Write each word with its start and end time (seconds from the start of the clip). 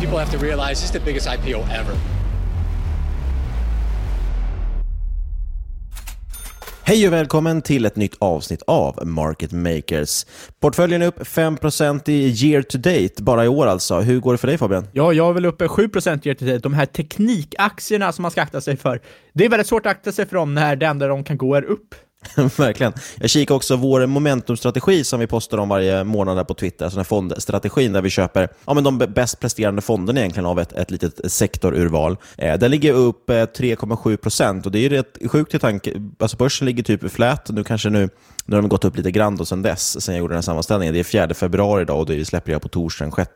People 0.00 0.18
have 0.18 0.38
to 0.38 0.38
realize 0.38 0.80
this 0.80 0.84
is 0.84 0.90
the 0.90 1.00
biggest 1.00 1.26
IPO 1.26 1.60
ever. 1.70 1.96
Hej 6.86 7.06
och 7.06 7.12
välkommen 7.12 7.62
till 7.62 7.86
ett 7.86 7.96
nytt 7.96 8.16
avsnitt 8.18 8.62
av 8.66 9.06
Market 9.06 9.52
Makers. 9.52 10.26
Portföljen 10.60 11.02
är 11.02 11.06
upp 11.06 11.20
5% 11.20 12.10
i 12.10 12.46
year 12.46 12.62
to 12.62 12.78
date, 12.78 13.22
bara 13.22 13.44
i 13.44 13.48
år 13.48 13.66
alltså. 13.66 14.00
Hur 14.00 14.20
går 14.20 14.32
det 14.32 14.38
för 14.38 14.48
dig 14.48 14.58
Fabian? 14.58 14.86
Ja, 14.92 15.12
jag 15.12 15.28
är 15.28 15.32
väl 15.32 15.46
uppe 15.46 15.66
7% 15.66 16.26
year 16.26 16.34
to 16.34 16.44
date. 16.44 16.58
De 16.58 16.74
här 16.74 16.86
teknikaktierna 16.86 18.12
som 18.12 18.22
man 18.22 18.30
ska 18.30 18.42
akta 18.42 18.60
sig 18.60 18.76
för. 18.76 19.00
Det 19.32 19.44
är 19.44 19.48
väldigt 19.48 19.66
svårt 19.66 19.86
att 19.86 19.92
akta 19.92 20.12
sig 20.12 20.26
för 20.26 20.36
dem 20.36 20.54
när 20.54 20.76
det 20.76 20.86
enda 20.86 21.08
de 21.08 21.24
kan 21.24 21.38
gå 21.38 21.54
är 21.54 21.64
upp. 21.64 21.94
Verkligen. 22.56 22.92
Jag 23.18 23.30
kikar 23.30 23.54
också 23.54 23.76
vår 23.76 24.06
momentumstrategi 24.06 25.04
som 25.04 25.20
vi 25.20 25.26
postar 25.26 25.58
om 25.58 25.68
varje 25.68 26.04
månad 26.04 26.36
där 26.36 26.44
på 26.44 26.54
Twitter, 26.54 26.84
alltså 26.84 26.96
den 26.96 27.04
här 27.04 27.08
fondstrategin 27.08 27.92
där 27.92 28.02
vi 28.02 28.10
köper 28.10 28.48
ja, 28.66 28.74
men 28.74 28.84
de 28.84 28.98
bäst 28.98 29.40
presterande 29.40 29.82
fonderna 29.82 30.20
egentligen 30.20 30.46
av 30.46 30.60
ett, 30.60 30.72
ett 30.72 30.90
litet 30.90 31.32
sektorurval. 31.32 32.16
Eh, 32.38 32.58
den 32.58 32.70
ligger 32.70 32.92
upp 32.92 33.30
eh, 33.30 33.34
3,7 33.34 34.16
procent 34.16 34.66
och 34.66 34.72
det 34.72 34.78
är 34.78 34.82
ju 34.82 34.88
rätt 34.88 35.18
sjukt 35.30 35.54
i 35.54 35.58
tanke. 35.58 35.92
Alltså 36.18 36.36
börsen 36.36 36.66
ligger 36.66 36.82
typ 36.82 37.12
flät, 37.12 37.48
nu 37.48 37.64
kanske 37.64 37.90
nu 37.90 38.08
nu 38.46 38.56
har 38.56 38.62
de 38.62 38.68
gått 38.68 38.84
upp 38.84 38.96
lite 38.96 39.10
grann 39.10 39.36
då 39.36 39.44
sen 39.44 39.62
dess, 39.62 40.04
sen 40.04 40.14
jag 40.14 40.20
gjorde 40.20 40.32
den 40.32 40.36
här 40.36 40.42
sammanställningen. 40.42 40.94
Det 40.94 41.00
är 41.00 41.04
4 41.04 41.34
februari 41.34 41.82
idag 41.82 41.98
och 41.98 42.06
det 42.06 42.24
släpper 42.24 42.52
jag 42.52 42.62
på 42.62 42.68
torsdagen 42.68 43.12
6. 43.12 43.30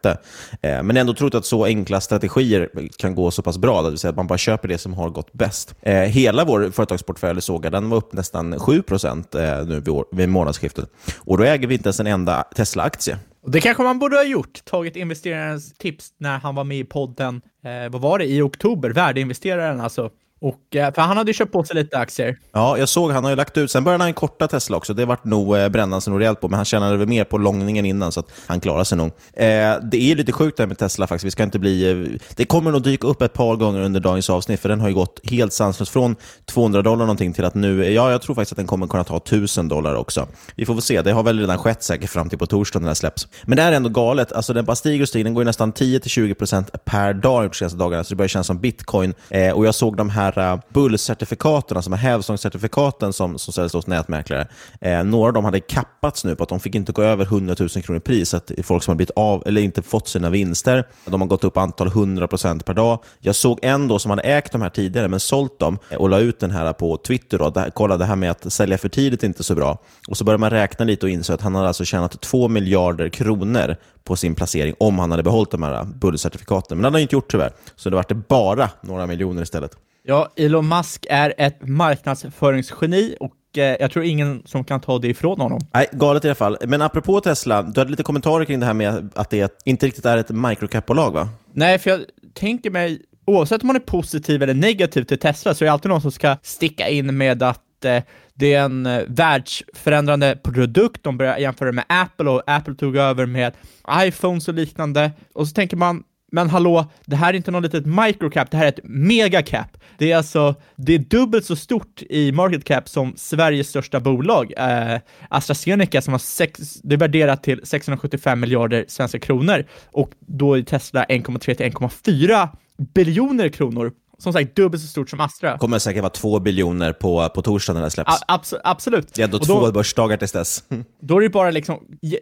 Eh, 0.63 0.83
men 0.83 0.97
ändå 0.97 1.15
trott 1.15 1.35
att 1.35 1.45
så 1.45 1.65
enkla 1.65 2.01
strategier 2.01 2.71
kan 2.99 3.15
gå 3.15 3.31
så 3.31 3.43
pass 3.43 3.59
bra, 3.59 3.83
det 3.83 3.91
vill 3.91 3.99
säga 3.99 4.11
att 4.11 4.17
man 4.17 4.27
bara 4.27 4.39
köper 4.39 4.69
det 4.69 4.79
som 4.79 4.95
har 4.95 5.11
gått 5.11 5.33
bäst. 5.33 5.75
Eh, 5.83 5.95
hela 5.95 6.45
vår 6.45 6.71
företagsportfölj 6.71 7.43
såg 7.43 7.65
jag, 7.65 7.73
den 7.73 7.91
var 7.91 7.97
upp 7.97 8.13
nästan 8.13 8.59
7 8.59 8.83
procent 8.83 9.35
eh, 9.35 9.67
nu 9.67 9.81
vid, 9.81 9.89
år, 9.89 10.05
vid 10.13 10.29
månadsskiftet. 10.29 10.91
Och 11.19 11.39
då 11.39 11.45
äger 11.45 11.69
vi 11.69 11.75
inte 11.75 11.87
ens 11.87 12.01
en 12.01 12.07
enda 12.07 12.43
Tesla-aktie. 12.43 13.19
Det 13.47 13.61
kanske 13.61 13.83
man 13.83 13.99
borde 13.99 14.17
ha 14.17 14.25
gjort, 14.25 14.65
tagit 14.65 14.97
investerarens 14.97 15.73
tips 15.73 16.09
när 16.19 16.39
han 16.39 16.55
var 16.55 16.65
med 16.65 16.79
i 16.79 16.85
podden, 16.85 17.41
eh, 17.65 17.91
vad 17.91 18.01
var 18.01 18.19
det, 18.19 18.25
i 18.25 18.43
oktober, 18.43 18.91
värdeinvesteraren 18.91 19.81
alltså. 19.81 20.11
Och, 20.41 20.77
eh, 20.77 20.95
för 20.95 21.03
han 21.03 21.17
hade 21.17 21.31
ju 21.31 21.35
köpt 21.35 21.53
på 21.53 21.65
sig 21.65 21.77
lite 21.77 21.99
aktier. 21.99 22.37
Ja, 22.53 22.79
jag 22.79 22.89
såg. 22.89 23.11
Han 23.11 23.25
har 23.25 23.31
ju 23.31 23.37
lagt 23.37 23.57
ut. 23.57 23.71
Sen 23.71 23.85
började 23.85 24.05
han 24.05 24.15
korta 24.15 24.49
Tesla 24.49 24.77
också. 24.77 24.95
Det 24.95 25.05
vart 25.05 25.25
nog 25.25 25.57
eh, 25.57 25.69
brännan 25.69 26.01
sig 26.01 26.11
nog 26.11 26.21
rejält 26.21 26.41
på, 26.41 26.49
men 26.49 26.57
han 26.57 26.65
tjänade 26.65 26.97
väl 26.97 27.09
mer 27.09 27.25
på 27.25 27.39
långningen 27.39 27.85
innan, 27.85 28.13
så 28.13 28.21
att 28.21 28.27
han 28.47 28.61
klarar 28.61 28.85
sig 28.85 28.99
nog. 28.99 29.07
Eh, 29.33 29.45
det 29.83 29.97
är 29.97 30.15
lite 30.17 30.33
sjukt 30.33 30.57
det 30.57 30.63
här 30.63 30.69
med 30.69 30.79
Tesla 30.79 31.07
faktiskt. 31.07 31.25
Vi 31.25 31.31
ska 31.31 31.43
inte 31.43 31.59
bli... 31.59 31.91
Eh, 31.91 32.21
det 32.37 32.45
kommer 32.45 32.71
nog 32.71 32.83
dyka 32.83 33.07
upp 33.07 33.23
ett 33.23 33.33
par 33.33 33.57
gånger 33.57 33.81
under 33.81 34.01
dagens 34.01 34.31
avsnitt, 34.31 34.61
för 34.61 34.69
den 34.69 34.81
har 34.81 34.89
ju 34.89 34.95
gått 34.95 35.21
helt 35.25 35.53
sanslöst 35.53 35.93
från 35.93 36.17
200 36.45 36.83
dollar 36.83 37.05
någonting 37.05 37.33
till 37.33 37.45
att 37.45 37.55
nu... 37.55 37.85
Eh, 37.85 37.91
ja, 37.91 38.11
jag 38.11 38.23
tror 38.23 38.35
faktiskt 38.35 38.53
att 38.53 38.57
den 38.57 38.67
kommer 38.67 38.87
kunna 38.87 39.05
ta 39.05 39.17
1000 39.17 39.69
dollar 39.69 39.95
också. 39.95 40.29
Vi 40.57 40.67
får 40.67 40.75
väl 40.75 40.83
se. 40.83 41.03
Det 41.03 41.13
har 41.13 41.23
väl 41.23 41.41
redan 41.41 41.59
skett 41.59 41.83
säkert 41.83 42.11
fram 42.11 42.29
till 42.29 42.39
på 42.39 42.47
torsdag 42.47 42.79
när 42.79 42.87
den 42.87 42.97
släpps. 42.97 43.29
Men 43.45 43.57
det 43.57 43.63
här 43.63 43.73
är 43.73 43.77
ändå 43.77 43.89
galet. 43.89 44.33
Alltså, 44.33 44.53
den 44.53 44.65
bara 44.65 44.77
stiger 44.77 45.03
och 45.03 45.09
stiger. 45.09 45.25
Den 45.25 45.35
går 45.35 45.43
ju 45.43 45.47
nästan 45.47 45.73
10-20% 45.73 46.65
per 46.85 47.15
dag 47.15 47.51
de 47.51 47.55
senaste 47.55 47.79
dagarna, 47.79 48.05
så 48.05 48.09
det 48.09 48.17
börjar 48.17 48.29
kännas 48.29 48.47
som 48.47 48.59
bitcoin. 48.59 49.15
Eh, 49.31 49.53
och 49.53 49.67
jag 49.67 49.75
såg 49.75 49.97
de 49.97 50.11
här 50.11 50.28
här 50.37 50.53
eh, 50.53 50.61
bullcertifikaten, 50.69 51.77
alltså 51.77 51.91
de 51.91 51.97
här 51.97 52.11
hävstångscertifikaten 52.11 53.13
som, 53.13 53.39
som 53.39 53.53
säljs 53.53 53.73
hos 53.73 53.87
nätmäklare, 53.87 54.49
eh, 54.81 55.05
några 55.05 55.29
av 55.29 55.33
dem 55.33 55.45
hade 55.45 55.61
kappats 55.61 56.25
nu 56.25 56.37
på 56.37 56.43
att 56.43 56.49
de 56.49 56.61
fick 56.61 56.75
inte 56.75 56.93
gå 56.93 57.03
över 57.03 57.25
100 57.25 57.57
000 57.59 57.69
kronor 57.69 57.97
i 57.97 58.01
pris. 58.01 58.35
Att 58.35 58.51
folk 58.63 58.83
som 58.83 58.93
har 58.93 58.97
blivit 58.97 59.17
av 59.17 59.43
eller 59.47 59.61
inte 59.61 59.83
fått 59.83 60.09
sina 60.09 60.31
vinster, 60.31 60.85
de 61.05 61.21
har 61.21 61.29
gått 61.29 61.45
upp 61.45 61.57
antal 61.57 61.87
100 61.87 62.29
procent 62.29 62.65
per 62.65 62.75
dag. 62.75 62.99
Jag 63.21 63.35
såg 63.35 63.59
en 63.63 63.89
då 63.89 63.99
som 63.99 64.11
hade 64.11 64.23
ägt 64.23 64.53
de 64.53 64.63
här 64.63 64.71
tidigare, 64.71 65.09
men 65.09 65.21
sålt 65.21 65.59
dem 65.59 65.79
eh, 65.91 65.97
och 65.97 66.09
la 66.09 66.19
ut 66.19 66.41
den 66.41 66.51
här 66.51 66.73
på 66.73 66.97
Twitter. 66.97 67.39
Då. 67.39 67.51
Det, 67.51 67.71
kolla, 67.75 67.97
det 67.97 68.05
här 68.05 68.17
med 68.17 68.31
att 68.31 68.53
sälja 68.53 68.79
för 68.79 68.89
tidigt 68.89 69.23
är 69.23 69.27
inte 69.27 69.45
så 69.45 69.55
bra. 69.55 69.79
Och 70.09 70.17
så 70.17 70.25
började 70.25 70.41
man 70.41 70.51
räkna 70.51 70.85
lite 70.85 71.07
och 71.07 71.11
insåg 71.11 71.35
att 71.35 71.43
han 71.43 71.55
hade 71.55 71.69
alltså 71.69 71.85
tjänat 71.85 72.21
2 72.21 72.49
miljarder 72.49 73.09
kronor 73.09 73.77
på 74.05 74.17
sin 74.17 74.35
placering 74.35 74.75
om 74.79 74.99
han 74.99 75.11
hade 75.11 75.23
behållit 75.23 75.51
de 75.51 75.63
här 75.63 75.75
eh, 75.75 75.85
bullcertifikaten. 75.85 76.79
Men 76.79 76.83
det 76.83 76.87
hade 76.87 76.97
han 76.97 77.03
inte 77.03 77.15
gjort 77.15 77.31
tyvärr, 77.31 77.53
så 77.77 77.91
det 77.91 77.97
vart 77.97 78.09
det 78.09 78.15
bara 78.15 78.71
några 78.81 79.07
miljoner 79.07 79.43
istället. 79.43 79.77
Ja, 80.11 80.33
Elon 80.37 80.69
Musk 80.69 81.07
är 81.11 81.35
ett 81.39 81.69
marknadsföringsgeni 81.69 83.17
och 83.21 83.59
eh, 83.59 83.77
jag 83.81 83.91
tror 83.91 84.05
ingen 84.05 84.43
som 84.45 84.65
kan 84.65 84.81
ta 84.81 84.99
det 84.99 85.09
ifrån 85.09 85.41
honom. 85.41 85.61
Nej, 85.75 85.87
galet 85.93 86.25
i 86.25 86.29
alla 86.29 86.35
fall. 86.35 86.57
Men 86.67 86.83
apropå 86.83 87.21
Tesla, 87.21 87.63
du 87.63 87.81
hade 87.81 87.91
lite 87.91 88.03
kommentarer 88.03 88.45
kring 88.45 88.61
det 88.61 88.67
här 88.67 88.75
med 88.75 89.11
att 89.15 89.31
det 89.31 89.63
inte 89.65 89.87
riktigt 89.87 90.05
är 90.05 90.17
ett 90.17 90.31
microcap-bolag, 90.31 91.11
va? 91.11 91.29
Nej, 91.53 91.79
för 91.79 91.91
jag 91.91 92.01
tänker 92.35 92.71
mig, 92.71 93.03
oavsett 93.27 93.63
om 93.63 93.67
man 93.67 93.77
är 93.77 93.81
positiv 93.81 94.43
eller 94.43 94.55
negativ 94.55 95.03
till 95.03 95.19
Tesla, 95.19 95.55
så 95.55 95.65
är 95.65 95.67
det 95.67 95.73
alltid 95.73 95.91
någon 95.91 96.03
som 96.03 96.13
ska 96.13 96.37
sticka 96.43 96.89
in 96.89 97.17
med 97.17 97.43
att 97.43 97.85
eh, 97.85 98.03
det 98.35 98.55
är 98.55 98.63
en 98.63 98.87
eh, 98.87 99.03
världsförändrande 99.09 100.39
produkt. 100.43 101.03
De 101.03 101.19
börjar 101.19 101.39
jämföra 101.39 101.73
med 101.73 101.85
Apple 101.89 102.31
och 102.31 102.43
Apple 102.47 102.75
tog 102.75 102.97
över 102.97 103.27
med 103.27 103.53
iPhones 103.93 104.49
och 104.49 104.55
liknande. 104.55 105.13
Och 105.35 105.49
så 105.49 105.55
tänker 105.55 105.77
man, 105.77 106.03
men 106.33 106.51
hallå, 106.51 106.87
det 107.05 107.17
här 107.17 107.33
är 107.33 107.37
inte 107.37 107.51
något 107.51 107.63
litet 107.63 107.87
microcap, 107.87 108.51
det 108.51 108.57
här 108.57 108.65
är 108.65 108.69
ett 108.69 108.81
megacap. 108.85 109.79
Det 109.99 110.13
är 110.13 110.17
alltså, 110.17 110.55
det 110.77 110.95
är 110.95 110.99
dubbelt 110.99 111.45
så 111.45 111.57
stort 111.57 112.03
i 112.03 112.33
market 112.33 112.65
cap 112.65 112.89
som 112.89 113.13
Sveriges 113.17 113.69
största 113.69 114.01
bolag, 114.01 114.53
eh, 114.57 115.01
AstraZeneca, 115.31 116.03
som 116.03 116.15
har 116.15 116.19
sex, 116.19 116.75
det 116.83 116.95
är 116.95 116.99
värderat 116.99 117.43
till 117.43 117.61
675 117.65 118.41
miljarder 118.41 118.85
svenska 118.89 119.19
kronor 119.19 119.65
och 119.87 120.11
då 120.21 120.55
är 120.55 120.63
Tesla 120.63 121.05
1,3 121.05 121.55
till 121.55 121.67
1,4 121.67 122.49
biljoner 122.95 123.49
kronor 123.49 123.93
som 124.23 124.33
sagt 124.33 124.57
dubbelt 124.57 124.83
så 124.83 124.89
stort 124.89 125.11
som 125.11 125.21
Astra. 125.21 125.59
kommer 125.59 125.79
säkert 125.79 126.03
vara 126.03 126.11
två 126.11 126.39
biljoner 126.41 126.93
på, 126.93 127.29
på 127.29 127.43
torsdag 127.43 127.73
när 127.73 127.83
det 127.83 127.91
släpps. 127.91 128.13
A 128.13 128.25
abs 128.29 128.55
absolut. 128.65 129.15
Det 129.15 129.23
är 129.23 129.25
ändå 129.25 129.37
Och 129.39 129.47
två 129.47 129.67
då- 129.67 129.73
börsdagar 129.73 130.17
tills 130.17 130.33
dess. 130.33 130.65
Då 131.03 131.17
är 131.17 131.21
det 131.21 131.29
bara 131.29 131.51
liksom 131.51 131.79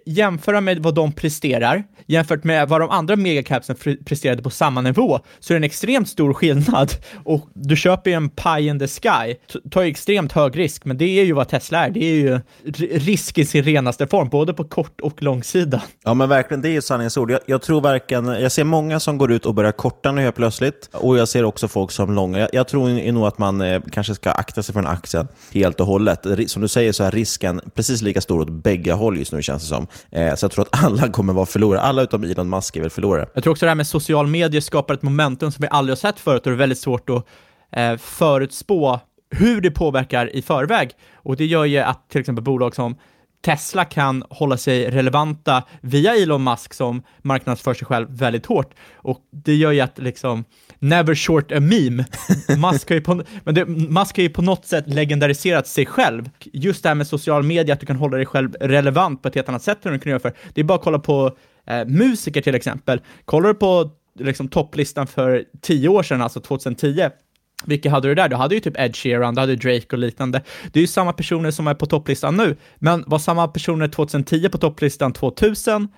jämföra 0.07 0.61
med 0.61 0.79
vad 0.79 0.95
de 0.95 1.13
presterar 1.13 1.85
jämfört 2.07 2.45
med 2.45 2.69
vad 2.69 2.81
de 2.81 2.91
andra 2.91 3.17
megacapsen 3.17 3.77
presterade 4.07 4.43
på 4.43 4.51
samma 4.51 4.81
nivå 4.81 5.21
så 5.41 5.53
är 5.53 5.55
det 5.55 5.59
en 5.59 5.65
extremt 5.65 6.09
stor 6.09 6.33
skillnad 6.35 6.93
och 7.25 7.49
du 7.55 7.77
köper 7.77 8.11
ju 8.11 8.17
en 8.17 8.29
pie 8.29 8.61
in 8.71 8.79
the 8.79 8.89
sky, 8.89 9.35
t- 9.53 9.59
tar 9.71 9.83
ju 9.83 9.91
extremt 9.91 10.33
hög 10.33 10.59
risk, 10.59 10.85
men 10.85 10.99
det 10.99 11.05
är 11.21 11.25
ju 11.25 11.33
vad 11.33 11.49
Tesla 11.49 11.87
är. 11.87 11.91
Det 11.91 12.05
är 12.05 12.15
ju 12.15 12.41
risk 12.91 13.39
i 13.39 13.45
sin 13.45 13.65
renaste 13.65 14.07
form, 14.07 14.29
både 14.29 14.55
på 14.55 14.65
kort 14.65 15.01
och 15.01 15.23
lång 15.23 15.43
sida. 15.43 15.83
Ja 16.05 16.15
men 16.15 16.29
verkligen, 16.29 16.63
det 16.63 16.69
är 16.69 16.73
ju 16.73 16.83
sanningens 16.83 17.17
ord. 17.17 17.31
Jag, 17.31 17.41
jag 17.47 17.63
tror 17.63 17.81
verkligen, 17.81 18.27
jag 18.27 18.53
ser 18.53 18.65
många 18.65 19.01
som 19.01 19.19
går 19.19 19.33
ut 19.33 19.47
och 19.47 19.55
börjar 19.55 19.73
korta 19.73 20.13
nu 20.13 20.23
helt 20.23 20.37
plötsligt 20.37 20.89
och 20.93 21.19
jag 21.19 21.29
ser 21.29 21.45
också 21.45 21.69
folk 21.69 21.86
som 21.93 22.15
lång. 22.15 22.37
Jag, 22.37 22.49
jag 22.53 22.69
tror 22.69 23.13
nog 23.13 23.27
att 23.27 23.39
man 23.39 23.61
eh, 23.61 23.83
kanske 23.93 24.15
ska 24.15 24.31
akta 24.31 24.63
sig 24.63 24.73
för 24.73 24.81
en 24.81 24.87
aktien 24.87 25.29
helt 25.53 25.81
och 25.81 25.87
hållet. 25.87 26.27
Som 26.47 26.63
du 26.63 26.69
säger 26.69 26.93
så 26.93 27.05
är 27.05 27.11
risken 27.11 27.61
precis 27.75 28.03
lika 28.03 28.21
stor 28.21 28.41
åt 28.41 28.51
bägge 28.51 28.93
håll 28.93 29.19
just 29.19 29.33
nu 29.33 29.43
känns 29.43 29.63
det 29.63 29.69
som. 29.69 29.87
Eh, 30.11 30.35
så 30.35 30.45
jag 30.45 30.51
tror 30.51 30.65
att 30.65 30.85
alla 30.85 31.09
kommer 31.13 31.33
vara 31.33 31.47
förlorare. 31.47 31.83
Alla 31.83 32.03
utom 32.03 32.25
Elon 32.25 32.51
Musk 32.51 32.77
är 32.77 32.81
väl 32.81 32.91
förlorare. 32.91 33.27
Jag 33.35 33.43
tror 33.43 33.51
också 33.51 33.67
det 33.67 33.71
här 33.71 33.77
med 33.77 33.87
social 33.87 34.27
media 34.27 34.61
skapar 34.61 34.95
ett 34.95 35.03
momentum 35.03 35.53
som 35.53 35.63
vi 35.63 35.69
aldrig 35.71 35.91
har 35.91 35.97
sett 35.97 36.21
förut 36.21 36.47
och 36.47 36.51
det 36.51 36.57
är 36.57 36.59
väldigt 36.59 36.79
svårt 36.79 37.11
att 37.11 37.27
eh, 37.73 37.97
förutspå 37.97 39.01
hur 39.31 39.61
det 39.61 39.71
påverkar 39.71 40.37
i 40.37 40.43
förväg. 40.43 40.91
Och 41.15 41.37
det 41.37 41.47
gör 41.47 41.65
ju 41.65 41.79
att 41.79 42.09
till 42.11 42.21
exempel 42.21 42.45
bolag 42.45 42.75
som 42.75 42.97
Tesla 43.45 43.85
kan 43.85 44.25
hålla 44.31 44.57
sig 44.57 44.91
relevanta 44.91 45.63
via 45.81 46.15
Elon 46.17 46.45
Musk 46.45 46.75
som 46.75 47.03
marknadsför 47.23 47.75
sig 47.75 47.87
själv 47.87 48.09
väldigt 48.11 48.47
hårt. 48.47 48.75
Och 48.95 49.19
det 49.31 49.55
gör 49.55 49.73
ju 49.73 49.81
att 49.81 49.99
liksom, 49.99 50.45
never 50.79 51.15
short 51.15 51.53
a 51.53 51.61
meme. 51.61 52.05
Musk 52.73 52.89
har 52.89 52.95
ju 52.95 53.01
på, 53.01 53.23
men 53.45 53.55
det, 53.55 53.67
Musk 53.67 54.17
har 54.17 54.23
ju 54.23 54.29
på 54.29 54.43
något 54.43 54.67
sätt 54.67 54.85
legendariserat 54.87 55.67
sig 55.67 55.87
själv. 55.87 56.31
Just 56.45 56.83
det 56.83 56.89
här 56.89 56.95
med 56.95 57.07
social 57.07 57.43
media, 57.43 57.75
att 57.75 57.81
du 57.81 57.87
kan 57.87 57.97
hålla 57.97 58.17
dig 58.17 58.27
själv 58.27 58.55
relevant 58.61 59.23
på 59.23 59.29
ett 59.29 59.35
helt 59.35 59.49
annat 59.49 59.63
sätt 59.63 59.87
än 59.87 59.93
du 59.93 59.99
kan 59.99 60.11
göra 60.11 60.21
för. 60.21 60.33
Det 60.55 60.61
är 60.61 60.65
bara 60.65 60.79
att 60.79 60.85
kolla 60.85 60.99
på 60.99 61.37
eh, 61.67 61.85
musiker 61.85 62.43
till 62.43 62.55
exempel. 62.55 63.01
Kollar 63.25 63.49
du 63.49 63.55
på 63.55 63.91
liksom, 64.19 64.49
topplistan 64.49 65.07
för 65.07 65.45
tio 65.61 65.89
år 65.89 66.03
sedan, 66.03 66.23
alltså 66.23 66.41
2010, 66.41 67.11
vilka 67.67 67.91
hade 67.91 68.09
du 68.09 68.15
där? 68.15 68.29
Du 68.29 68.37
hade 68.37 68.55
ju 68.55 68.61
typ 68.61 68.81
Ed 68.81 68.97
Sheeran, 68.97 69.35
du 69.35 69.41
hade 69.41 69.57
Drake 69.57 69.87
och 69.93 69.99
liknande. 69.99 70.43
Det 70.73 70.79
är 70.79 70.81
ju 70.81 70.87
samma 70.87 71.13
personer 71.13 71.51
som 71.51 71.67
är 71.67 71.75
på 71.75 71.87
topplistan 71.87 72.37
nu, 72.37 72.57
men 72.79 73.05
var 73.07 73.19
samma 73.19 73.49
personer 73.49 73.89
2010 73.89 74.49
på 74.49 74.59
topplistan 74.59 75.13
2000 75.13 75.83
eh, 75.83 75.89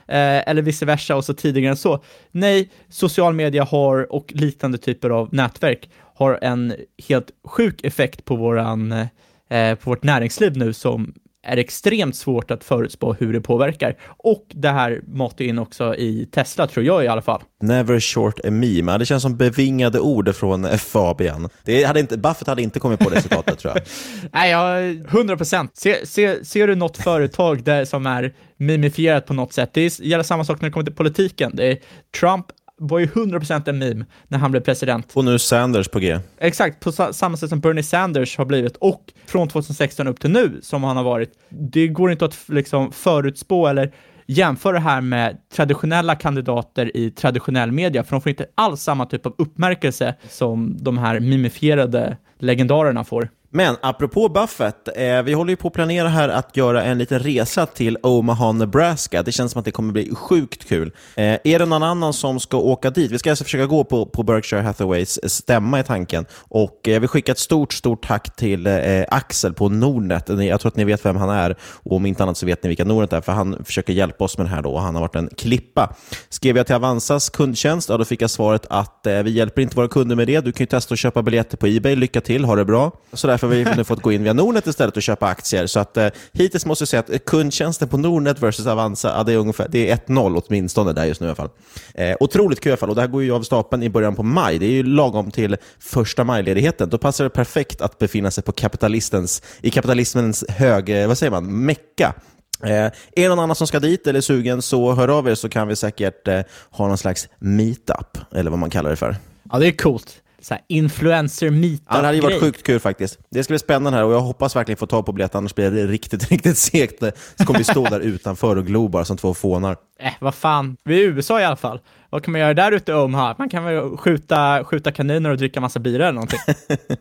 eller 0.48 0.62
vice 0.62 0.86
versa 0.86 1.16
och 1.16 1.24
så 1.24 1.34
tidigare 1.34 1.70
än 1.70 1.76
så? 1.76 2.02
Nej, 2.30 2.70
social 2.88 3.34
media 3.34 3.64
har 3.64 4.12
och 4.12 4.32
liknande 4.34 4.78
typer 4.78 5.10
av 5.10 5.28
nätverk 5.32 5.90
har 6.14 6.38
en 6.42 6.74
helt 7.08 7.30
sjuk 7.44 7.84
effekt 7.84 8.24
på 8.24 8.36
våran 8.36 8.92
eh, 8.92 9.74
på 9.74 9.90
vårt 9.90 10.02
näringsliv 10.02 10.56
nu 10.56 10.72
som 10.72 11.14
är 11.46 11.56
extremt 11.56 12.16
svårt 12.16 12.50
att 12.50 12.64
förutspå 12.64 13.12
hur 13.12 13.32
det 13.32 13.40
påverkar. 13.40 13.96
Och 14.06 14.46
det 14.48 14.68
här 14.68 15.00
matar 15.06 15.44
in 15.44 15.58
också 15.58 15.94
i 15.94 16.28
Tesla, 16.32 16.66
tror 16.66 16.86
jag 16.86 17.04
i 17.04 17.08
alla 17.08 17.22
fall. 17.22 17.42
Never 17.62 18.00
short 18.00 18.40
a 18.44 18.50
meme. 18.50 18.92
Ja, 18.92 18.98
Det 18.98 19.06
känns 19.06 19.22
som 19.22 19.36
bevingade 19.36 20.00
ord 20.00 20.34
från 20.34 20.78
Fabian. 20.78 21.48
Det 21.64 21.84
hade 21.84 22.00
inte, 22.00 22.18
Buffett 22.18 22.46
hade 22.46 22.62
inte 22.62 22.80
kommit 22.80 23.00
på 23.00 23.10
det 23.10 23.22
citatet 23.22 23.58
tror 23.58 23.74
jag. 23.74 23.84
Nej, 24.32 24.50
jag, 24.50 24.96
100 24.96 25.36
procent. 25.36 25.76
Se, 25.76 26.06
se, 26.06 26.44
ser 26.44 26.66
du 26.66 26.74
något 26.74 26.96
företag 26.96 27.64
där 27.64 27.84
som 27.84 28.06
är 28.06 28.34
mimifierat 28.56 29.26
på 29.26 29.34
något 29.34 29.52
sätt? 29.52 29.70
Det 29.72 29.98
gäller 29.98 30.24
samma 30.24 30.44
sak 30.44 30.60
när 30.60 30.68
det 30.68 30.72
kommer 30.72 30.86
till 30.86 30.94
politiken. 30.94 31.52
Det 31.54 31.66
är, 31.66 31.78
Trump 32.20 32.46
var 32.78 32.98
ju 32.98 33.04
100 33.04 33.38
procent 33.38 33.68
en 33.68 33.78
meme 33.78 34.04
när 34.28 34.38
han 34.38 34.50
blev 34.50 34.60
president. 34.60 35.12
Och 35.14 35.24
nu 35.24 35.38
Sanders 35.38 35.88
på 35.88 35.98
G. 35.98 36.18
Exakt, 36.38 36.80
på 36.80 36.92
sa- 36.92 37.12
samma 37.12 37.36
sätt 37.36 37.48
som 37.50 37.60
Bernie 37.60 37.82
Sanders 37.82 38.38
har 38.38 38.44
blivit 38.44 38.76
och 38.76 39.12
från 39.26 39.48
2016 39.48 40.08
upp 40.08 40.20
till 40.20 40.30
nu 40.30 40.58
som 40.62 40.84
han 40.84 40.96
har 40.96 41.04
varit. 41.04 41.30
Det 41.48 41.88
går 41.88 42.12
inte 42.12 42.24
att 42.24 42.38
liksom 42.46 42.92
förutspå 42.92 43.66
eller 43.66 43.92
jämföra 44.26 44.72
det 44.72 44.78
här 44.80 45.00
med 45.00 45.36
traditionella 45.54 46.14
kandidater 46.14 46.96
i 46.96 47.10
traditionell 47.10 47.72
media, 47.72 48.04
för 48.04 48.10
de 48.10 48.20
får 48.20 48.30
inte 48.30 48.46
alls 48.54 48.80
samma 48.82 49.06
typ 49.06 49.26
av 49.26 49.34
uppmärkelse 49.38 50.14
som 50.28 50.76
de 50.80 50.98
här 50.98 51.20
mimifierade 51.20 52.16
legendarerna 52.38 53.04
får. 53.04 53.28
Men 53.50 53.76
apropå 53.80 54.28
Buffett, 54.28 54.88
eh, 54.96 55.22
vi 55.22 55.32
håller 55.32 55.50
ju 55.50 55.56
på 55.56 55.68
att 55.68 55.74
planera 55.74 56.08
här 56.08 56.28
att 56.28 56.56
göra 56.56 56.82
en 56.82 56.98
liten 56.98 57.18
resa 57.18 57.66
till 57.66 57.98
Omaha, 58.02 58.52
Nebraska. 58.52 59.22
Det 59.22 59.32
känns 59.32 59.52
som 59.52 59.58
att 59.58 59.64
det 59.64 59.70
kommer 59.70 59.92
bli 59.92 60.14
sjukt 60.14 60.68
kul. 60.68 60.92
Eh, 61.16 61.24
är 61.24 61.58
det 61.58 61.66
någon 61.66 61.82
annan 61.82 62.12
som 62.12 62.40
ska 62.40 62.56
åka 62.56 62.90
dit? 62.90 63.10
Vi 63.10 63.18
ska 63.18 63.30
alltså 63.30 63.44
försöka 63.44 63.66
gå 63.66 63.84
på, 63.84 64.06
på 64.06 64.22
Berkshire 64.22 64.60
Hathaways 64.60 65.18
eh, 65.18 65.28
stämma 65.28 65.80
i 65.80 65.82
tanken. 65.82 66.26
Och 66.32 66.88
eh, 66.88 67.00
vi 67.00 67.08
skickar 67.08 67.32
ett 67.32 67.38
stort, 67.38 67.72
stort 67.72 68.06
tack 68.06 68.36
till 68.36 68.66
eh, 68.66 69.04
Axel 69.08 69.52
på 69.52 69.68
Nordnet. 69.68 70.28
Jag 70.28 70.60
tror 70.60 70.68
att 70.70 70.76
ni 70.76 70.84
vet 70.84 71.04
vem 71.04 71.16
han 71.16 71.30
är 71.30 71.56
och 71.60 71.96
om 71.96 72.06
inte 72.06 72.22
annat 72.22 72.36
så 72.36 72.46
vet 72.46 72.62
ni 72.62 72.68
vilka 72.68 72.84
Nordnet 72.84 73.12
är, 73.12 73.20
för 73.20 73.32
han 73.32 73.64
försöker 73.64 73.92
hjälpa 73.92 74.24
oss 74.24 74.38
med 74.38 74.46
det 74.46 74.50
här 74.50 74.62
då 74.62 74.70
och 74.70 74.80
han 74.80 74.94
har 74.94 75.02
varit 75.02 75.16
en 75.16 75.30
klippa. 75.36 75.94
Skrev 76.28 76.56
jag 76.56 76.66
till 76.66 76.74
Avanzas 76.74 77.30
kundtjänst, 77.30 77.88
ja, 77.88 77.96
då 77.96 78.04
fick 78.04 78.22
jag 78.22 78.30
svaret 78.30 78.66
att 78.70 79.06
eh, 79.06 79.22
vi 79.22 79.30
hjälper 79.30 79.62
inte 79.62 79.76
våra 79.76 79.88
kunder 79.88 80.16
med 80.16 80.26
det. 80.26 80.40
Du 80.40 80.52
kan 80.52 80.62
ju 80.62 80.66
testa 80.66 80.94
att 80.94 80.98
köpa 80.98 81.22
biljetter 81.22 81.56
på 81.56 81.66
Ebay. 81.66 81.96
Lycka 81.96 82.20
till, 82.20 82.44
ha 82.44 82.56
det 82.56 82.64
bra. 82.64 82.92
Så 83.12 83.26
därför 83.26 83.47
har 83.48 83.54
vi 83.54 83.76
nu 83.76 83.84
fått 83.84 84.02
gå 84.02 84.12
in 84.12 84.22
via 84.22 84.32
Nordnet 84.32 84.66
istället 84.66 84.96
och 84.96 85.02
köpa 85.02 85.26
aktier. 85.26 85.66
Så 85.66 85.80
att 85.80 85.96
eh, 85.96 86.08
hittills 86.32 86.66
måste 86.66 86.82
jag 86.82 86.88
säga 86.88 87.00
att 87.00 87.24
kundtjänsten 87.24 87.88
på 87.88 87.96
Nordnet 87.96 88.42
versus 88.42 88.66
Avanza, 88.66 89.14
ja, 89.16 89.22
det 89.22 89.32
är 89.32 89.36
ungefär 89.36 89.68
det 89.68 89.90
är 89.90 89.96
1-0 89.96 90.42
åtminstone 90.46 90.92
där 90.92 91.04
just 91.04 91.20
nu 91.20 91.26
i 91.26 91.28
alla 91.28 91.36
fall. 91.36 91.50
Eh, 91.94 92.16
otroligt 92.20 92.60
kul 92.60 92.70
i 92.70 92.72
alla 92.72 92.76
fall 92.76 92.88
och 92.88 92.94
det 92.94 93.00
här 93.00 93.08
går 93.08 93.22
ju 93.22 93.32
av 93.32 93.42
stapeln 93.42 93.82
i 93.82 93.90
början 93.90 94.14
på 94.14 94.22
maj. 94.22 94.58
Det 94.58 94.66
är 94.66 94.70
ju 94.70 94.82
lagom 94.82 95.30
till 95.30 95.56
första 95.78 96.24
majledigheten. 96.24 96.88
Då 96.88 96.98
passar 96.98 97.24
det 97.24 97.30
perfekt 97.30 97.80
att 97.80 97.98
befinna 97.98 98.30
sig 98.30 98.44
på 98.44 98.52
kapitalistens, 98.52 99.42
i 99.60 99.70
kapitalismens 99.70 100.44
hög, 100.48 100.88
eh, 100.88 101.08
vad 101.08 101.18
säger 101.18 101.30
man, 101.30 101.64
mecka. 101.64 102.14
Eh, 102.62 102.70
är 102.70 102.92
det 103.14 103.28
någon 103.28 103.38
annan 103.38 103.56
som 103.56 103.66
ska 103.66 103.80
dit 103.80 104.06
eller 104.06 104.18
är 104.18 104.20
sugen 104.20 104.62
så 104.62 104.92
hör 104.92 105.08
av 105.08 105.28
er 105.28 105.34
så 105.34 105.48
kan 105.48 105.68
vi 105.68 105.76
säkert 105.76 106.28
eh, 106.28 106.40
ha 106.70 106.88
någon 106.88 106.98
slags 106.98 107.28
meetup, 107.38 108.18
eller 108.34 108.50
vad 108.50 108.58
man 108.58 108.70
kallar 108.70 108.90
det 108.90 108.96
för. 108.96 109.16
Ja, 109.52 109.58
det 109.58 109.66
är 109.66 109.72
coolt. 109.72 110.22
Så 110.40 110.54
här 110.54 110.62
influencer 110.68 111.50
meetup 111.50 111.82
Ja, 111.90 111.96
det 112.00 112.06
hade 112.06 112.16
ju 112.16 112.22
varit 112.22 112.40
sjukt 112.40 112.62
kul 112.62 112.80
faktiskt. 112.80 113.18
Det 113.30 113.44
ska 113.44 113.52
bli 113.52 113.58
spännande 113.58 113.98
här 113.98 114.04
och 114.04 114.12
jag 114.12 114.20
hoppas 114.20 114.56
verkligen 114.56 114.76
få 114.76 114.86
tag 114.86 115.06
på 115.06 115.12
biljett, 115.12 115.34
annars 115.34 115.54
blir 115.54 115.70
det 115.70 115.86
riktigt, 115.86 116.24
riktigt 116.30 116.58
segt. 116.58 117.02
Så 117.36 117.44
kommer 117.44 117.58
vi 117.58 117.64
stå 117.64 117.84
där 117.84 118.00
utanför 118.00 118.56
och 118.56 118.66
glo 118.66 118.88
bara 118.88 119.04
som 119.04 119.16
två 119.16 119.34
fånar. 119.34 119.76
Eh, 120.00 120.12
vad 120.20 120.34
fan. 120.34 120.76
Vi 120.84 120.94
är 120.94 121.00
i 121.00 121.04
USA 121.04 121.40
i 121.40 121.44
alla 121.44 121.56
fall. 121.56 121.80
Vad 122.10 122.24
kan 122.24 122.32
man 122.32 122.40
göra 122.40 122.54
där 122.54 122.72
ute 122.72 122.92
i 122.92 122.94
Omaha? 122.94 123.34
Man 123.38 123.48
kan 123.48 123.64
väl 123.64 123.96
skjuta, 123.96 124.64
skjuta 124.64 124.92
kaniner 124.92 125.30
och 125.30 125.36
dricka 125.36 125.60
massa 125.60 125.80
bira 125.80 126.02
eller 126.02 126.12
någonting. 126.12 126.38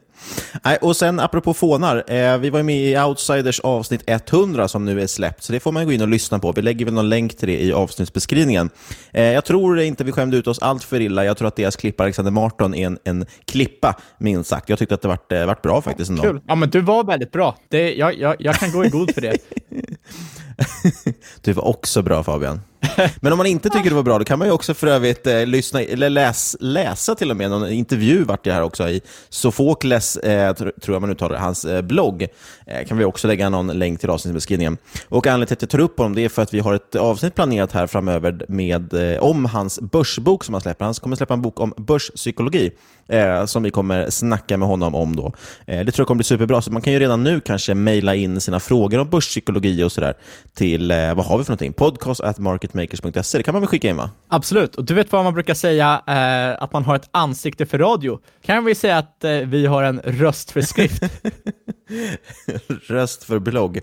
Nej, 0.64 0.78
och 0.82 0.96
sen 0.96 1.20
apropå 1.20 1.54
fånar, 1.54 2.04
eh, 2.08 2.38
vi 2.38 2.50
var 2.50 2.64
med 2.64 2.78
i 2.78 2.98
Outsiders 2.98 3.60
avsnitt 3.60 4.04
100 4.08 4.68
som 4.68 4.86
nu 4.86 5.02
är 5.02 5.08
släppt, 5.08 5.44
så 5.44 5.54
det 5.54 5.60
får 5.60 5.72
man 5.72 5.86
gå 5.86 5.92
in 5.92 6.02
och 6.02 6.08
lyssna 6.08 6.40
på. 6.40 6.52
Vi 6.52 6.62
lägger 6.62 6.86
väl 6.86 6.94
någon 6.94 7.10
länk 7.10 7.38
till 7.38 7.48
det 7.48 7.64
i 7.64 7.74
avsnittsbeskrivningen. 7.74 8.70
Eh, 9.12 9.24
jag 9.24 9.46
tror 9.46 9.80
inte 9.80 10.04
vi 10.04 10.12
skämde 10.12 10.38
ut 10.38 10.48
oss 10.48 10.60
allt 10.60 10.84
för 10.84 11.02
illa. 11.02 11.26
Jag 11.26 11.38
tror 11.38 11.48
att 11.48 11.56
deras 11.56 11.76
klippa 11.76 12.04
Alexander 12.04 12.32
Marton 12.32 12.76
är 12.76 12.88
en, 12.88 12.98
en 13.04 13.26
klippa, 13.46 13.96
minst 14.18 14.50
sagt. 14.50 14.70
Jag 14.70 14.80
tyckte 14.80 14.96
att 14.96 15.02
det 15.02 15.08
vart, 15.08 15.32
eh, 15.32 15.46
vart 15.46 15.62
bra 15.62 15.82
faktiskt 15.82 16.10
ändå. 16.10 16.24
Kul. 16.24 16.42
Ja, 16.48 16.56
men 16.56 16.70
du 16.70 16.82
var 16.82 17.04
väldigt 17.04 17.32
bra. 17.32 17.56
Det, 17.70 17.94
jag, 17.96 18.20
jag, 18.20 18.36
jag 18.40 18.56
kan 18.56 18.72
gå 18.72 18.86
i 18.86 18.90
god 18.90 19.14
för 19.14 19.22
det. 19.22 19.38
Du 21.42 21.54
var 21.54 21.68
också 21.68 22.02
bra 22.02 22.24
Fabian. 22.24 22.62
Men 23.22 23.32
om 23.32 23.38
man 23.38 23.48
inte 23.48 23.70
tycker 23.70 23.90
det 23.90 23.96
var 23.96 24.04
bra, 24.04 24.20
då 24.20 24.26
kan 24.26 24.40
man 24.40 24.48
ju 24.48 24.52
också 24.52 24.74
för 24.74 24.88
övrigt 24.88 25.28
eh, 25.28 25.46
lyssna, 25.46 25.82
eller 25.82 26.10
läs, 26.10 26.56
läsa 26.60 27.16
till 27.16 27.32
och 27.32 27.38
med, 27.38 27.50
någon 27.50 27.72
intervju 27.72 28.24
vart 28.24 28.44
det 28.44 28.54
här 28.54 28.62
också 28.62 28.90
i 28.90 29.02
Sofokles, 29.30 30.18
eh, 30.18 30.54
tror 30.54 30.74
jag 30.86 31.02
man 31.02 31.10
uttalar 31.10 31.36
det, 31.36 31.42
hans 31.42 31.66
eh, 31.66 31.82
blogg. 31.82 32.28
Eh, 32.68 32.88
kan 32.88 32.98
vi 32.98 33.06
också 33.06 33.28
lägga 33.28 33.50
någon 33.50 33.68
länk 33.68 34.00
till 34.00 34.10
avsnittsbeskrivningen. 34.10 34.78
Och 35.10 35.28
anledningen 35.28 35.48
till 35.48 35.56
att 35.56 35.62
jag 35.62 35.70
tar 35.70 35.80
upp 35.80 35.98
honom, 35.98 36.16
det 36.16 36.26
är 36.26 36.30
för 36.30 36.42
att 36.42 36.54
vi 36.54 36.60
har 36.60 36.74
ett 36.74 36.96
avsnitt 36.96 37.36
planerat 37.36 37.72
här 37.72 37.88
framöver 37.88 38.46
med, 38.48 38.94
eh, 38.94 39.24
om 39.24 39.46
hans 39.46 39.80
börsbok 39.80 40.44
som 40.44 40.54
han 40.54 40.62
släpper. 40.62 40.86
Han 40.86 40.94
kommer 40.94 41.16
släppa 41.16 41.34
en 41.34 41.42
bok 41.42 41.60
om 41.60 41.74
börspsykologi, 41.78 42.72
eh, 43.08 43.46
som 43.46 43.64
vi 43.64 43.72
kommer 43.72 44.10
snacka 44.10 44.58
med 44.58 44.68
honom 44.68 44.96
om 44.96 45.16
då. 45.16 45.34
Eh, 45.66 45.86
det 45.86 45.92
tror 45.92 46.02
jag 46.02 46.08
kommer 46.08 46.18
bli 46.18 46.24
superbra, 46.24 46.62
så 46.62 46.72
man 46.72 46.82
kan 46.82 46.94
ju 46.94 47.00
redan 47.00 47.24
nu 47.24 47.40
kanske 47.40 47.74
mejla 47.74 48.16
in 48.16 48.42
sina 48.42 48.60
frågor 48.60 49.00
om 49.00 49.10
börspsykologi 49.10 49.84
och 49.84 49.92
sådär 49.92 50.14
till, 50.54 50.92
eh, 50.92 51.14
vad 51.16 51.26
har 51.26 51.38
vi 51.38 51.44
för 51.44 51.52
någonting? 51.52 51.74
Podcast 51.74 52.22
at 52.22 52.40
marketmakers.se, 52.74 53.38
det 53.38 53.44
kan 53.44 53.54
man 53.54 53.62
väl 53.62 53.68
skicka 53.68 53.90
in 53.90 53.98
va? 53.98 54.10
Absolut. 54.28 54.76
Och 54.76 54.86
du 54.86 54.94
vet 54.94 55.12
vad 55.12 55.24
man 55.24 55.34
brukar 55.34 55.54
säga, 55.54 56.02
eh, 56.08 56.64
att 56.64 56.74
man 56.74 56.84
har 56.84 56.96
ett 56.96 57.10
ansikte 57.12 57.66
för 57.66 57.78
radio. 57.80 58.20
Kan 58.42 58.66
vi 58.66 58.76
säga 58.76 58.98
att 58.98 59.24
eh, 59.24 59.32
vi 59.32 59.66
har 59.66 59.84
en 59.84 60.02
röst 60.04 60.52
för 60.52 60.62
skrift? 60.62 61.04
Röst 62.88 63.24
för 63.24 63.40
blogg. 63.40 63.80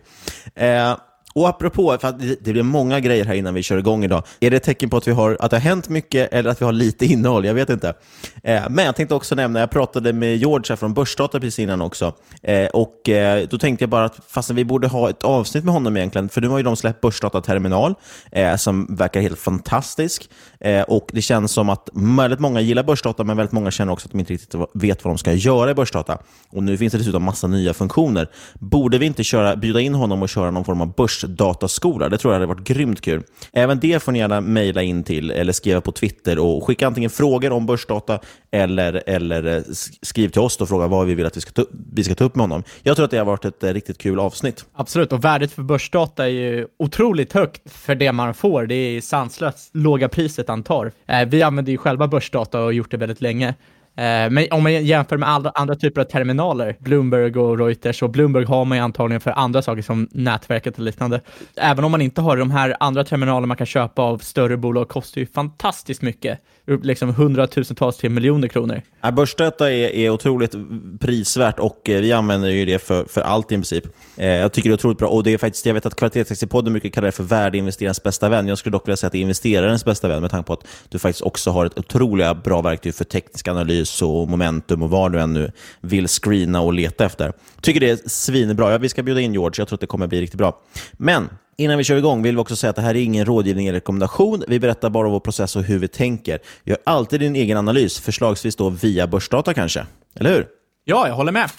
Eh, 0.54 0.96
och 1.34 1.48
apropå, 1.48 1.98
för 2.00 2.08
att 2.08 2.18
det 2.18 2.52
blir 2.52 2.62
många 2.62 3.00
grejer 3.00 3.24
här 3.24 3.34
innan 3.34 3.54
vi 3.54 3.62
kör 3.62 3.78
igång 3.78 4.04
idag. 4.04 4.22
Är 4.40 4.50
det 4.50 4.56
ett 4.56 4.62
tecken 4.62 4.90
på 4.90 4.96
att, 4.96 5.08
vi 5.08 5.12
har, 5.12 5.36
att 5.40 5.50
det 5.50 5.56
har 5.56 5.62
hänt 5.62 5.88
mycket 5.88 6.32
eller 6.32 6.50
att 6.50 6.60
vi 6.60 6.64
har 6.64 6.72
lite 6.72 7.06
innehåll? 7.06 7.44
Jag 7.44 7.54
vet 7.54 7.70
inte. 7.70 7.94
Eh, 8.42 8.62
men 8.70 8.84
jag 8.84 8.96
tänkte 8.96 9.14
också 9.14 9.34
nämna, 9.34 9.60
jag 9.60 9.70
pratade 9.70 10.12
med 10.12 10.36
George 10.36 10.66
här 10.68 10.76
från 10.76 10.94
Börsdata 10.94 11.40
precis 11.40 11.58
innan 11.58 11.80
också. 11.82 12.12
Eh, 12.42 12.66
och 12.66 13.08
eh, 13.08 13.48
Då 13.50 13.58
tänkte 13.58 13.82
jag 13.82 13.90
bara 13.90 14.04
att 14.04 14.20
fastän 14.28 14.56
vi 14.56 14.64
borde 14.64 14.88
ha 14.88 15.10
ett 15.10 15.22
avsnitt 15.22 15.64
med 15.64 15.74
honom 15.74 15.96
egentligen, 15.96 16.28
för 16.28 16.40
nu 16.40 16.48
har 16.48 16.58
ju 16.58 16.64
de 16.64 16.76
släppt 16.76 17.00
Börsdata 17.00 17.40
Terminal, 17.40 17.94
eh, 18.32 18.56
som 18.56 18.96
verkar 18.96 19.20
helt 19.20 19.38
fantastisk. 19.38 20.30
Eh, 20.64 20.83
och 20.83 21.11
Det 21.12 21.23
känns 21.23 21.52
som 21.52 21.68
att 21.68 21.88
väldigt 21.92 22.40
många 22.40 22.61
gillar 22.61 22.83
Börsdata, 22.83 23.25
men 23.25 23.37
väldigt 23.37 23.52
många 23.52 23.71
känner 23.71 23.92
också 23.92 24.06
att 24.06 24.12
de 24.12 24.18
inte 24.18 24.33
riktigt 24.33 24.54
vet 24.75 25.04
vad 25.04 25.14
de 25.14 25.18
ska 25.18 25.33
göra 25.33 25.71
i 25.71 25.75
Börsdata. 25.75 26.18
Och 26.50 26.62
Nu 26.62 26.78
finns 26.78 26.92
det 26.92 26.99
dessutom 26.99 27.23
massa 27.23 27.47
nya 27.47 27.75
funktioner. 27.75 28.28
Borde 28.54 28.99
vi 28.99 29.06
inte 29.06 29.25
köra, 29.25 29.56
bjuda 29.56 29.80
in 29.80 29.94
honom 29.94 30.23
och 30.23 30.28
köra 30.28 30.50
någon 30.50 30.64
form 30.64 30.80
av 30.80 30.94
börsdataskola? 30.94 32.09
Det 32.09 32.18
tror 32.18 32.35
jag 32.35 32.40
hade 32.40 32.54
varit 32.54 32.66
grymt 32.66 33.00
kul. 33.00 33.23
Även 33.52 33.80
det 33.80 34.02
får 34.02 34.12
ni 34.12 34.18
gärna 34.18 34.40
mejla 34.40 34.83
in 34.83 35.04
till 35.04 35.30
eller 35.30 35.52
skriva 35.52 35.80
på 35.80 35.92
Twitter 35.92 36.38
och 36.38 36.66
skicka 36.66 36.87
antingen 36.87 37.11
frågor 37.11 37.52
om 37.52 37.66
börsdata 37.66 38.18
eller, 38.50 39.02
eller 39.06 39.56
eh, 39.56 39.62
skriv 40.02 40.28
till 40.28 40.40
oss 40.40 40.61
och 40.61 40.68
fråga 40.68 40.87
vad 40.87 41.06
vi 41.06 41.14
vill 41.14 41.26
att 41.26 41.37
vi 41.37 41.40
ska, 41.40 41.52
ta, 41.52 41.64
vi 41.92 42.04
ska 42.04 42.14
ta 42.14 42.25
upp 42.25 42.35
med 42.35 42.42
honom. 42.42 42.62
Jag 42.83 42.97
tror 42.97 43.04
att 43.04 43.11
det 43.11 43.18
har 43.18 43.25
varit 43.25 43.44
ett 43.44 43.62
eh, 43.62 43.73
riktigt 43.73 43.99
kul 43.99 44.21
avsnitt. 44.21 44.64
Absolut, 44.75 45.12
och 45.12 45.25
värdet 45.25 45.52
för 45.52 45.62
börsdata 45.62 46.25
är 46.25 46.28
ju 46.28 46.66
otroligt 46.78 47.33
högt 47.33 47.73
för 47.73 47.94
det 47.94 48.12
man 48.12 48.35
får. 48.35 48.66
Det 48.66 48.75
är 48.75 49.00
sanslöst 49.00 49.71
låga 49.73 50.09
priset 50.09 50.50
han 50.54 50.62
tar. 50.62 50.92
Eh, 51.06 51.28
vi 51.28 51.42
använder 51.42 51.73
ju 51.73 51.78
själva 51.78 52.08
börsdata 52.08 52.58
och 52.58 52.64
har 52.64 52.73
gjort 52.73 52.90
det 52.90 52.96
väldigt 52.96 53.20
länge. 53.20 53.54
Eh, 53.96 54.30
Men 54.30 54.46
om 54.50 54.62
man 54.62 54.84
jämför 54.84 55.16
med 55.16 55.28
andra, 55.28 55.50
andra 55.50 55.74
typer 55.74 56.00
av 56.00 56.04
terminaler, 56.04 56.76
Bloomberg 56.78 57.38
och 57.38 57.58
Reuters, 57.58 58.02
och 58.02 58.10
Bloomberg 58.10 58.44
har 58.44 58.64
man 58.64 58.78
ju 58.78 58.84
antagligen 58.84 59.20
för 59.20 59.30
andra 59.30 59.62
saker 59.62 59.82
som 59.82 60.08
nätverket 60.10 60.78
och 60.78 60.84
liknande. 60.84 61.20
Även 61.56 61.84
om 61.84 61.90
man 61.90 62.02
inte 62.02 62.20
har 62.20 62.36
de 62.36 62.50
här 62.50 62.76
andra 62.80 63.04
terminalerna 63.04 63.46
man 63.46 63.56
kan 63.56 63.66
köpa 63.66 64.02
av 64.02 64.18
större 64.18 64.56
bolag, 64.56 64.88
kostar 64.88 65.20
ju 65.20 65.26
fantastiskt 65.26 66.02
mycket. 66.02 66.38
Liksom 66.82 67.14
hundratusentals 67.14 67.96
till 67.96 68.10
miljoner 68.10 68.48
kronor. 68.48 68.82
Ja, 69.00 69.10
börsdata 69.10 69.72
är, 69.72 69.88
är 69.88 70.10
otroligt 70.10 70.54
prisvärt 71.00 71.58
och 71.58 71.90
eh, 71.90 72.00
vi 72.00 72.12
använder 72.12 72.48
ju 72.48 72.64
det 72.64 72.78
för, 72.78 73.04
för 73.04 73.20
allt 73.20 73.52
i 73.52 73.54
princip. 73.54 73.84
Eh, 74.16 74.26
jag 74.26 74.52
tycker 74.52 74.68
det 74.68 74.72
är 74.72 74.74
otroligt 74.74 74.98
bra 74.98 75.08
och 75.08 75.22
det 75.22 75.32
är 75.32 75.38
faktiskt, 75.38 75.66
jag 75.66 75.74
vet 75.74 75.86
att 75.86 75.94
Kvalitetsaktiepodden 75.94 76.72
brukar 76.72 76.88
kalla 76.88 77.06
det 77.06 77.12
för 77.12 77.22
värdeinvesterarens 77.22 78.02
bästa 78.02 78.28
vän. 78.28 78.48
Jag 78.48 78.58
skulle 78.58 78.72
dock 78.72 78.88
vilja 78.88 78.96
säga 78.96 79.06
att 79.06 79.12
det 79.12 79.18
är 79.18 79.22
investerarens 79.22 79.84
bästa 79.84 80.08
vän 80.08 80.20
med 80.20 80.30
tanke 80.30 80.46
på 80.46 80.52
att 80.52 80.66
du 80.88 80.98
faktiskt 80.98 81.22
också 81.22 81.50
har 81.50 81.66
ett 81.66 81.78
otroligt 81.78 82.44
bra 82.44 82.62
verktyg 82.62 82.94
för 82.94 83.04
teknisk 83.04 83.48
analys 83.48 83.83
och 84.02 84.28
momentum 84.28 84.82
och 84.82 84.90
vad 84.90 85.12
du 85.12 85.20
än 85.20 85.32
nu 85.32 85.52
vill 85.80 86.08
screena 86.08 86.60
och 86.60 86.72
leta 86.72 87.04
efter. 87.04 87.32
Tycker 87.60 87.80
det 87.80 87.90
är 87.90 88.08
svinbra. 88.08 88.72
Ja, 88.72 88.78
vi 88.78 88.88
ska 88.88 89.02
bjuda 89.02 89.20
in 89.20 89.32
George, 89.32 89.60
jag 89.60 89.68
tror 89.68 89.76
att 89.76 89.80
det 89.80 89.86
kommer 89.86 90.06
bli 90.06 90.20
riktigt 90.20 90.38
bra. 90.38 90.60
Men 90.92 91.28
Innan 91.56 91.78
vi 91.78 91.84
kör 91.84 91.96
igång 91.96 92.22
vill 92.22 92.34
vi 92.36 92.42
också 92.42 92.56
säga 92.56 92.70
att 92.70 92.76
det 92.76 92.82
här 92.82 92.94
är 92.94 93.02
ingen 93.02 93.26
rådgivning 93.26 93.66
eller 93.66 93.76
rekommendation. 93.78 94.44
Vi 94.48 94.60
berättar 94.60 94.90
bara 94.90 95.08
vår 95.08 95.20
process 95.20 95.56
och 95.56 95.62
hur 95.62 95.78
vi 95.78 95.88
tänker. 95.88 96.38
Gör 96.64 96.78
alltid 96.86 97.20
din 97.20 97.36
egen 97.36 97.56
analys, 97.56 98.00
förslagsvis 98.00 98.56
då 98.56 98.68
via 98.68 99.06
börsdata 99.06 99.54
kanske. 99.54 99.86
Eller 100.16 100.30
hur? 100.30 100.46
Ja, 100.84 101.08
jag 101.08 101.14
håller 101.14 101.32
med. 101.32 101.50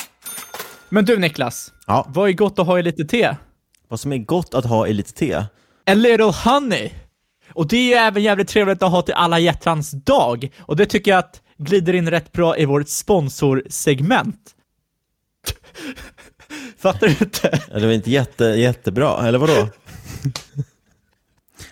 Men 0.89 1.05
du 1.05 1.17
Niklas, 1.19 1.71
Ja. 1.87 2.05
vad 2.09 2.29
är 2.29 2.33
gott 2.33 2.59
att 2.59 2.67
ha 2.67 2.79
i 2.79 2.83
lite 2.83 3.05
te? 3.05 3.35
Vad 3.87 3.99
som 3.99 4.11
är 4.13 4.17
gott 4.17 4.53
att 4.53 4.65
ha 4.65 4.87
i 4.87 4.93
lite 4.93 5.13
te? 5.13 5.33
A 5.85 5.93
little 5.93 6.31
honey. 6.45 6.89
Och 7.53 7.67
det 7.67 7.77
är 7.77 7.83
ju 7.87 7.93
även 7.93 8.23
jävligt 8.23 8.47
trevligt 8.47 8.83
att 8.83 8.91
ha 8.91 9.01
till 9.01 9.13
alla 9.13 9.39
hjärtans 9.39 9.91
dag. 9.91 10.49
Och 10.59 10.75
det 10.75 10.85
tycker 10.85 11.11
jag 11.11 11.17
att 11.19 11.41
glider 11.57 11.93
in 11.93 12.09
rätt 12.09 12.31
bra 12.31 12.57
i 12.57 12.65
vårt 12.65 12.89
sponsorsegment. 12.89 14.51
Fattar 16.77 17.07
du 17.07 17.13
inte? 17.25 17.59
Ja, 17.71 17.79
Det 17.79 17.85
var 17.85 17.93
inte 17.93 18.11
jätte, 18.11 18.45
jättebra, 18.45 19.27
eller 19.27 19.39
vadå? 19.39 19.67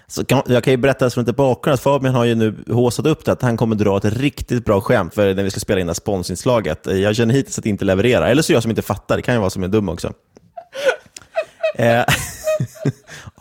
Så 0.08 0.25
kan, 0.25 0.42
jag 0.46 0.63
kan 0.63 0.74
ju 0.74 0.78
berätta 0.78 1.10
från 1.10 1.24
lite 1.24 1.34
bakgrund 1.34 1.74
att 1.74 1.82
Fabian 1.82 2.16
har 2.16 2.25
ju 2.25 2.36
nu 2.36 2.63
håsat 2.68 3.06
upp 3.06 3.25
det 3.25 3.32
att 3.32 3.42
han 3.42 3.58
kommer 3.58 3.75
dra 3.75 3.98
ett 3.98 4.06
riktigt 4.06 4.66
bra 4.66 4.82
skämt 4.82 5.13
för 5.13 5.34
när 5.34 5.44
vi 5.44 5.52
ska 5.52 5.60
spela 5.60 5.80
in 5.82 5.88
det 5.88 5.90
här 5.92 5.96
sponsinslaget. 5.96 6.86
Jag 6.86 7.16
känner 7.16 7.34
hittills 7.34 7.58
att 7.58 7.63
det 7.63 7.70
inte 7.70 7.86
levererar, 7.86 8.28
eller 8.28 8.42
så 8.42 8.52
är 8.52 8.56
jag 8.56 8.63
som 8.63 8.70
inte 8.70 8.82
fattar, 8.82 9.16
det 9.16 9.22
kan 9.22 9.34
ju 9.34 9.40
vara 9.40 9.50
som 9.50 9.63
är 9.63 9.68
dum 9.68 9.90
också. 9.90 10.13
Eh, 11.75 12.06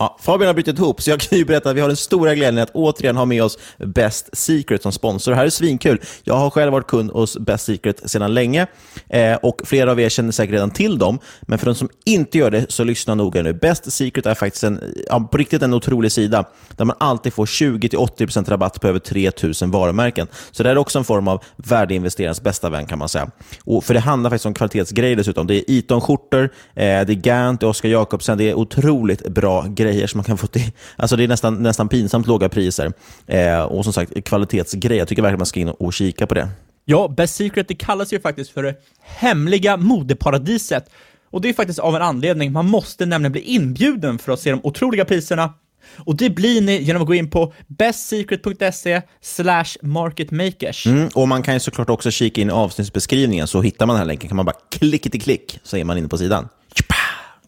ja, 0.03 0.17
Fabian 0.21 0.47
har 0.47 0.55
brutit 0.55 0.79
ihop, 0.79 1.03
så 1.03 1.11
jag 1.11 1.21
kan 1.21 1.39
ju 1.39 1.45
berätta 1.45 1.71
att 1.71 1.77
vi 1.77 1.81
har 1.81 1.89
den 1.89 1.97
stora 1.97 2.35
glädjen 2.35 2.63
att 2.63 2.71
återigen 2.75 3.17
ha 3.17 3.25
med 3.25 3.43
oss 3.43 3.59
Best 3.79 4.29
Secret 4.33 4.83
som 4.83 4.93
sponsor. 4.93 5.33
Det 5.33 5.37
här 5.37 5.47
är 5.47 5.51
svinkul. 5.51 6.01
Jag 6.25 6.35
har 6.35 6.51
själv 6.51 6.73
varit 6.73 6.87
kund 6.87 7.11
hos 7.11 7.39
Best 7.39 7.65
Secret 7.65 8.11
sedan 8.11 8.35
länge 8.35 8.67
eh, 9.09 9.35
och 9.35 9.61
flera 9.65 9.91
av 9.91 10.01
er 10.01 10.09
känner 10.09 10.33
säkert 10.33 10.53
redan 10.53 10.71
till 10.71 10.99
dem. 10.99 11.19
Men 11.43 11.59
för 11.59 11.67
de 11.67 11.75
som 11.75 11.89
inte 12.05 12.39
gör 12.39 12.51
det, 12.51 12.67
så 12.69 12.85
lyssna 12.85 13.15
noga 13.15 13.43
nu. 13.43 13.53
Best 13.53 13.93
Secret 13.93 14.27
är 14.27 14.35
faktiskt 14.35 14.65
en, 14.65 14.81
ja, 15.09 15.29
på 15.33 15.39
riktigt 15.39 15.63
en 15.63 15.75
otrolig 15.75 16.13
sida 16.13 16.45
där 16.77 16.85
man 16.85 16.97
alltid 17.01 17.33
får 17.33 17.47
20-80% 17.47 18.51
rabatt 18.51 18.81
på 18.81 18.89
över 18.89 18.99
3000 18.99 19.71
varumärken. 19.71 20.27
Så 20.51 20.63
det 20.63 20.69
här 20.69 20.77
är 20.77 20.81
också 20.81 20.99
en 20.99 21.05
form 21.05 21.29
av 21.29 21.45
värdeinvesterarens 21.57 22.43
bästa 22.43 22.71
vän 22.71 22.87
kan 22.87 22.99
man 22.99 23.09
säga. 23.09 23.31
Och 23.65 23.85
för 23.85 23.95
det 23.95 24.01
handlar 24.01 24.31
faktiskt 24.31 24.47
om 24.47 24.55
kvalitetsgrejer 24.55 25.17
dessutom. 25.17 25.47
Det 25.47 25.55
är 25.55 25.79
Eton-skjortor, 25.79 26.43
eh, 26.43 26.51
det 26.75 26.85
är 26.85 27.15
Gant, 27.15 27.61
det 27.61 27.67
är 27.67 27.69
Oscar 27.69 27.89
Jacobsen, 27.89 28.39
det 28.39 28.51
är 28.51 28.55
otroligt 28.55 29.29
bra 29.29 29.67
grejer 29.69 29.92
som 30.07 30.19
man 30.19 30.25
kan 30.25 30.39
få 30.39 30.47
till. 30.47 30.73
Alltså 30.97 31.17
det 31.17 31.25
är 31.25 31.29
nästan, 31.29 31.63
nästan 31.63 31.89
pinsamt 31.89 32.27
låga 32.27 32.49
priser. 32.49 32.93
Eh, 33.27 33.63
och 33.63 33.85
som 33.85 33.93
sagt, 33.93 34.25
kvalitetsgrejer. 34.25 34.99
Jag 34.99 35.09
tycker 35.09 35.23
verkligen 35.23 35.39
man 35.39 35.47
ska 35.47 35.61
in 35.61 35.69
och 35.69 35.93
kika 35.93 36.27
på 36.27 36.35
det. 36.35 36.49
Ja, 36.85 37.09
Best 37.09 37.35
Secret 37.35 37.69
det 37.69 37.75
kallas 37.75 38.13
ju 38.13 38.21
faktiskt 38.21 38.51
för 38.51 38.63
det 38.63 38.75
hemliga 39.01 39.77
modeparadiset. 39.77 40.91
Och 41.31 41.41
det 41.41 41.49
är 41.49 41.53
faktiskt 41.53 41.79
av 41.79 41.97
en 41.97 42.03
anledning. 42.03 42.53
Man 42.53 42.69
måste 42.69 43.07
nämligen 43.07 43.33
bli 43.33 43.41
inbjuden 43.41 44.19
för 44.19 44.33
att 44.33 44.41
se 44.41 44.51
de 44.51 44.61
otroliga 44.63 45.05
priserna. 45.05 45.55
Och 45.99 46.17
det 46.17 46.31
blir 46.31 46.61
ni 46.61 46.83
genom 46.83 47.03
att 47.03 47.09
gå 47.09 47.15
in 47.15 47.31
på 47.31 47.53
bestsecret.se 47.67 49.03
slash 49.21 49.65
marketmakers. 49.83 50.87
Mm, 50.87 51.09
och 51.15 51.29
Man 51.29 51.43
kan 51.43 51.55
ju 51.55 51.61
såklart 51.61 51.91
också 51.91 52.11
kika 52.11 52.41
in 52.41 52.49
i 52.49 52.53
avsnittsbeskrivningen, 52.53 53.47
så 53.47 53.63
hittar 53.63 53.87
man 53.87 53.95
den 53.95 53.99
här 53.99 54.07
länken. 54.07 54.29
kan 54.29 54.37
man 54.37 54.47
bara 54.47 54.57
klicka 54.71 55.11
till 55.11 55.23
klick, 55.23 55.61
så 55.63 55.77
är 55.77 55.85
man 55.85 55.99
inne 55.99 56.09
på 56.09 56.19
sidan. 56.19 56.49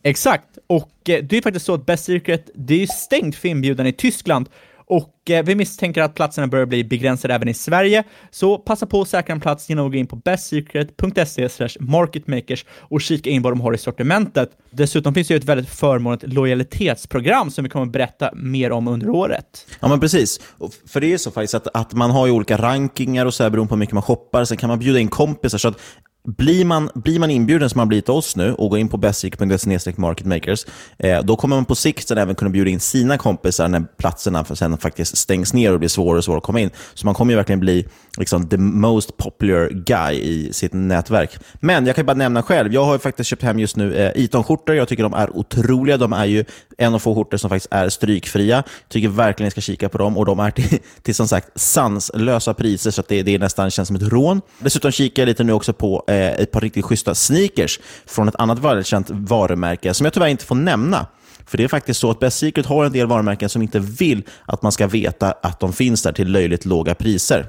Exakt, 0.03 0.53
och 0.66 1.11
eh, 1.11 1.25
det 1.25 1.37
är 1.37 1.42
faktiskt 1.42 1.66
så 1.66 1.75
att 1.75 1.87
Best 1.87 2.04
Secret, 2.04 2.50
det 2.54 2.83
är 2.83 2.87
stängt 2.87 3.37
för 3.37 3.49
inbjudan 3.49 3.87
i 3.87 3.92
Tyskland. 3.92 4.49
Och 4.87 5.30
eh, 5.30 5.44
vi 5.44 5.54
misstänker 5.54 6.02
att 6.02 6.14
platserna 6.14 6.47
börjar 6.47 6.66
bli 6.66 6.85
begränsade 6.85 7.35
även 7.35 7.49
i 7.49 7.54
Sverige, 7.54 8.04
så 8.30 8.59
passa 8.59 8.87
på 8.87 9.00
att 9.00 9.09
säkra 9.09 9.33
en 9.33 9.40
plats 9.40 9.68
genom 9.68 9.87
att 9.87 9.92
gå 9.92 9.99
in 9.99 10.06
på 10.06 10.16
bestsecret.se 10.16 11.68
marketmakers 11.80 12.64
och 12.78 13.00
kika 13.00 13.30
in 13.30 13.42
vad 13.42 13.52
de 13.52 13.61
har 13.61 13.75
i 13.75 13.78
sortimentet. 13.78 14.50
Dessutom 14.71 15.14
finns 15.14 15.28
det 15.28 15.35
ju 15.35 15.38
ett 15.38 15.44
väldigt 15.44 15.68
förmånligt 15.68 16.33
lojalitetsprogram 16.33 17.50
som 17.50 17.64
vi 17.64 17.71
kommer 17.71 17.87
att 17.87 17.92
berätta 17.92 18.30
mer 18.35 18.73
om 18.73 18.88
under 18.88 19.09
året. 19.09 19.66
Ja, 19.80 19.88
men 19.88 20.00
precis. 20.00 20.40
För 20.87 21.00
det 21.00 21.06
är 21.06 21.11
ju 21.11 21.18
så 21.18 21.30
faktiskt 21.30 21.54
att, 21.54 21.68
att 21.75 21.92
man 21.92 22.11
har 22.11 22.26
ju 22.26 22.33
olika 22.33 22.56
rankingar 22.56 23.26
och 23.26 23.35
så 23.35 23.42
här 23.42 23.50
beroende 23.50 23.68
på 23.68 23.75
hur 23.75 23.80
mycket 23.80 23.94
man 23.94 24.02
shoppar. 24.02 24.44
Sen 24.44 24.56
kan 24.56 24.68
man 24.68 24.78
bjuda 24.78 24.99
in 24.99 25.09
kompisar. 25.09 25.59
Så 25.59 25.68
att 25.68 25.80
blir 26.28 26.64
man, 26.64 26.90
blir 26.95 27.19
man 27.19 27.31
inbjuden 27.31 27.71
som 27.71 27.78
man 27.78 27.88
blivit 27.88 28.04
till 28.04 28.14
oss 28.14 28.37
nu 28.37 28.54
och 28.54 28.71
går 28.71 28.78
in 28.78 28.88
på 28.88 28.97
bestsecret.se 28.97 29.93
marketmakers, 29.97 30.66
eh, 30.99 31.23
då 31.23 31.37
kommer 31.37 31.57
man 31.57 31.64
på 31.64 31.75
sikt 31.75 32.09
sen 32.09 32.19
även 32.19 32.35
kunna 32.35 32.50
bjuda 32.50 32.71
in 32.71 32.81
sina 32.81 33.19
kompisar 33.19 33.69
när 33.69 33.81
platserna 33.81 34.45
för 34.45 34.54
sen 34.54 34.78
faktiskt 34.78 35.16
stängs 35.16 35.52
ner 35.52 35.73
och 35.73 35.78
blir 35.78 35.88
svårare 35.88 36.19
och 36.19 36.25
svårare 36.25 36.38
att 36.38 36.45
komma 36.45 36.61
in. 36.61 36.71
Så 36.95 37.07
man 37.07 37.14
kommer 37.14 37.33
ju 37.33 37.37
verkligen 37.37 37.61
bli 37.61 37.87
liksom, 38.18 38.49
the 38.49 38.56
most 38.56 39.16
popular 39.16 39.68
guy 39.68 40.14
i 40.14 40.52
sitt 40.52 40.73
nätverk. 40.73 41.38
Men 41.54 41.87
jag 41.87 41.97
kan 41.97 42.06
bara 42.06 42.14
nämna 42.14 42.42
själv, 42.42 42.75
jag 42.75 42.85
har 42.85 42.92
ju 42.92 42.99
faktiskt 42.99 43.30
köpt 43.30 43.42
hem 43.42 43.59
just 43.59 43.76
nu 43.76 43.94
eh, 43.97 44.25
Eton-skjortor. 44.25 44.76
Jag 44.76 44.88
tycker 44.88 45.02
de 45.02 45.14
är 45.14 45.37
otroliga. 45.37 45.97
De 45.97 46.12
är 46.12 46.25
ju 46.25 46.44
en 46.78 46.94
av 46.94 46.99
få 46.99 47.14
skjortor 47.14 47.37
som 47.37 47.50
faktiskt 47.50 47.73
är 47.73 47.88
strykfria. 47.88 48.56
Jag 48.56 48.64
Tycker 48.88 49.09
verkligen 49.09 49.47
ni 49.47 49.50
ska 49.50 49.61
kika 49.61 49.88
på 49.88 49.99
dem 49.99 50.18
och 50.18 50.26
de 50.26 50.40
är 50.40 50.50
till, 50.50 50.78
till 51.02 51.14
som 51.14 51.28
sagt 51.28 51.61
sanslösa 51.61 52.54
priser 52.54 52.90
så 52.90 53.00
att 53.00 53.09
det, 53.09 53.23
det 53.23 53.38
nästan 53.38 53.71
känns 53.71 53.87
som 53.88 53.97
ett 53.97 54.02
rån. 54.02 54.40
Dessutom 54.59 54.90
kikar 54.90 55.23
jag 55.23 55.26
lite 55.26 55.44
nu 55.44 55.52
också 55.52 55.73
på 55.73 56.04
eh, 56.06 56.16
ett 56.16 56.50
par 56.50 56.61
riktigt 56.61 56.85
schyssta 56.85 57.14
sneakers 57.14 57.80
från 58.06 58.28
ett 58.28 58.37
annat 58.38 58.59
välkänt 58.59 59.11
varumärke 59.11 59.94
som 59.94 60.04
jag 60.04 60.12
tyvärr 60.12 60.28
inte 60.28 60.44
får 60.44 60.54
nämna. 60.54 61.06
För 61.47 61.59
det 61.59 61.64
är 61.64 61.68
faktiskt 61.68 62.00
så 62.00 62.11
att 62.11 62.21
Best 62.21 62.38
Secret 62.38 62.66
har 62.66 62.85
en 62.85 62.92
del 62.92 63.06
varumärken 63.06 63.49
som 63.49 63.62
inte 63.62 63.78
vill 63.78 64.23
att 64.47 64.62
man 64.62 64.73
ska 64.73 64.87
veta 64.87 65.33
att 65.42 65.61
de 65.61 65.73
finns 65.73 66.02
där 66.02 66.12
till 66.12 66.28
löjligt 66.28 66.64
låga 66.64 66.94
priser. 66.94 67.47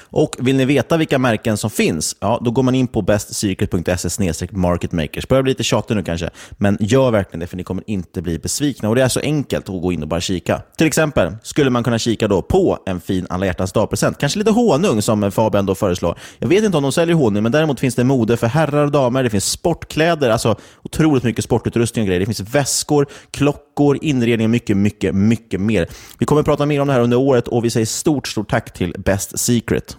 Och 0.00 0.36
Vill 0.38 0.56
ni 0.56 0.64
veta 0.64 0.96
vilka 0.96 1.18
märken 1.18 1.56
som 1.56 1.70
finns, 1.70 2.16
ja, 2.20 2.40
då 2.44 2.50
går 2.50 2.62
man 2.62 2.74
in 2.74 2.86
på 2.86 3.02
bestsecret.se 3.02 4.46
marketmakers. 4.50 5.28
Börjar 5.28 5.42
bli 5.42 5.50
lite 5.50 5.62
tjatig 5.64 5.96
nu 5.96 6.02
kanske, 6.02 6.30
men 6.50 6.76
gör 6.80 7.10
verkligen 7.10 7.40
det 7.40 7.46
för 7.46 7.56
ni 7.56 7.64
kommer 7.64 7.84
inte 7.86 8.22
bli 8.22 8.38
besvikna. 8.38 8.88
Och 8.88 8.94
Det 8.94 9.02
är 9.02 9.08
så 9.08 9.20
enkelt 9.20 9.68
att 9.68 9.82
gå 9.82 9.92
in 9.92 10.02
och 10.02 10.08
bara 10.08 10.20
kika. 10.20 10.62
Till 10.76 10.86
exempel 10.86 11.36
skulle 11.42 11.70
man 11.70 11.84
kunna 11.84 11.98
kika 11.98 12.28
då 12.28 12.42
på 12.42 12.78
en 12.86 13.00
fin 13.00 13.26
alla 13.30 13.46
hjärtans 13.46 13.72
dag-present. 13.72 14.18
Kanske 14.18 14.38
lite 14.38 14.50
honung 14.50 15.02
som 15.02 15.32
Fabian 15.32 15.66
då 15.66 15.74
föreslår. 15.74 16.18
Jag 16.38 16.48
vet 16.48 16.64
inte 16.64 16.76
om 16.76 16.82
de 16.82 16.92
säljer 16.92 17.16
honung, 17.16 17.42
men 17.42 17.52
däremot 17.52 17.80
finns 17.80 17.94
det 17.94 18.04
mode 18.04 18.36
för 18.36 18.46
herrar 18.46 18.84
och 18.84 18.92
damer. 18.92 19.22
Det 19.22 19.30
finns 19.30 19.50
sportkläder, 19.50 20.30
alltså 20.30 20.56
otroligt 20.82 21.24
mycket 21.24 21.44
sportutrustning 21.44 22.02
och 22.02 22.06
grejer. 22.06 22.20
Det 22.20 22.26
finns 22.26 22.40
väskor, 22.40 23.06
klockor, 23.30 23.71
inredning 24.02 24.44
och 24.44 24.50
mycket, 24.50 24.76
mycket, 24.76 25.14
mycket 25.14 25.60
mer. 25.60 25.88
Vi 26.18 26.26
kommer 26.26 26.40
att 26.40 26.46
prata 26.46 26.66
mer 26.66 26.80
om 26.80 26.86
det 26.86 26.92
här 26.92 27.00
under 27.00 27.16
året 27.16 27.48
och 27.48 27.64
vi 27.64 27.70
säger 27.70 27.86
stort, 27.86 28.28
stort 28.28 28.50
tack 28.50 28.72
till 28.72 28.94
Best 28.98 29.38
Secret. 29.38 29.96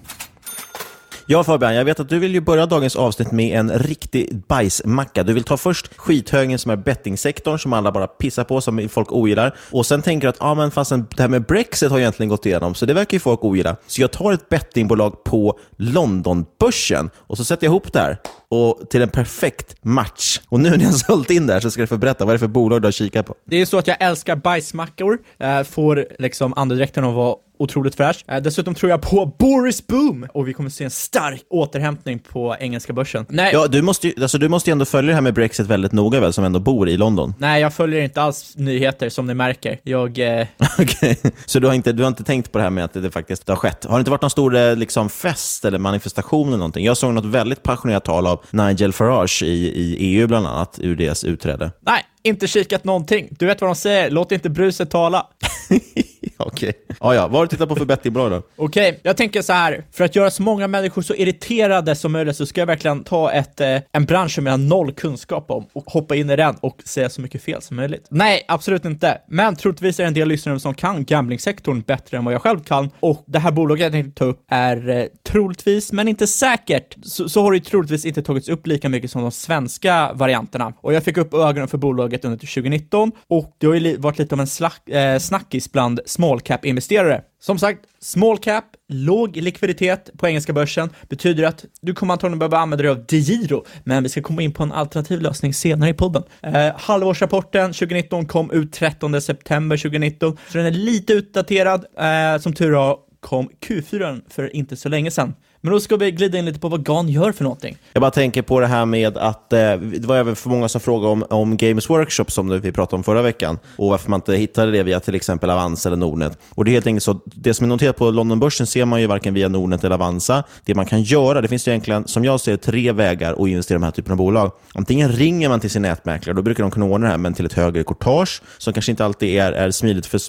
Ja 1.25 1.43
Fabian, 1.43 1.75
jag 1.75 1.85
vet 1.85 1.99
att 1.99 2.09
du 2.09 2.19
vill 2.19 2.33
ju 2.33 2.41
börja 2.41 2.65
dagens 2.65 2.95
avsnitt 2.95 3.31
med 3.31 3.59
en 3.59 3.71
riktig 3.71 4.41
bajsmacka. 4.47 5.23
Du 5.23 5.33
vill 5.33 5.43
ta 5.43 5.57
först 5.57 5.97
skithögen 5.97 6.59
som 6.59 6.71
är 6.71 6.75
bettingsektorn, 6.75 7.59
som 7.59 7.73
alla 7.73 7.91
bara 7.91 8.07
pissar 8.07 8.43
på, 8.43 8.61
som 8.61 8.89
folk 8.89 9.11
ogillar. 9.11 9.55
Och 9.71 9.85
sen 9.85 10.01
tänker 10.01 10.27
du 10.27 10.29
att 10.29 10.35
ah, 10.39 10.55
men 10.55 10.71
fastän 10.71 11.07
det 11.15 11.21
här 11.21 11.29
med 11.29 11.45
Brexit 11.45 11.91
har 11.91 11.99
egentligen 11.99 12.29
gått 12.29 12.45
igenom, 12.45 12.75
så 12.75 12.85
det 12.85 12.93
verkar 12.93 13.15
ju 13.15 13.19
folk 13.19 13.43
ogilla. 13.43 13.75
Så 13.87 14.01
jag 14.01 14.11
tar 14.11 14.33
ett 14.33 14.49
bettingbolag 14.49 15.23
på 15.23 15.59
Londonbörsen 15.77 17.09
och 17.15 17.37
så 17.37 17.45
sätter 17.45 17.65
jag 17.65 17.71
ihop 17.71 17.93
det 17.93 17.99
här 17.99 18.17
och 18.49 18.89
till 18.89 19.01
en 19.01 19.09
perfekt 19.09 19.75
match. 19.83 20.39
Och 20.49 20.59
nu 20.59 20.69
när 20.69 20.79
jag 20.79 20.85
har 20.85 20.93
sålt 20.93 21.29
in 21.29 21.47
där 21.47 21.59
så 21.59 21.71
ska 21.71 21.81
du 21.81 21.87
få 21.87 21.97
berätta, 21.97 22.25
vad 22.25 22.33
är 22.33 22.35
det 22.35 22.39
för 22.39 22.47
bolag 22.47 22.81
du 22.81 22.87
har 22.87 22.91
kikat 22.91 23.25
på? 23.25 23.35
Det 23.45 23.61
är 23.61 23.65
så 23.65 23.77
att 23.77 23.87
jag 23.87 23.97
älskar 23.99 24.35
bajsmackor, 24.35 25.17
får 25.63 26.05
liksom 26.19 26.53
andedräkten 26.55 27.03
att 27.03 27.13
vara 27.15 27.35
otroligt 27.63 27.95
fräsch. 27.95 28.25
Eh, 28.27 28.41
dessutom 28.41 28.75
tror 28.75 28.89
jag 28.89 29.01
på 29.01 29.25
Boris 29.39 29.87
Boom 29.87 30.27
och 30.33 30.47
vi 30.47 30.53
kommer 30.53 30.69
se 30.69 30.83
en 30.83 30.89
stark 30.89 31.43
återhämtning 31.49 32.19
på 32.19 32.55
engelska 32.59 32.93
börsen. 32.93 33.25
Nej. 33.29 33.49
Ja, 33.53 33.67
du 33.67 33.81
måste, 33.81 34.07
ju, 34.07 34.13
alltså, 34.21 34.37
du 34.37 34.49
måste 34.49 34.69
ju 34.69 34.71
ändå 34.71 34.85
följa 34.85 35.09
det 35.09 35.15
här 35.15 35.21
med 35.21 35.33
Brexit 35.33 35.67
väldigt 35.67 35.91
noga 35.91 36.19
väl, 36.19 36.33
som 36.33 36.43
ändå 36.43 36.59
bor 36.59 36.89
i 36.89 36.97
London? 36.97 37.33
Nej, 37.37 37.61
jag 37.61 37.73
följer 37.73 38.01
inte 38.01 38.21
alls 38.21 38.53
nyheter 38.55 39.09
som 39.09 39.27
ni 39.27 39.33
märker. 39.33 39.79
Jag... 39.83 40.19
Eh... 40.19 40.47
Okej, 40.79 41.17
okay. 41.19 41.31
så 41.45 41.59
du 41.59 41.67
har, 41.67 41.73
inte, 41.73 41.91
du 41.91 42.03
har 42.03 42.07
inte 42.07 42.23
tänkt 42.23 42.51
på 42.51 42.57
det 42.57 42.63
här 42.63 42.71
med 42.71 42.83
att 42.83 42.93
det 42.93 43.11
faktiskt 43.11 43.47
har 43.47 43.55
skett? 43.55 43.85
Har 43.85 43.97
det 43.97 43.99
inte 43.99 44.11
varit 44.11 44.21
någon 44.21 44.31
stor 44.31 44.55
eh, 44.55 44.75
liksom, 44.75 45.09
fest 45.09 45.65
eller 45.65 45.79
manifestation 45.79 46.47
eller 46.47 46.57
någonting? 46.57 46.85
Jag 46.85 46.97
såg 46.97 47.13
något 47.13 47.25
väldigt 47.25 47.63
passionerat 47.63 48.05
tal 48.05 48.27
av 48.27 48.45
Nigel 48.51 48.93
Farage 48.93 49.43
i, 49.43 49.67
i 49.67 49.95
EU 49.99 50.27
bland 50.27 50.47
annat, 50.47 50.79
ur 50.81 50.95
deras 50.95 51.23
utträde. 51.23 51.71
Nej, 51.85 52.03
inte 52.23 52.47
kikat 52.47 52.83
någonting. 52.83 53.27
Du 53.31 53.45
vet 53.45 53.61
vad 53.61 53.69
de 53.69 53.75
säger, 53.75 54.09
låt 54.09 54.31
inte 54.31 54.49
bruset 54.49 54.91
tala. 54.91 55.27
Okej. 56.37 56.69
Okay. 56.69 56.95
Ah, 56.99 57.13
ja, 57.13 57.27
vad 57.27 57.37
har 57.37 57.45
du 57.45 57.49
tittat 57.49 57.69
på 57.69 57.75
för 57.75 57.85
bettingbolag 57.85 58.31
då? 58.31 58.37
Okej, 58.55 58.89
okay, 58.89 58.99
jag 59.03 59.17
tänker 59.17 59.41
så 59.41 59.53
här. 59.53 59.83
För 59.91 60.03
att 60.03 60.15
göra 60.15 60.31
så 60.31 60.43
många 60.43 60.67
människor 60.67 61.01
så 61.01 61.15
irriterade 61.15 61.95
som 61.95 62.11
möjligt 62.11 62.35
så 62.35 62.45
ska 62.45 62.61
jag 62.61 62.65
verkligen 62.65 63.03
ta 63.03 63.31
ett, 63.31 63.61
eh, 63.61 63.81
en 63.91 64.05
bransch 64.05 64.31
som 64.31 64.45
jag 64.45 64.53
har 64.53 64.57
noll 64.57 64.91
kunskap 64.93 65.51
om 65.51 65.65
och 65.73 65.83
hoppa 65.85 66.15
in 66.15 66.29
i 66.29 66.35
den 66.35 66.55
och 66.55 66.81
säga 66.85 67.09
så 67.09 67.21
mycket 67.21 67.43
fel 67.43 67.61
som 67.61 67.77
möjligt. 67.77 68.07
Nej, 68.09 68.45
absolut 68.47 68.85
inte. 68.85 69.17
Men 69.27 69.55
troligtvis 69.55 69.99
är 69.99 70.03
det 70.03 70.07
en 70.07 70.13
del 70.13 70.27
lyssnare 70.27 70.59
som 70.59 70.73
kan 70.73 71.05
gamblingsektorn 71.05 71.81
bättre 71.81 72.17
än 72.17 72.25
vad 72.25 72.33
jag 72.33 72.41
själv 72.41 72.59
kan. 72.59 72.89
Och 72.99 73.23
det 73.27 73.39
här 73.39 73.51
bolaget 73.51 73.83
jag 73.83 73.91
tänkte 73.91 74.19
ta 74.19 74.25
upp 74.25 74.43
är 74.47 74.89
eh, 74.89 75.05
troligtvis, 75.23 75.91
men 75.91 76.07
inte 76.07 76.27
säkert, 76.27 76.95
så, 77.03 77.29
så 77.29 77.41
har 77.41 77.51
det 77.51 77.57
ju 77.57 77.63
troligtvis 77.63 78.05
inte 78.05 78.21
tagits 78.21 78.49
upp 78.49 78.67
lika 78.67 78.89
mycket 78.89 79.11
som 79.11 79.21
de 79.21 79.31
svenska 79.31 80.13
varianterna. 80.13 80.73
Och 80.81 80.93
jag 80.93 81.03
fick 81.03 81.17
upp 81.17 81.33
ögonen 81.33 81.67
för 81.67 81.77
bolaget 81.77 82.25
under 82.25 82.37
2019 82.37 83.11
och 83.27 83.55
det 83.57 83.67
har 83.67 83.73
ju 83.73 83.97
varit 83.97 84.19
lite 84.19 84.35
av 84.35 84.41
en 84.41 84.47
slack, 84.47 84.89
eh, 84.89 85.19
snackis 85.19 85.71
bland 85.71 85.99
small 86.13 86.41
cap-investerare. 86.41 87.21
Som 87.39 87.59
sagt, 87.59 87.79
small 87.99 88.37
cap, 88.37 88.65
låg 88.89 89.37
likviditet 89.37 90.09
på 90.17 90.27
engelska 90.27 90.53
börsen 90.53 90.89
betyder 91.09 91.43
att 91.43 91.65
du 91.81 91.93
kommer 91.93 92.13
antagligen 92.13 92.39
behöva 92.39 92.57
använda 92.57 92.83
dig 92.83 92.91
av 92.91 93.05
DeGiro, 93.05 93.65
men 93.83 94.03
vi 94.03 94.09
ska 94.09 94.21
komma 94.21 94.41
in 94.41 94.53
på 94.53 94.63
en 94.63 94.71
alternativ 94.71 95.21
lösning 95.21 95.53
senare 95.53 95.89
i 95.89 95.93
podden. 95.93 96.23
Eh, 96.41 96.71
halvårsrapporten 96.75 97.73
2019 97.73 98.25
kom 98.25 98.51
ut 98.51 98.73
13 98.73 99.21
september 99.21 99.77
2019, 99.77 100.37
så 100.49 100.57
den 100.57 100.67
är 100.67 100.71
lite 100.71 101.13
utdaterad. 101.13 101.85
Eh, 101.97 102.41
som 102.41 102.53
tur 102.53 102.71
var 102.71 102.97
kom 103.19 103.49
Q4 103.67 104.21
för 104.29 104.55
inte 104.55 104.75
så 104.75 104.89
länge 104.89 105.11
sedan. 105.11 105.33
Men 105.65 105.73
då 105.73 105.79
ska 105.79 105.97
vi 105.97 106.11
glida 106.11 106.37
in 106.37 106.45
lite 106.45 106.59
på 106.59 106.69
vad 106.69 106.85
GAN 106.85 107.09
gör 107.09 107.31
för 107.31 107.43
någonting. 107.43 107.77
Jag 107.93 108.01
bara 108.01 108.11
tänker 108.11 108.41
på 108.41 108.59
det 108.59 108.67
här 108.67 108.85
med 108.85 109.17
att 109.17 109.53
eh, 109.53 109.59
det 109.75 110.05
var 110.05 110.17
även 110.17 110.35
för 110.35 110.49
många 110.49 110.69
som 110.69 110.81
frågade 110.81 111.11
om, 111.11 111.25
om 111.29 111.57
Games 111.57 111.89
Workshop 111.89 112.25
som 112.27 112.61
vi 112.61 112.71
pratade 112.71 112.95
om 112.95 113.03
förra 113.03 113.21
veckan 113.21 113.59
och 113.77 113.89
varför 113.89 114.09
man 114.09 114.17
inte 114.17 114.35
hittade 114.35 114.71
det 114.71 114.83
via 114.83 114.99
till 114.99 115.15
exempel 115.15 115.49
Avanza 115.49 115.89
eller 115.89 115.97
Nordnet. 115.97 116.37
Och 116.49 116.65
det 116.65 116.71
är 116.71 116.73
helt 116.73 116.87
enkelt 116.87 117.03
så, 117.03 117.19
det 117.25 117.53
som 117.53 117.63
är 117.63 117.67
noterat 117.67 117.97
på 117.97 118.11
Londonbörsen 118.11 118.67
ser 118.67 118.85
man 118.85 119.01
ju 119.01 119.07
varken 119.07 119.33
via 119.33 119.47
Nordnet 119.47 119.83
eller 119.83 119.95
Avanza. 119.95 120.43
Det 120.65 120.75
man 120.75 120.85
kan 120.85 121.03
göra, 121.03 121.41
det 121.41 121.47
finns 121.47 121.67
ju 121.67 121.71
egentligen, 121.71 122.07
som 122.07 122.25
jag 122.25 122.39
ser 122.39 122.57
tre 122.57 122.91
vägar 122.91 123.33
att 123.33 123.47
investera 123.49 123.75
i 123.75 123.79
de 123.79 123.83
här 123.83 123.91
typen 123.91 124.11
av 124.11 124.17
bolag. 124.17 124.51
Antingen 124.73 125.11
ringer 125.11 125.49
man 125.49 125.59
till 125.59 125.69
sin 125.69 125.81
nätmäklare, 125.81 126.35
då 126.35 126.41
brukar 126.41 126.63
de 126.63 126.71
kunna 126.71 126.85
ordna 126.85 127.05
det 127.05 127.11
här, 127.11 127.17
men 127.17 127.33
till 127.33 127.45
ett 127.45 127.53
högre 127.53 127.83
courtage, 127.83 128.41
som 128.57 128.73
kanske 128.73 128.91
inte 128.91 129.05
alltid 129.05 129.39
är, 129.39 129.51
är 129.51 129.71
smidigt 129.71 130.05
för, 130.05 130.19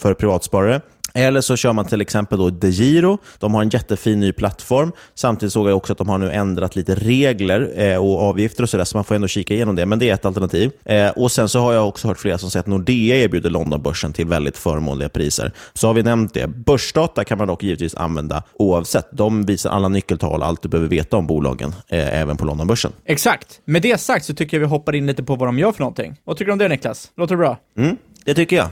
för 0.00 0.14
privatsparare. 0.14 0.80
Eller 1.14 1.40
så 1.40 1.56
kör 1.56 1.72
man 1.72 1.84
till 1.84 2.00
exempel 2.00 2.38
då 2.38 2.50
DeGiro. 2.50 3.18
De 3.38 3.54
har 3.54 3.62
en 3.62 3.68
jättefin 3.68 4.20
ny 4.20 4.32
plattform. 4.32 4.92
Samtidigt 5.14 5.52
såg 5.52 5.68
jag 5.68 5.76
också 5.76 5.92
att 5.92 5.98
de 5.98 6.08
har 6.08 6.18
nu 6.18 6.30
ändrat 6.30 6.76
lite 6.76 6.94
regler 6.94 7.72
eh, 7.76 7.96
och 7.96 8.22
avgifter 8.22 8.62
och 8.62 8.68
sådär, 8.68 8.84
så 8.84 8.96
man 8.96 9.04
får 9.04 9.14
ändå 9.14 9.28
kika 9.28 9.54
igenom 9.54 9.76
det. 9.76 9.86
Men 9.86 9.98
det 9.98 10.10
är 10.10 10.14
ett 10.14 10.24
alternativ. 10.24 10.70
Eh, 10.84 11.10
och 11.10 11.32
Sen 11.32 11.48
så 11.48 11.58
har 11.60 11.72
jag 11.72 11.88
också 11.88 12.08
hört 12.08 12.18
flera 12.18 12.38
som 12.38 12.50
säger 12.50 12.60
att 12.60 12.66
Nordea 12.66 13.16
erbjuder 13.16 13.50
Londonbörsen 13.50 14.12
till 14.12 14.26
väldigt 14.26 14.56
förmånliga 14.58 15.08
priser. 15.08 15.52
Så 15.74 15.86
har 15.86 15.94
vi 15.94 16.02
nämnt 16.02 16.34
det. 16.34 16.46
Börsdata 16.46 17.24
kan 17.24 17.38
man 17.38 17.46
dock 17.46 17.62
givetvis 17.62 17.94
använda 17.94 18.42
oavsett. 18.54 19.08
De 19.12 19.46
visar 19.46 19.70
alla 19.70 19.88
nyckeltal, 19.88 20.42
allt 20.42 20.62
du 20.62 20.68
behöver 20.68 20.88
veta 20.88 21.16
om 21.16 21.26
bolagen, 21.26 21.74
eh, 21.88 22.20
även 22.20 22.36
på 22.36 22.44
Londonbörsen. 22.44 22.92
Exakt. 23.04 23.60
Med 23.64 23.82
det 23.82 24.00
sagt 24.00 24.24
så 24.24 24.34
tycker 24.34 24.56
jag 24.56 24.60
vi 24.60 24.66
hoppar 24.66 24.94
in 24.94 25.06
lite 25.06 25.22
på 25.22 25.36
vad 25.36 25.48
de 25.48 25.58
gör 25.58 25.72
för 25.72 25.80
någonting. 25.80 26.16
Vad 26.24 26.36
tycker 26.36 26.46
du 26.46 26.52
om 26.52 26.58
det 26.58 26.68
Niklas? 26.68 27.10
Låter 27.16 27.34
det 27.34 27.38
bra? 27.38 27.58
Mm. 27.78 27.96
Det 28.24 28.34
tycker 28.34 28.56
jag. 28.56 28.68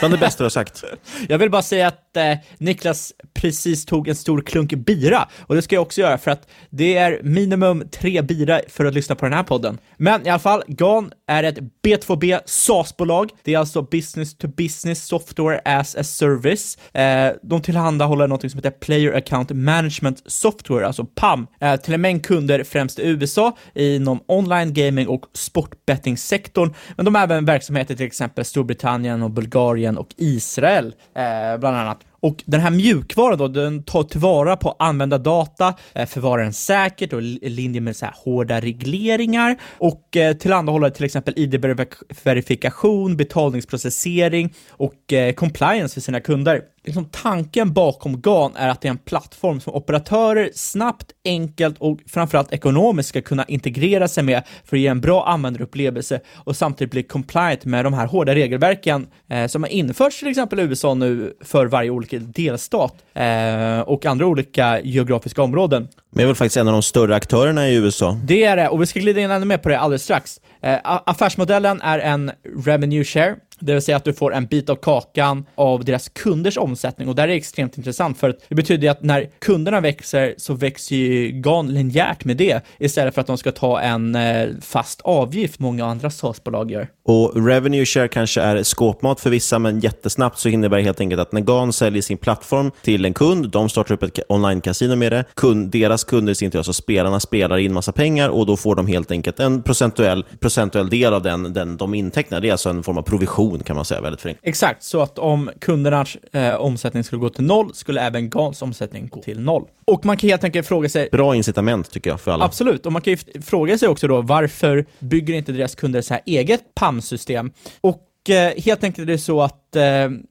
Bland 0.00 0.14
det 0.14 0.18
bästa 0.18 0.38
du 0.38 0.44
har 0.44 0.50
sagt. 0.50 0.84
Jag 1.28 1.38
vill 1.38 1.50
bara 1.50 1.62
säga 1.62 1.88
att 1.88 2.16
eh, 2.16 2.34
Niklas 2.58 3.12
precis 3.34 3.84
tog 3.84 4.08
en 4.08 4.14
stor 4.14 4.40
klunk 4.40 4.72
bira, 4.72 5.28
och 5.40 5.54
det 5.54 5.62
ska 5.62 5.74
jag 5.74 5.82
också 5.82 6.00
göra 6.00 6.18
för 6.18 6.30
att 6.30 6.48
det 6.70 6.96
är 6.96 7.20
minimum 7.22 7.88
tre 7.92 8.22
bira 8.22 8.60
för 8.68 8.84
att 8.84 8.94
lyssna 8.94 9.14
på 9.14 9.24
den 9.24 9.34
här 9.34 9.42
podden. 9.42 9.78
Men 9.96 10.26
i 10.26 10.30
alla 10.30 10.38
fall, 10.38 10.62
GAN 10.66 11.12
är 11.26 11.42
ett 11.42 11.58
B2B 11.84 12.40
SaaS-bolag. 12.46 13.30
Det 13.44 13.54
är 13.54 13.58
alltså 13.58 13.82
business 13.82 14.36
to 14.36 14.48
business 14.48 15.06
software 15.06 15.60
as 15.64 15.96
a 15.96 16.04
service. 16.04 16.78
Eh, 16.94 17.32
de 17.42 17.62
tillhandahåller 17.62 18.26
något 18.26 18.50
som 18.50 18.58
heter 18.58 18.70
Player 18.70 19.12
Account 19.12 19.50
Management 19.50 20.22
Software, 20.26 20.86
alltså 20.86 21.04
PAM, 21.04 21.46
eh, 21.60 21.76
till 21.76 21.94
en 21.94 22.00
mängd 22.00 22.26
kunder, 22.26 22.64
främst 22.64 22.98
i 22.98 23.08
USA, 23.08 23.56
inom 23.74 24.20
online 24.26 24.74
gaming 24.74 25.08
och 25.08 25.24
sportbettingsektorn. 25.34 26.74
Men 26.96 27.04
de 27.04 27.14
har 27.14 27.22
även 27.22 27.44
verksamheter 27.44 27.94
till 27.94 28.06
exempel 28.06 28.44
Storbritannien 28.44 29.22
och 29.22 29.30
Bulgarien 29.30 29.89
och 29.98 30.14
Israel, 30.16 30.94
eh, 31.14 31.56
bland 31.58 31.76
annat. 31.76 31.98
Och 32.20 32.42
den 32.46 32.60
här 32.60 32.70
mjukvaran 32.70 33.38
då, 33.38 33.48
den 33.48 33.82
tar 33.82 34.02
tillvara 34.02 34.56
på 34.56 34.76
användardata, 34.78 35.74
eh, 35.94 36.06
förvarar 36.06 36.42
den 36.42 36.52
säkert 36.52 37.12
och 37.12 37.22
i 37.22 37.48
linje 37.48 37.80
med 37.80 37.96
så 37.96 38.04
här 38.04 38.14
hårda 38.24 38.60
regleringar 38.60 39.56
och 39.78 40.16
eh, 40.16 40.36
tillhandahåller 40.36 40.90
till 40.90 41.04
exempel 41.04 41.34
ID-verifikation, 41.36 43.16
betalningsprocessering 43.16 44.54
och 44.70 45.12
eh, 45.12 45.32
compliance 45.32 45.94
för 45.94 46.00
sina 46.00 46.20
kunder. 46.20 46.62
Liksom 46.84 47.04
tanken 47.04 47.72
bakom 47.72 48.20
GAN 48.20 48.56
är 48.56 48.68
att 48.68 48.80
det 48.80 48.88
är 48.88 48.90
en 48.90 48.98
plattform 48.98 49.60
som 49.60 49.74
operatörer 49.74 50.50
snabbt, 50.54 51.12
enkelt 51.24 51.78
och 51.78 51.98
framförallt 52.06 52.52
ekonomiskt 52.52 53.08
ska 53.08 53.22
kunna 53.22 53.44
integrera 53.44 54.08
sig 54.08 54.24
med 54.24 54.42
för 54.64 54.76
att 54.76 54.80
ge 54.80 54.86
en 54.86 55.00
bra 55.00 55.26
användarupplevelse 55.26 56.20
och 56.34 56.56
samtidigt 56.56 56.90
bli 56.90 57.02
compliant 57.02 57.64
med 57.64 57.84
de 57.84 57.94
här 57.94 58.06
hårda 58.06 58.34
regelverken 58.34 59.06
som 59.48 59.62
har 59.62 59.70
införts 59.70 60.18
till 60.18 60.28
exempel 60.28 60.60
i 60.60 60.62
USA 60.62 60.94
nu 60.94 61.32
för 61.44 61.66
varje 61.66 61.90
olika 61.90 62.09
delstat 62.18 62.94
eh, 63.14 63.80
och 63.80 64.06
andra 64.06 64.26
olika 64.26 64.80
geografiska 64.80 65.42
områden. 65.42 65.82
Men 65.82 66.16
det 66.18 66.22
är 66.22 66.26
väl 66.26 66.36
faktiskt 66.36 66.56
en 66.56 66.68
av 66.68 66.72
de 66.72 66.82
större 66.82 67.14
aktörerna 67.14 67.68
i 67.68 67.74
USA? 67.74 68.20
Det 68.24 68.44
är 68.44 68.56
det, 68.56 68.68
och 68.68 68.82
vi 68.82 68.86
ska 68.86 69.00
glida 69.00 69.20
in 69.20 69.30
ännu 69.30 69.46
mer 69.46 69.58
på 69.58 69.68
det 69.68 69.78
alldeles 69.78 70.02
strax. 70.02 70.40
Eh, 70.62 70.78
affärsmodellen 70.82 71.80
är 71.80 71.98
en 71.98 72.30
revenue 72.64 73.04
share, 73.04 73.36
det 73.60 73.72
vill 73.72 73.82
säga 73.82 73.96
att 73.96 74.04
du 74.04 74.12
får 74.12 74.34
en 74.34 74.46
bit 74.46 74.70
av 74.70 74.76
kakan 74.76 75.44
av 75.54 75.84
deras 75.84 76.08
kunders 76.08 76.58
omsättning 76.58 77.08
och 77.08 77.14
det 77.14 77.22
här 77.22 77.28
är 77.28 77.32
extremt 77.32 77.78
intressant 77.78 78.18
för 78.18 78.30
att 78.30 78.36
det 78.48 78.54
betyder 78.54 78.90
att 78.90 79.02
när 79.02 79.30
kunderna 79.38 79.80
växer 79.80 80.34
så 80.36 80.54
växer 80.54 80.96
ju 80.96 81.30
GAN 81.30 81.74
linjärt 81.74 82.24
med 82.24 82.36
det 82.36 82.64
istället 82.78 83.14
för 83.14 83.20
att 83.20 83.26
de 83.26 83.38
ska 83.38 83.52
ta 83.52 83.80
en 83.80 84.14
eh, 84.14 84.48
fast 84.60 85.00
avgift 85.00 85.60
många 85.60 85.86
andra 85.86 86.10
SaaS-bolag 86.10 86.70
gör. 86.70 86.88
Och 87.04 87.46
revenue 87.46 87.86
share 87.86 88.08
kanske 88.08 88.40
är 88.40 88.62
skåpmat 88.62 89.20
för 89.20 89.30
vissa, 89.30 89.58
men 89.58 89.80
jättesnabbt 89.80 90.38
så 90.38 90.48
innebär 90.48 90.76
det 90.76 90.82
helt 90.82 91.00
enkelt 91.00 91.20
att 91.20 91.32
när 91.32 91.40
GAN 91.40 91.72
säljer 91.72 92.02
sin 92.02 92.18
plattform 92.18 92.70
till 92.82 93.04
en 93.04 93.14
kund, 93.14 93.50
de 93.50 93.68
startar 93.68 93.94
upp 93.94 94.02
ett 94.02 94.18
online-casino 94.28 94.96
med 94.96 95.12
det, 95.12 95.24
kund, 95.34 95.70
deras 95.70 96.04
kunder 96.04 96.32
i 96.32 96.34
sin 96.34 96.50
tur, 96.50 96.58
alltså 96.58 96.72
spelarna, 96.72 97.20
spelar 97.20 97.58
in 97.58 97.72
massa 97.72 97.92
pengar 97.92 98.28
och 98.28 98.46
då 98.46 98.56
får 98.56 98.74
de 98.74 98.86
helt 98.86 99.10
enkelt 99.10 99.40
en 99.40 99.62
procentuell, 99.62 100.24
procentuell 100.40 100.88
del 100.90 101.14
av 101.14 101.22
den, 101.22 101.52
den 101.52 101.76
de 101.76 101.94
intecknar. 101.94 102.40
Det 102.40 102.48
är 102.48 102.52
alltså 102.52 102.70
en 102.70 102.82
form 102.82 102.98
av 102.98 103.02
provision 103.02 103.49
kan 103.58 103.76
man 103.76 103.84
säga, 103.84 104.00
väldigt 104.00 104.20
förenklat. 104.20 104.48
Exakt, 104.48 104.82
så 104.82 105.02
att 105.02 105.18
om 105.18 105.50
kundernas 105.60 106.16
eh, 106.32 106.54
omsättning 106.54 107.04
skulle 107.04 107.20
gå 107.20 107.28
till 107.28 107.44
noll, 107.44 107.74
skulle 107.74 108.00
även 108.00 108.30
GANs 108.30 108.62
omsättning 108.62 109.08
gå 109.08 109.22
till 109.22 109.40
noll. 109.40 109.64
Och 109.84 110.04
man 110.06 110.16
kan 110.16 110.30
helt 110.30 110.44
enkelt 110.44 110.66
fråga 110.66 110.88
sig... 110.88 111.08
Bra 111.12 111.34
incitament 111.34 111.90
tycker 111.90 112.10
jag 112.10 112.20
för 112.20 112.30
alla. 112.30 112.44
Absolut, 112.44 112.86
och 112.86 112.92
man 112.92 113.02
kan 113.02 113.12
ju 113.12 113.42
fråga 113.42 113.78
sig 113.78 113.88
också 113.88 114.08
då 114.08 114.20
varför 114.20 114.86
bygger 114.98 115.34
inte 115.34 115.52
deras 115.52 115.74
kunder 115.74 116.02
så 116.02 116.14
här 116.14 116.22
eget 116.26 116.74
PAM-system? 116.74 117.52
Och 117.80 118.30
eh, 118.30 118.52
helt 118.56 118.84
enkelt 118.84 119.08
är 119.08 119.12
det 119.12 119.18
så 119.18 119.42
att 119.42 119.76
eh, 119.76 119.82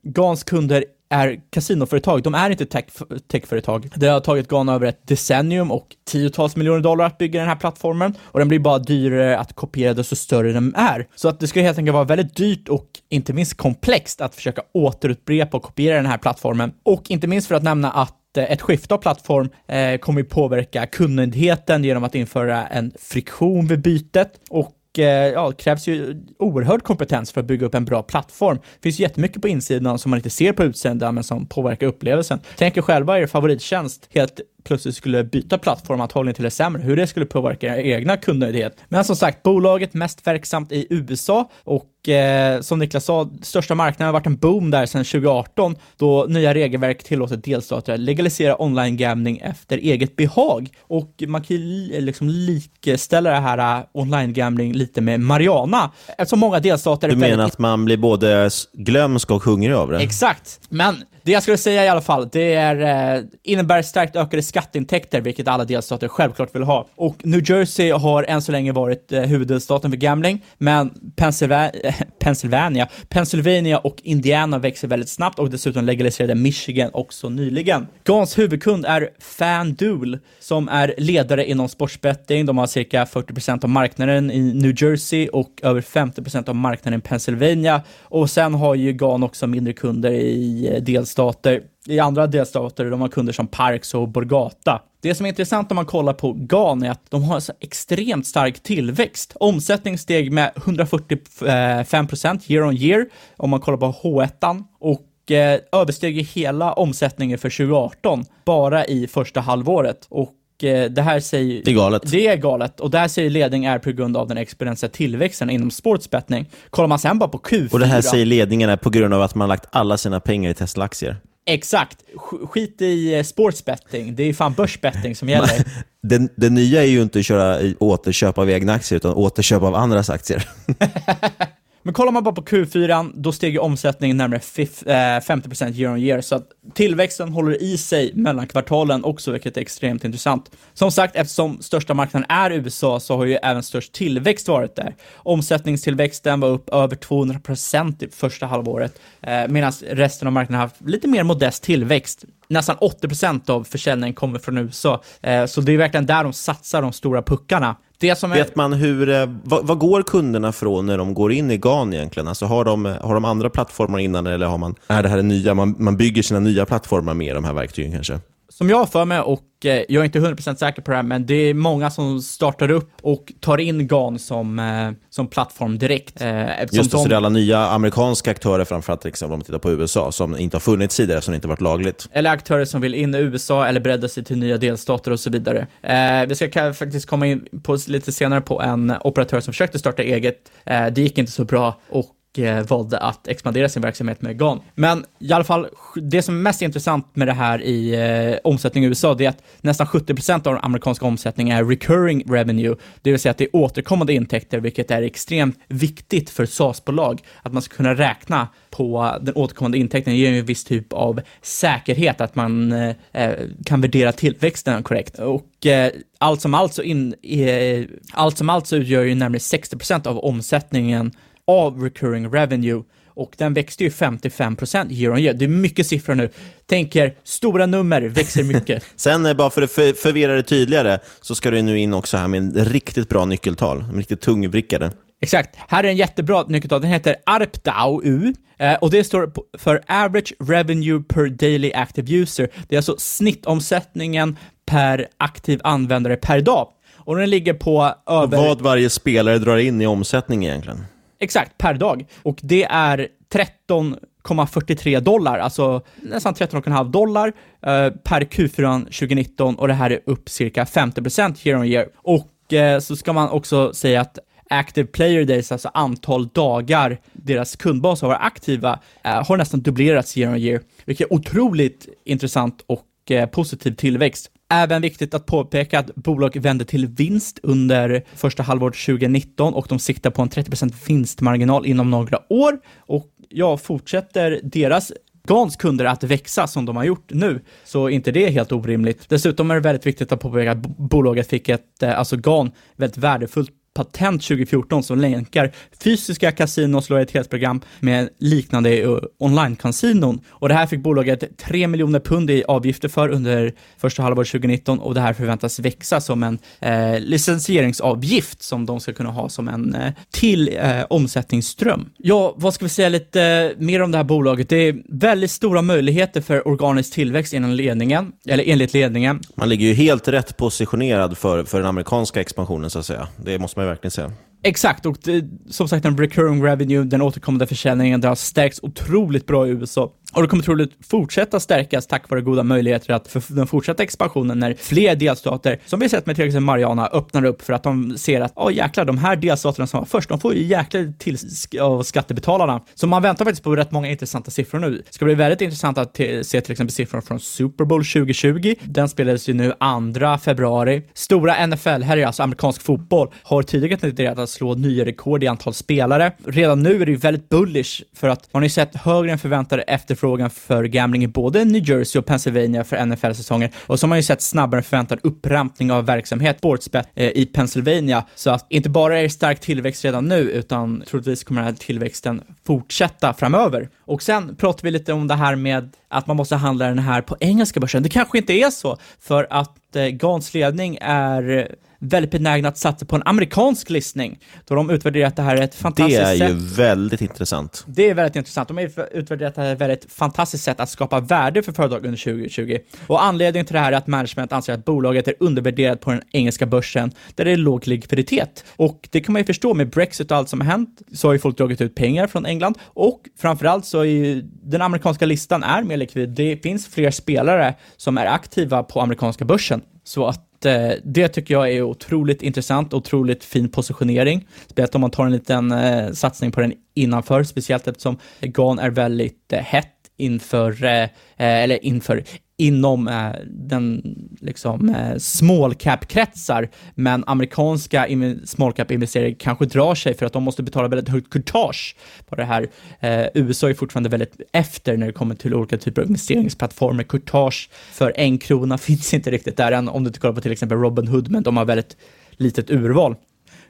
GANs 0.03 0.43
kunder 0.43 0.86
är 1.10 1.39
kasinoföretag, 1.50 2.24
de 2.24 2.36
är 2.36 2.50
inte 2.50 2.65
tech, 2.65 2.86
techföretag. 3.32 3.89
Det 3.95 4.08
har 4.08 4.19
tagit 4.19 4.48
Ghana 4.48 4.74
över 4.74 4.88
ett 4.88 5.08
decennium 5.08 5.72
och 5.72 5.88
tiotals 6.06 6.56
miljoner 6.56 6.80
dollar 6.80 7.06
att 7.06 7.17
bygga 7.17 7.39
den 7.39 7.50
här 7.50 7.56
plattformen 7.56 8.13
och 8.24 8.39
den 8.39 8.48
blir 8.48 8.60
bara 8.60 8.80
dyrare 8.80 9.38
att 9.38 9.56
kopiera 9.56 9.93
desto 9.93 10.15
större 10.15 10.52
den 10.52 10.76
är. 10.76 11.08
Så 11.15 11.30
att 11.30 11.39
det 11.39 11.48
ska 11.48 11.62
helt 11.62 11.78
enkelt 11.78 11.93
vara 11.93 12.04
väldigt 12.04 12.36
dyrt 12.36 12.69
och 12.69 12.88
inte 13.10 13.34
minst 13.34 13.58
komplext 13.58 14.22
att 14.22 14.36
försöka 14.36 14.62
återupprepa 14.74 15.58
och 15.58 15.63
kopiera 15.63 15.95
den 15.95 16.06
här 16.06 16.17
plattformen. 16.17 16.72
Och 16.84 17.12
inte 17.12 17.28
minst 17.28 17.48
för 17.48 17.56
att 17.56 17.63
nämna 17.63 17.91
att 17.91 18.38
eh, 18.38 18.52
ett 18.52 18.62
skifte 18.62 18.93
av 18.93 18.98
plattform 18.98 19.50
eh, 19.67 19.98
kommer 19.98 20.22
ju 20.22 20.26
påverka 20.26 20.86
kundnöjdheten 20.86 21.84
genom 21.84 22.04
att 22.04 22.15
införa 22.15 22.67
en 22.67 22.91
friktion 23.00 23.67
vid 23.67 23.82
bytet 23.82 24.32
och 24.50 24.76
Eh, 24.99 25.05
ja, 25.07 25.49
det 25.49 25.55
krävs 25.55 25.88
ju 25.88 26.23
oerhörd 26.39 26.83
kompetens 26.83 27.31
för 27.31 27.41
att 27.41 27.47
bygga 27.47 27.65
upp 27.65 27.75
en 27.75 27.85
bra 27.85 28.03
plattform. 28.03 28.57
Det 28.57 28.83
finns 28.83 28.99
jättemycket 28.99 29.41
på 29.41 29.47
insidan 29.47 29.99
som 29.99 30.09
man 30.09 30.17
inte 30.17 30.29
ser 30.29 30.53
på 30.53 30.63
utsidan 30.63 31.15
men 31.15 31.23
som 31.23 31.45
påverkar 31.45 31.88
upplevelsen. 31.88 32.39
Tänk 32.57 32.77
er 32.77 32.81
själva 32.81 33.19
er 33.19 33.27
favorittjänst 33.27 34.07
helt 34.09 34.41
plötsligt 34.69 34.95
skulle 34.95 35.23
byta 35.23 35.58
plattform 35.58 36.01
antagligen 36.01 36.36
till 36.36 36.43
det 36.43 36.51
sämre, 36.51 36.82
hur 36.82 36.95
det 36.95 37.08
skulle 37.08 37.25
påverka 37.25 37.77
er 37.77 37.97
egna 37.97 38.17
kundnöjdhet. 38.17 38.77
Men 38.89 39.03
som 39.03 39.15
sagt, 39.15 39.43
bolaget 39.43 39.93
mest 39.93 40.27
verksamt 40.27 40.71
i 40.71 40.88
USA 40.89 41.49
och 41.63 42.10
eh, 42.10 42.62
som 42.62 42.79
Niklas 42.79 43.05
sa, 43.05 43.29
största 43.41 43.75
marknaden 43.75 44.05
har 44.05 44.13
varit 44.13 44.25
en 44.25 44.38
boom 44.38 44.71
där 44.71 44.86
sedan 44.86 45.05
2018 45.05 45.75
då 45.97 46.25
nya 46.29 46.53
regelverk 46.53 47.03
tillåter 47.03 47.38
delstater 47.38 47.93
att 47.93 47.99
legalisera 47.99 48.62
online 48.62 48.97
gambling 48.97 49.38
efter 49.38 49.77
eget 49.77 50.15
behag. 50.15 50.69
Och 50.88 51.23
man 51.27 51.41
kan 51.43 51.58
ju 51.58 52.01
liksom 52.01 52.29
likställa 52.29 53.29
det 53.29 53.39
här 53.39 53.79
uh, 53.79 53.86
online 53.91 54.34
gambling 54.34 54.73
lite 54.73 55.01
med 55.01 55.19
Mariana 55.19 55.91
eftersom 56.17 56.39
många 56.39 56.60
delstater 56.60 57.10
Du 57.10 57.15
menar 57.15 57.38
väldigt 57.38 57.53
att 57.53 57.60
man 57.60 57.86
blir 57.86 57.97
både 57.97 58.49
glömsk 58.73 59.32
och 59.32 59.43
hungrig 59.43 59.73
av 59.73 59.91
det? 59.91 59.97
Exakt. 59.97 60.60
Men 60.69 60.95
det 61.23 61.32
jag 61.32 61.41
skulle 61.43 61.58
säga 61.58 61.86
i 61.86 61.89
alla 61.89 62.01
fall, 62.01 62.29
det 62.32 62.53
är, 62.53 63.15
eh, 63.17 63.23
innebär 63.43 63.82
starkt 63.82 64.15
ökade 64.15 64.43
skatteintäkter, 64.43 65.21
vilket 65.21 65.47
alla 65.47 65.65
delstater 65.65 66.08
självklart 66.08 66.55
vill 66.55 66.63
ha. 66.63 66.88
Och 66.95 67.15
New 67.23 67.51
Jersey 67.51 67.91
har 67.91 68.23
än 68.23 68.41
så 68.41 68.51
länge 68.51 68.71
varit 68.71 69.12
eh, 69.12 69.21
huvuddelstaten 69.21 69.91
för 69.91 69.97
gambling, 69.97 70.45
men 70.58 71.13
Pennsylvania, 71.15 71.71
eh, 71.84 71.95
Pennsylvania, 72.19 72.88
Pennsylvania 73.10 73.77
och 73.77 73.95
Indiana 74.03 74.58
växer 74.58 74.88
väldigt 74.88 75.10
snabbt 75.10 75.39
och 75.39 75.49
dessutom 75.49 75.86
legaliserade 75.86 76.36
Michigan 76.36 76.89
också 76.93 77.29
nyligen. 77.29 77.88
Gans 78.03 78.38
huvudkund 78.38 78.86
är 78.86 79.10
FanDuel, 79.19 80.19
som 80.39 80.69
är 80.69 80.93
ledare 80.97 81.49
inom 81.49 81.69
sportsbetting. 81.69 82.45
De 82.45 82.58
har 82.58 82.67
cirka 82.67 83.05
40% 83.05 83.63
av 83.63 83.69
marknaden 83.69 84.32
i 84.32 84.53
New 84.53 84.84
Jersey 84.84 85.27
och 85.27 85.60
över 85.63 85.82
50% 85.82 86.49
av 86.49 86.55
marknaden 86.55 86.99
i 86.99 87.01
Pennsylvania. 87.01 87.82
Och 88.01 88.29
sen 88.29 88.53
har 88.53 88.75
ju 88.75 88.93
GAN 88.93 89.23
också 89.23 89.47
mindre 89.47 89.73
kunder 89.73 90.12
i 90.12 90.69
eh, 90.73 90.84
delstater. 91.10 91.62
I 91.88 92.00
andra 92.00 92.28
delstater 92.28 92.86
de 92.86 93.02
har 93.02 93.08
kunder 93.08 93.34
som 93.34 93.48
Parks 93.48 93.93
och 93.93 94.10
Borgata. 94.10 94.82
Det 95.02 95.15
som 95.15 95.26
är 95.26 95.30
intressant 95.30 95.72
om 95.72 95.76
man 95.76 95.86
kollar 95.86 96.13
på 96.13 96.34
GAN 96.34 96.84
är 96.84 96.91
att 96.91 97.12
de 97.12 97.24
har 97.24 97.39
så 97.39 97.54
extremt 97.60 98.28
stark 98.28 98.63
tillväxt. 98.63 99.34
Omsättning 99.39 99.98
steg 99.98 100.32
med 100.32 100.52
145% 100.56 102.52
year 102.52 102.67
on 102.67 102.78
year 102.78 103.06
om 103.38 103.50
man 103.50 103.60
kollar 103.60 103.78
på 103.78 103.91
H1 103.91 104.63
och 104.80 105.32
eh, 105.32 105.60
översteg 105.72 106.24
hela 106.24 106.74
omsättningen 106.74 107.38
för 107.38 107.50
2018 107.50 108.26
bara 108.45 108.86
i 108.86 109.08
första 109.08 109.39
halvåret. 109.39 110.08
Och 110.10 110.34
det 110.67 111.02
här 111.02 111.19
säger... 111.19 111.62
Det 111.65 111.72
är 111.72 111.76
galet. 111.76 112.12
Det 112.12 112.28
är 112.28 112.36
galet. 112.36 112.80
Och 112.80 112.91
det 112.91 112.98
här 113.00 113.08
säger 113.08 113.30
ledning 113.30 113.65
är 113.65 113.80
på 113.80 113.91
grund 113.91 114.17
av 114.17 114.28
den 114.28 114.38
exponentiella 114.38 114.91
tillväxten 114.91 115.50
inom 115.50 115.72
sportsbetting. 115.72 116.50
Kollar 116.69 116.88
man 116.88 117.00
sen 117.00 117.19
bara 117.19 117.30
på 117.30 117.38
Q4... 117.39 117.74
Och 117.74 117.80
det 117.80 117.86
här 117.86 118.02
säger 118.02 118.26
ledningen 118.26 118.69
är 118.69 118.78
på 118.78 118.89
grund 118.89 119.13
av 119.13 119.22
att 119.22 119.36
man 119.36 119.41
har 119.41 119.48
lagt 119.48 119.65
alla 119.72 119.98
sina 119.98 120.19
pengar 120.19 120.52
i 120.52 120.54
Tesla-aktier. 120.54 121.15
Exakt. 121.45 121.98
Sk- 122.15 122.48
Skit 122.48 122.82
i 122.82 123.15
eh, 123.15 123.24
sportsbetting. 123.24 124.15
Det 124.15 124.24
är 124.24 124.34
fan 124.34 124.54
börsbetting 124.54 125.15
som 125.15 125.30
gäller. 125.30 125.50
Det, 126.02 126.28
det 126.36 126.50
nya 126.50 126.84
är 126.84 126.88
ju 126.88 127.02
inte 127.02 127.19
att 127.19 127.26
köra 127.26 127.74
återköp 127.80 128.38
av 128.38 128.50
egna 128.50 128.74
aktier, 128.74 128.98
utan 128.98 129.13
återköp 129.13 129.62
av 129.63 129.76
andras 129.76 130.10
aktier. 130.10 130.50
Men 131.83 131.93
kollar 131.93 132.11
man 132.11 132.23
bara 132.23 132.35
på 132.35 132.41
Q4, 132.41 133.11
då 133.15 133.31
steg 133.31 133.53
ju 133.53 133.59
omsättningen 133.59 134.17
närmare 134.17 134.39
50% 134.39 135.67
eh, 135.67 135.79
year 135.79 135.93
on 135.93 135.99
year, 135.99 136.21
så 136.21 136.35
att 136.35 136.49
tillväxten 136.73 137.29
håller 137.29 137.63
i 137.63 137.77
sig 137.77 138.11
mellan 138.13 138.47
kvartalen 138.47 139.03
också, 139.03 139.31
vilket 139.31 139.57
är 139.57 139.61
extremt 139.61 140.03
intressant. 140.03 140.51
Som 140.73 140.91
sagt, 140.91 141.15
eftersom 141.15 141.61
största 141.61 141.93
marknaden 141.93 142.25
är 142.29 142.51
USA 142.51 142.99
så 142.99 143.17
har 143.17 143.25
ju 143.25 143.35
även 143.35 143.63
störst 143.63 143.93
tillväxt 143.93 144.47
varit 144.47 144.75
där. 144.75 144.95
Omsättningstillväxten 145.15 146.39
var 146.39 146.49
upp 146.49 146.69
över 146.69 146.95
200% 146.95 148.03
i 148.03 148.09
första 148.11 148.45
halvåret, 148.45 148.99
eh, 149.21 149.47
medan 149.47 149.71
resten 149.89 150.27
av 150.27 150.33
marknaden 150.33 150.59
har 150.59 150.67
haft 150.67 150.81
lite 150.81 151.07
mer 151.07 151.23
modest 151.23 151.63
tillväxt. 151.63 152.25
Nästan 152.49 152.75
80% 152.75 153.49
av 153.49 153.63
försäljningen 153.63 154.13
kommer 154.13 154.39
från 154.39 154.57
USA, 154.57 155.01
eh, 155.21 155.45
så 155.45 155.62
det 155.62 155.71
är 155.71 155.77
verkligen 155.77 156.05
där 156.05 156.23
de 156.23 156.33
satsar 156.33 156.81
de 156.81 156.93
stora 156.93 157.21
puckarna. 157.21 157.75
Det 157.99 158.15
som 158.15 158.31
är... 158.31 158.35
Vet 158.35 158.55
man 158.55 158.73
hur, 158.73 159.09
eh, 159.09 159.25
vad, 159.43 159.67
vad 159.67 159.79
går 159.79 160.03
kunderna 160.03 160.51
från 160.51 160.85
när 160.85 160.97
de 160.97 161.13
går 161.13 161.31
in 161.31 161.51
i 161.51 161.57
GAN 161.57 161.93
egentligen? 161.93 162.27
Alltså 162.27 162.45
har, 162.45 162.65
de, 162.65 162.85
har 162.85 163.13
de 163.13 163.25
andra 163.25 163.49
plattformar 163.49 163.99
innan 163.99 164.27
eller 164.27 164.45
har 164.45 164.57
man, 164.57 164.75
är 164.88 165.03
det 165.03 165.09
här 165.09 165.17
det 165.17 165.23
nya, 165.23 165.53
man, 165.53 165.75
man 165.79 165.97
bygger 165.97 166.21
sina 166.21 166.39
nya 166.39 166.65
plattformar 166.65 167.13
med 167.13 167.35
de 167.35 167.43
här 167.43 167.53
verktygen 167.53 167.91
kanske? 167.91 168.19
Som 168.60 168.69
jag 168.69 168.78
har 168.78 168.86
för 168.86 169.06
mig, 169.06 169.19
och 169.19 169.41
eh, 169.65 169.84
jag 169.89 170.02
är 170.02 170.06
inte 170.06 170.19
100% 170.19 170.56
säker 170.56 170.82
på 170.82 170.91
det 170.91 170.98
här, 170.98 171.04
men 171.04 171.26
det 171.26 171.34
är 171.34 171.54
många 171.54 171.89
som 171.89 172.22
startar 172.22 172.72
upp 172.72 172.91
och 173.02 173.34
tar 173.39 173.58
in 173.58 173.88
GAN 173.88 174.19
som, 174.19 174.60
eh, 174.60 174.91
som 175.10 175.28
plattform 175.28 175.78
direkt. 175.78 176.22
Eh, 176.22 176.62
Just 176.62 176.72
det, 176.74 176.78
de- 176.78 177.04
så 177.04 177.08
det 177.08 177.15
är 177.15 177.17
alla 177.17 177.30
nya 177.30 177.60
amerikanska 177.67 178.32
aktörer 178.32 178.65
framförallt, 178.65 179.06
exempel 179.06 179.34
om 179.34 179.39
man 179.39 179.45
tittar 179.45 179.60
på 179.60 179.72
USA, 179.72 180.12
som 180.12 180.38
inte 180.38 180.56
har 180.56 180.62
funnits 180.62 180.95
tidigare, 180.98 181.22
som 181.22 181.34
inte 181.34 181.48
varit 181.48 181.62
lagligt. 181.62 182.10
eller 182.12 182.30
aktörer 182.32 182.65
som 182.65 182.82
vill 182.82 182.95
in 182.95 183.15
i 183.15 183.17
USA 183.17 183.65
eller 183.67 183.80
bredda 183.80 184.08
sig 184.08 184.24
till 184.24 184.38
nya 184.39 184.58
delstater 184.58 185.12
och 185.12 185.19
så 185.19 185.30
vidare. 185.30 185.67
Eh, 185.84 186.28
vi 186.28 186.36
ska 186.36 186.45
ka- 186.48 186.74
faktiskt 186.74 187.06
komma 187.10 187.28
in 187.28 187.45
på 187.63 187.78
lite 187.88 188.12
senare 188.12 188.41
på 188.41 188.62
en 188.62 188.93
operatör 189.04 189.39
som 189.39 189.54
försökte 189.54 189.80
starta 189.80 190.04
eget. 190.04 190.52
Eh, 190.65 190.88
det 190.88 191.02
gick 191.02 191.17
inte 191.17 191.32
så 191.32 191.45
bra 191.45 191.80
och 191.89 192.06
eh, 192.43 192.63
valde 192.63 192.97
att 192.97 193.28
expandera 193.28 193.69
sin 193.69 193.82
verksamhet 193.82 194.21
med 194.21 194.39
GAN. 194.39 194.62
Men 194.75 195.06
i 195.19 195.34
alla 195.34 195.43
fall, 195.43 195.67
det 195.95 196.21
som 196.21 196.38
är 196.38 196.41
mest 196.41 196.62
intressant 196.62 197.15
med 197.15 197.28
det 197.28 197.34
här 197.34 197.62
i 197.62 197.95
eh, 198.34 198.38
omsättning 198.43 198.84
i 198.84 198.88
USA, 198.88 199.13
det 199.13 199.25
är 199.25 199.30
att 199.30 199.43
nästan 199.62 199.88
70% 199.88 200.34
av 200.34 200.54
den 200.54 200.63
amerikanska 200.63 201.06
omsättningen 201.06 201.58
är 201.58 201.63
recurring 201.63 202.23
revenue, 202.32 202.75
det 203.02 203.12
vill 203.12 203.19
säga 203.19 203.32
att 203.32 203.38
det 203.38 203.43
är 203.43 203.56
återkommande 203.56 204.13
intäkter, 204.13 204.60
vilket 204.60 204.91
är 204.91 205.02
extremt 205.02 205.60
viktigt 205.67 206.30
för 206.30 206.45
SaaS-bolag, 206.45 207.21
att 207.43 207.54
man 207.54 207.62
ska 207.62 207.75
kunna 207.75 207.95
räkna 207.95 208.47
på 208.69 209.17
den 209.21 209.36
återkommande 209.36 209.78
intäkten, 209.78 210.13
det 210.13 210.19
ger 210.19 210.32
ju 210.32 210.39
en 210.39 210.45
viss 210.45 210.63
typ 210.63 210.93
av 210.93 211.21
säkerhet, 211.41 212.21
att 212.21 212.36
man 212.36 212.71
eh, 212.71 212.95
eh, 213.13 213.34
kan 213.65 213.82
värdera 213.82 214.12
tillväxten 214.12 214.84
korrekt. 214.84 215.19
Och 215.19 215.65
eh, 215.65 215.91
allt 216.17 216.41
som 216.41 216.54
allt 216.54 216.73
så, 216.73 216.82
in, 216.82 217.15
eh, 217.23 217.86
allt 218.13 218.38
som 218.38 218.49
allt 218.49 218.67
så 218.67 218.75
utgör 218.75 219.04
ju 219.04 219.15
närmare 219.15 219.39
60% 219.39 220.08
av 220.08 220.19
omsättningen 220.19 221.12
av 221.49 221.83
recurring 221.83 222.29
revenue 222.29 222.83
och 223.07 223.33
den 223.38 223.53
växte 223.53 223.83
ju 223.83 223.89
55% 223.89 224.91
year 224.91 225.13
on 225.13 225.19
year. 225.19 225.33
Det 225.33 225.45
är 225.45 225.49
mycket 225.49 225.88
siffror 225.88 226.15
nu. 226.15 226.29
Tänker, 226.65 227.15
stora 227.23 227.65
nummer 227.65 228.01
växer 228.01 228.43
mycket. 228.43 228.83
Sen, 228.95 229.25
eh, 229.25 229.33
bara 229.33 229.49
för 229.49 229.62
att 229.62 229.71
för, 229.71 229.93
förvirra 229.93 230.35
det 230.35 230.43
tydligare, 230.43 230.99
så 231.21 231.35
ska 231.35 231.51
du 231.51 231.62
nu 231.62 231.79
in 231.79 231.93
också 231.93 232.17
här 232.17 232.27
med 232.27 232.57
en 232.57 232.65
riktigt 232.65 233.09
bra 233.09 233.25
nyckeltal. 233.25 233.83
En 233.89 233.97
riktigt 233.97 234.21
tungbrickare. 234.21 234.91
Exakt. 235.21 235.55
Här 235.67 235.83
är 235.83 235.88
en 235.88 235.97
jättebra 235.97 236.43
nyckeltal. 236.47 236.81
Den 236.81 236.89
heter 236.89 237.15
ARPDAU 237.25 238.33
eh, 238.59 238.73
och 238.73 238.91
det 238.91 239.03
står 239.03 239.31
för 239.57 239.81
Average 239.88 240.33
Revenue 240.39 241.03
Per 241.03 241.27
Daily 241.27 241.71
Active 241.73 242.13
User. 242.15 242.49
Det 242.67 242.75
är 242.75 242.79
alltså 242.79 242.95
snittomsättningen 242.97 244.38
per 244.65 245.07
aktiv 245.17 245.59
användare 245.63 246.15
per 246.15 246.41
dag. 246.41 246.67
Och 246.95 247.15
den 247.15 247.29
ligger 247.29 247.53
på 247.53 247.93
över... 248.09 248.38
Vad 248.38 248.62
varje 248.62 248.89
spelare 248.89 249.38
drar 249.38 249.57
in 249.57 249.81
i 249.81 249.88
omsättning 249.88 250.45
egentligen. 250.45 250.85
Exakt, 251.19 251.58
per 251.58 251.73
dag. 251.73 252.05
Och 252.23 252.39
det 252.41 252.63
är 252.63 253.08
13,43 253.34 254.99
dollar, 254.99 255.39
alltså 255.39 255.82
nästan 255.95 256.34
13,5 256.34 256.91
dollar 256.91 257.27
eh, 257.62 257.89
per 258.03 258.21
Q4 258.21 258.84
2019 258.84 259.55
och 259.55 259.67
det 259.67 259.73
här 259.73 259.89
är 259.89 259.99
upp 260.05 260.29
cirka 260.29 260.63
50% 260.63 261.47
year 261.47 261.60
on 261.60 261.65
year. 261.65 261.88
Och 261.95 262.53
eh, 262.53 262.79
så 262.79 262.95
ska 262.95 263.13
man 263.13 263.29
också 263.29 263.73
säga 263.73 264.01
att 264.01 264.19
Active 264.49 264.88
Player 264.88 265.25
Days, 265.25 265.51
alltså 265.51 265.69
antal 265.73 266.27
dagar 266.27 266.99
deras 267.13 267.55
kundbas 267.55 268.01
har 268.01 268.10
varit 268.10 268.21
aktiva, 268.21 268.79
eh, 269.03 269.27
har 269.27 269.38
nästan 269.38 269.62
dubblerats 269.62 270.17
year 270.17 270.32
on 270.32 270.38
year, 270.38 270.62
vilket 270.86 271.12
är 271.12 271.13
otroligt 271.13 271.88
intressant 272.05 272.63
och 272.67 273.12
eh, 273.12 273.29
positiv 273.29 273.75
tillväxt. 273.75 274.32
Även 274.53 274.81
viktigt 274.81 275.13
att 275.13 275.25
påpeka 275.25 275.79
att 275.79 275.95
bolag 275.95 276.38
vände 276.38 276.65
till 276.65 276.88
vinst 276.88 277.39
under 277.43 278.03
första 278.15 278.43
halvåret 278.43 278.85
2019 278.85 279.53
och 279.53 279.65
de 279.69 279.79
siktar 279.79 280.09
på 280.09 280.21
en 280.21 280.29
30% 280.29 280.88
vinstmarginal 280.88 281.65
inom 281.65 281.91
några 281.91 282.33
år. 282.33 282.59
Och 282.77 283.05
ja, 283.29 283.57
fortsätter 283.57 284.39
deras 284.43 284.91
GANs 285.27 285.55
kunder 285.55 285.85
att 285.85 286.03
växa 286.03 286.47
som 286.47 286.65
de 286.65 286.75
har 286.75 286.83
gjort 286.83 287.12
nu, 287.13 287.41
så 287.63 287.89
inte 287.89 288.12
det 288.12 288.25
är 288.25 288.31
helt 288.31 288.51
orimligt. 288.51 289.09
Dessutom 289.09 289.51
är 289.51 289.55
det 289.55 289.62
väldigt 289.62 289.85
viktigt 289.85 290.12
att 290.12 290.19
påpeka 290.19 290.51
att 290.51 290.77
bolaget 290.77 291.27
fick 291.27 291.49
ett, 291.49 291.83
eh, 291.83 291.99
alltså 291.99 292.17
GAN, 292.17 292.51
väldigt 292.75 292.97
värdefullt 292.97 293.51
patent 293.79 294.21
2014 294.23 294.83
som 294.83 294.99
länkar 294.99 295.51
fysiska 295.83 296.31
kasinos 296.31 296.89
lojalitetsprogram 296.89 297.61
med 297.79 298.09
liknande 298.17 298.81
eh, 298.81 298.97
online-kasinon. 299.19 300.19
Och 300.29 300.49
det 300.49 300.55
här 300.55 300.67
fick 300.67 300.79
bolaget 300.79 301.37
3 301.37 301.67
miljoner 301.67 301.99
pund 301.99 302.29
i 302.29 302.43
avgifter 302.47 302.89
för 302.89 303.09
under 303.09 303.53
första 303.77 304.03
halvåret 304.03 304.27
2019 304.27 304.79
och 304.79 304.93
det 304.93 305.01
här 305.01 305.13
förväntas 305.13 305.59
växa 305.59 306.01
som 306.01 306.23
en 306.23 306.39
eh, 306.59 306.99
licensieringsavgift 306.99 308.41
som 308.41 308.65
de 308.65 308.79
ska 308.79 308.93
kunna 308.93 309.09
ha 309.09 309.29
som 309.29 309.47
en 309.47 309.75
eh, 309.75 309.93
till 310.11 310.57
eh, 310.57 310.81
omsättningsström. 310.89 311.89
Ja, 311.97 312.33
vad 312.37 312.53
ska 312.53 312.65
vi 312.65 312.69
säga 312.69 312.89
lite 312.89 313.23
eh, 313.23 313.63
mer 313.63 313.81
om 313.81 313.91
det 313.91 313.97
här 313.97 314.03
bolaget? 314.03 314.49
Det 314.49 314.67
är 314.67 314.81
väldigt 314.89 315.31
stora 315.31 315.61
möjligheter 315.61 316.21
för 316.21 316.47
organisk 316.47 316.93
tillväxt 316.93 317.33
inom 317.33 317.51
ledningen, 317.51 318.11
eller 318.27 318.43
enligt 318.47 318.73
ledningen. 318.73 319.19
Man 319.35 319.49
ligger 319.49 319.67
ju 319.67 319.73
helt 319.73 320.07
rätt 320.07 320.37
positionerad 320.37 321.17
för, 321.17 321.43
för 321.43 321.57
den 321.57 321.67
amerikanska 321.67 322.21
expansionen, 322.21 322.69
så 322.69 322.79
att 322.79 322.85
säga. 322.85 323.07
Det 323.17 323.39
måste 323.39 323.59
man 323.59 323.67
ju 323.67 323.68
verkligen 323.69 323.91
säga. 323.91 324.12
Exakt, 324.43 324.86
och 324.86 324.97
det, 325.04 325.25
som 325.49 325.67
sagt 325.67 325.84
den 325.84 325.97
recurring 325.97 326.43
revenue, 326.43 326.84
den 326.84 327.02
återkommande 327.02 327.47
försäljningen, 327.47 328.02
det 328.02 328.08
har 328.08 328.15
stärkts 328.15 328.60
otroligt 328.63 329.25
bra 329.25 329.47
i 329.47 329.49
USA. 329.49 329.93
Och 330.13 330.21
det 330.21 330.28
kommer 330.28 330.43
troligt 330.43 330.71
fortsätta 330.89 331.39
stärkas 331.39 331.88
tack 331.88 332.10
vare 332.10 332.21
goda 332.21 332.43
möjligheter 332.43 332.93
att 332.93 333.08
för 333.08 333.23
den 333.28 333.47
fortsatta 333.47 333.84
expansionen 333.84 334.39
när 334.39 334.54
fler 334.54 334.95
delstater, 334.95 335.60
som 335.65 335.80
vi 335.80 335.89
sett 335.89 336.06
med 336.06 336.15
till 336.15 336.25
exempel 336.25 336.43
Mariana, 336.43 336.88
öppnar 336.88 337.25
upp 337.25 337.41
för 337.41 337.54
att 337.54 337.63
de 337.63 337.97
ser 337.97 338.21
att, 338.21 338.34
åh 338.36 338.54
jäklar, 338.54 338.86
de 338.86 338.97
här 338.97 339.15
delstaterna 339.15 339.67
som 339.67 339.80
var 339.80 339.86
först, 339.86 340.10
de 340.10 340.19
får 340.19 340.34
ju 340.34 340.45
jäklar 340.45 340.93
till 340.97 341.17
av 341.62 341.84
skattebetalarna. 341.84 342.62
Så 342.75 342.88
man 342.88 343.02
väntar 343.02 343.25
faktiskt 343.25 343.43
på 343.43 343.56
rätt 343.56 343.71
många 343.71 343.89
intressanta 343.89 344.32
siffror 344.32 344.60
nu. 344.60 344.71
Det 344.71 344.93
ska 344.93 345.06
bli 345.06 345.15
väldigt 345.15 345.41
intressant 345.41 345.78
att 345.78 345.97
se 346.21 346.41
till 346.41 346.52
exempel 346.52 346.71
siffror 346.71 347.02
från 347.02 347.19
Super 347.19 347.65
Bowl 347.65 347.86
2020. 347.86 348.56
Den 348.63 348.89
spelades 348.89 349.30
ju 349.30 349.34
nu 349.34 349.54
2 349.93 350.17
februari. 350.17 350.84
Stora 350.93 351.47
NFL, 351.47 351.69
här 351.69 351.97
är 351.97 352.06
alltså 352.06 352.23
amerikansk 352.23 352.62
fotboll, 352.62 353.10
har 353.23 353.43
tidigare 353.43 353.80
tenderat 353.80 354.19
att 354.19 354.28
slå 354.29 354.55
nya 354.55 354.85
rekord 354.85 355.23
i 355.23 355.27
antal 355.27 355.53
spelare. 355.53 356.11
Redan 356.25 356.63
nu 356.63 356.81
är 356.81 356.85
det 356.85 356.91
ju 356.91 356.97
väldigt 356.97 357.29
bullish 357.29 357.81
för 357.93 358.09
att 358.09 358.29
man 358.33 358.41
har 358.41 358.45
ju 358.45 358.49
sett 358.49 358.75
högre 358.75 359.11
än 359.11 359.19
förväntade 359.19 359.61
efterfrågan 359.61 360.29
för 360.29 360.63
gambling 360.63 361.03
i 361.03 361.07
både 361.07 361.45
New 361.45 361.69
Jersey 361.69 361.99
och 361.99 362.05
Pennsylvania 362.05 362.63
för 362.63 362.85
NFL-säsonger 362.85 363.51
och 363.67 363.79
så 363.79 363.85
har 363.85 363.89
man 363.89 363.97
ju 363.97 364.03
sett 364.03 364.21
snabbare 364.21 364.59
än 364.59 364.63
förväntad 364.63 364.99
upprampning 365.03 365.71
av 365.71 365.85
verksamhet, 365.85 366.37
sportsbet, 366.37 366.87
eh, 366.95 367.09
i 367.09 367.25
Pennsylvania. 367.25 368.05
Så 368.15 368.29
att 368.29 368.45
inte 368.49 368.69
bara 368.69 368.99
är 368.99 369.03
det 369.03 369.09
stark 369.09 369.39
tillväxt 369.39 369.85
redan 369.85 370.05
nu, 370.05 370.19
utan 370.19 370.83
troligtvis 370.87 371.23
kommer 371.23 371.41
den 371.41 371.53
här 371.53 371.57
tillväxten 371.57 372.21
fortsätta 372.45 373.13
framöver. 373.13 373.69
Och 373.85 374.01
sen 374.03 374.35
pratar 374.35 374.63
vi 374.63 374.71
lite 374.71 374.93
om 374.93 375.07
det 375.07 375.15
här 375.15 375.35
med 375.35 375.75
att 375.87 376.07
man 376.07 376.17
måste 376.17 376.35
handla 376.35 376.65
den 376.65 376.79
här 376.79 377.01
på 377.01 377.17
engelska 377.19 377.59
börsen. 377.59 377.83
Det 377.83 377.89
kanske 377.89 378.17
inte 378.17 378.33
är 378.33 378.49
så, 378.49 378.77
för 378.99 379.27
att 379.29 379.75
eh, 379.75 379.85
Gans 379.85 380.33
ledning 380.33 380.77
är 380.81 381.55
väldigt 381.79 382.11
benägna 382.11 382.47
att 382.47 382.57
satsa 382.57 382.85
på 382.85 382.95
en 382.95 383.03
amerikansk 383.05 383.69
listning, 383.69 384.19
då 384.45 384.55
de 384.55 384.69
utvärderar 384.69 385.07
att 385.07 385.15
det 385.15 385.21
här 385.21 385.35
är 385.35 385.41
ett 385.41 385.55
fantastiskt 385.55 385.99
sätt. 385.99 386.19
Det 386.19 386.25
är 386.25 386.29
sätt. 386.29 386.41
ju 386.41 386.55
väldigt 386.55 387.01
intressant. 387.01 387.63
Det 387.67 387.89
är 387.89 387.93
väldigt 387.93 388.15
intressant. 388.15 388.47
De 388.47 388.57
har 388.57 388.95
utvärderat 388.97 389.35
det 389.35 389.41
här 389.41 389.49
är 389.49 389.53
ett 389.53 389.61
väldigt 389.61 389.91
fantastiskt 389.91 390.43
sätt 390.43 390.59
att 390.59 390.69
skapa 390.69 390.99
värde 390.99 391.43
för 391.43 391.51
företag 391.51 391.85
under 391.85 391.97
2020. 391.97 392.57
Och 392.87 393.03
anledningen 393.03 393.45
till 393.45 393.53
det 393.53 393.59
här 393.59 393.71
är 393.71 393.77
att 393.77 393.87
management 393.87 394.31
anser 394.31 394.53
att 394.53 394.65
bolaget 394.65 395.07
är 395.07 395.13
undervärderat 395.19 395.81
på 395.81 395.91
den 395.91 396.01
engelska 396.11 396.45
börsen, 396.45 396.91
där 397.15 397.25
det 397.25 397.31
är 397.31 397.37
låg 397.37 397.67
likviditet. 397.67 398.45
Och 398.55 398.89
det 398.91 399.01
kan 399.01 399.13
man 399.13 399.19
ju 399.19 399.25
förstå 399.25 399.53
med 399.53 399.69
Brexit 399.69 400.11
och 400.11 400.17
allt 400.17 400.29
som 400.29 400.41
har 400.41 400.47
hänt, 400.47 400.81
så 400.93 401.07
har 401.07 401.13
ju 401.13 401.19
folk 401.19 401.37
dragit 401.37 401.61
ut 401.61 401.75
pengar 401.75 402.07
från 402.07 402.25
England 402.25 402.57
och 402.63 403.01
framförallt 403.17 403.65
så 403.65 403.79
är 403.79 403.85
ju 403.85 404.21
den 404.43 404.61
amerikanska 404.61 405.05
listan 405.05 405.43
är 405.43 405.63
mer 405.63 405.77
likvid. 405.77 406.09
Det 406.09 406.43
finns 406.43 406.67
fler 406.67 406.91
spelare 406.91 407.55
som 407.77 407.97
är 407.97 408.05
aktiva 408.05 408.63
på 408.63 408.81
amerikanska 408.81 409.25
börsen. 409.25 409.61
Så 409.83 410.05
att 410.05 410.28
eh, 410.45 410.71
det 410.84 411.08
tycker 411.08 411.34
jag 411.34 411.52
är 411.52 411.62
otroligt 411.62 412.21
intressant, 412.21 412.73
otroligt 412.73 413.23
fin 413.23 413.49
positionering. 413.49 414.28
Speciellt 414.47 414.75
om 414.75 414.82
man 414.82 414.91
tar 414.91 415.06
en 415.06 415.12
liten 415.12 415.52
eh, 415.52 415.91
satsning 415.91 416.32
på 416.32 416.41
den 416.41 416.54
innanför, 416.73 417.23
speciellt 417.23 417.67
eftersom 417.67 417.97
GAN 418.21 418.60
är 418.60 418.69
väldigt 418.69 419.34
eh, 419.34 419.39
hett 419.39 419.75
inför, 419.97 420.63
eh, 420.63 420.84
eh 420.84 420.89
eller 421.17 421.65
inför, 421.65 422.04
inom 422.39 422.88
eh, 422.88 423.12
den 423.25 423.95
liksom 424.19 424.69
eh, 424.69 424.97
small 424.97 425.56
cap-kretsar, 425.56 426.49
men 426.75 427.04
amerikanska 427.08 427.88
small 428.25 428.54
cap-investerare 428.54 429.13
kanske 429.13 429.45
drar 429.45 429.75
sig 429.75 429.93
för 429.93 430.06
att 430.06 430.13
de 430.13 430.23
måste 430.23 430.43
betala 430.43 430.67
väldigt 430.67 430.89
högt 430.89 431.10
courtage 431.10 431.75
på 432.06 432.15
det 432.15 432.23
här. 432.23 432.47
Eh, 432.80 433.06
USA 433.13 433.49
är 433.49 433.54
fortfarande 433.54 433.89
väldigt 433.89 434.21
efter 434.34 434.78
när 434.78 434.88
det 434.88 434.93
kommer 434.93 435.15
till 435.15 435.34
olika 435.34 435.58
typer 435.58 435.82
av 435.82 435.88
investeringsplattformar. 435.88 436.84
Courtage 436.84 437.49
för 437.71 437.93
en 437.95 438.17
krona 438.17 438.58
finns 438.69 438.93
inte 438.93 439.12
riktigt 439.12 439.38
där 439.38 439.52
än 439.52 439.69
om 439.69 439.84
du 439.84 439.91
kollar 439.91 440.13
på 440.13 440.21
till 440.21 440.32
exempel 440.32 440.58
Robinhood, 440.58 441.12
men 441.12 441.23
de 441.23 441.38
har 441.38 441.45
väldigt 441.45 441.78
litet 442.12 442.49
urval. 442.49 442.95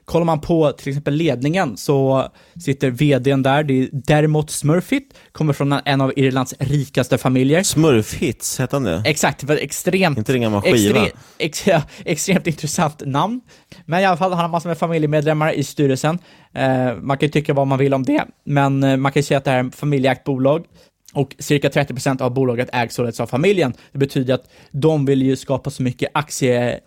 Kollar 0.10 0.26
man 0.26 0.42
på 0.42 0.72
till 0.72 0.90
exempel 0.90 1.14
ledningen 1.14 1.78
så 1.78 2.28
sitter 2.60 2.90
vdn 2.90 3.44
där, 3.44 3.64
det 3.64 3.74
är 3.74 3.90
Dermot 3.92 4.50
Smurfit, 4.50 5.14
kommer 5.32 5.54
från 5.54 5.74
en 5.86 6.02
av 6.02 6.14
Irlands 6.16 6.54
rikaste 6.60 7.18
familjer. 7.18 7.64
Smurfhits, 7.64 8.60
hette 8.60 8.76
han 8.76 8.84
det? 8.84 9.04
Exakt, 9.06 9.40
det 9.40 9.48
var 9.48 9.56
extremt... 9.56 10.18
Inte 10.18 10.32
det 10.32 10.40
gamla 10.40 10.62
skiva? 10.62 11.06
Extre, 11.06 11.12
ex, 11.38 11.68
ja, 11.68 11.82
extremt 12.06 12.48
intressant 12.48 13.02
namn. 13.06 13.42
Men 13.86 14.02
i 14.02 14.06
alla 14.06 14.18
fall, 14.18 14.32
han 14.32 14.40
har 14.42 14.50
massor 14.50 14.70
med 14.70 14.78
familjemedlemmar 14.78 15.54
i 15.54 15.64
styrelsen. 15.64 16.20
Eh, 16.54 16.96
man 17.02 17.18
kan 17.18 17.28
ju 17.28 17.32
tycka 17.32 17.54
vad 17.54 17.68
man 17.68 17.80
vill 17.80 17.94
om 17.94 18.04
det, 18.04 18.26
men 18.44 18.84
eh, 18.84 18.98
man 18.98 19.12
kan 19.12 19.20
ju 19.20 19.24
säga 19.24 19.38
att 19.38 19.46
det 19.46 19.52
här 19.52 19.64
är 19.64 19.68
ett 19.68 19.76
familjeägt 19.76 20.24
bolag. 20.24 20.66
Och 21.14 21.36
cirka 21.40 21.70
30% 21.70 22.22
av 22.22 22.34
bolaget 22.34 22.70
ägs 22.74 22.96
således 22.96 23.20
av 23.20 23.28
familjen. 23.28 23.74
Det 23.92 24.00
betyder 24.00 24.34
att 24.34 24.50
de 24.72 25.06
vill 25.06 25.22
ju 25.22 25.36
skapa 25.36 25.70
så 25.70 25.84
mycket 25.84 26.10
aktie 26.14 26.80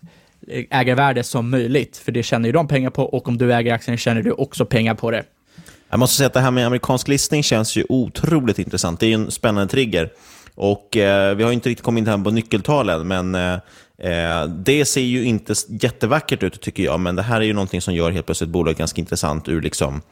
ägarvärde 0.71 1.23
som 1.25 1.51
möjligt, 1.51 1.97
för 1.97 2.13
det 2.13 2.23
tjänar 2.23 2.47
ju 2.47 2.53
de 2.53 2.69
pengar 2.69 2.91
på 2.91 3.05
och 3.05 3.29
om 3.29 3.39
du 3.39 3.55
äger 3.55 3.75
aktien 3.75 3.97
tjänar 3.97 4.23
du 4.23 4.33
också 4.33 4.67
pengar 4.67 4.95
på 4.95 5.11
det. 5.11 5.25
Jag 5.89 5.99
måste 5.99 6.17
säga 6.17 6.27
att 6.27 6.33
det 6.33 6.41
här 6.41 6.51
med 6.51 6.67
amerikansk 6.67 7.09
listning 7.09 7.43
känns 7.43 7.77
ju 7.77 7.85
otroligt 7.89 8.59
intressant. 8.59 9.01
Det 9.01 9.07
är 9.07 9.09
ju 9.09 9.15
en 9.15 9.31
spännande 9.31 9.71
trigger. 9.71 10.11
Och 10.55 10.97
eh, 10.97 11.35
Vi 11.35 11.45
har 11.45 11.53
inte 11.53 11.69
riktigt 11.69 11.85
kommit 11.85 12.09
in 12.09 12.25
på 12.25 12.31
nyckeltalen, 12.31 13.09
men 13.09 13.35
eh, 13.35 13.53
eh, 13.99 14.47
det 14.47 14.85
ser 14.85 15.01
ju 15.01 15.25
inte 15.25 15.55
jättevackert 15.69 16.43
ut 16.43 16.61
tycker 16.61 16.83
jag. 16.83 17.01
Men 17.01 17.17
det 17.17 17.23
här 17.23 17.41
är 17.41 17.45
ju 17.45 17.53
någonting 17.53 17.81
som 17.81 17.95
gör 17.95 18.11
helt 18.11 18.27
plötsligt 18.27 18.51
bolaget 18.51 18.79
ganska 18.79 19.01
intressant 19.01 19.49
ur 19.49 19.63
liksom 19.63 20.03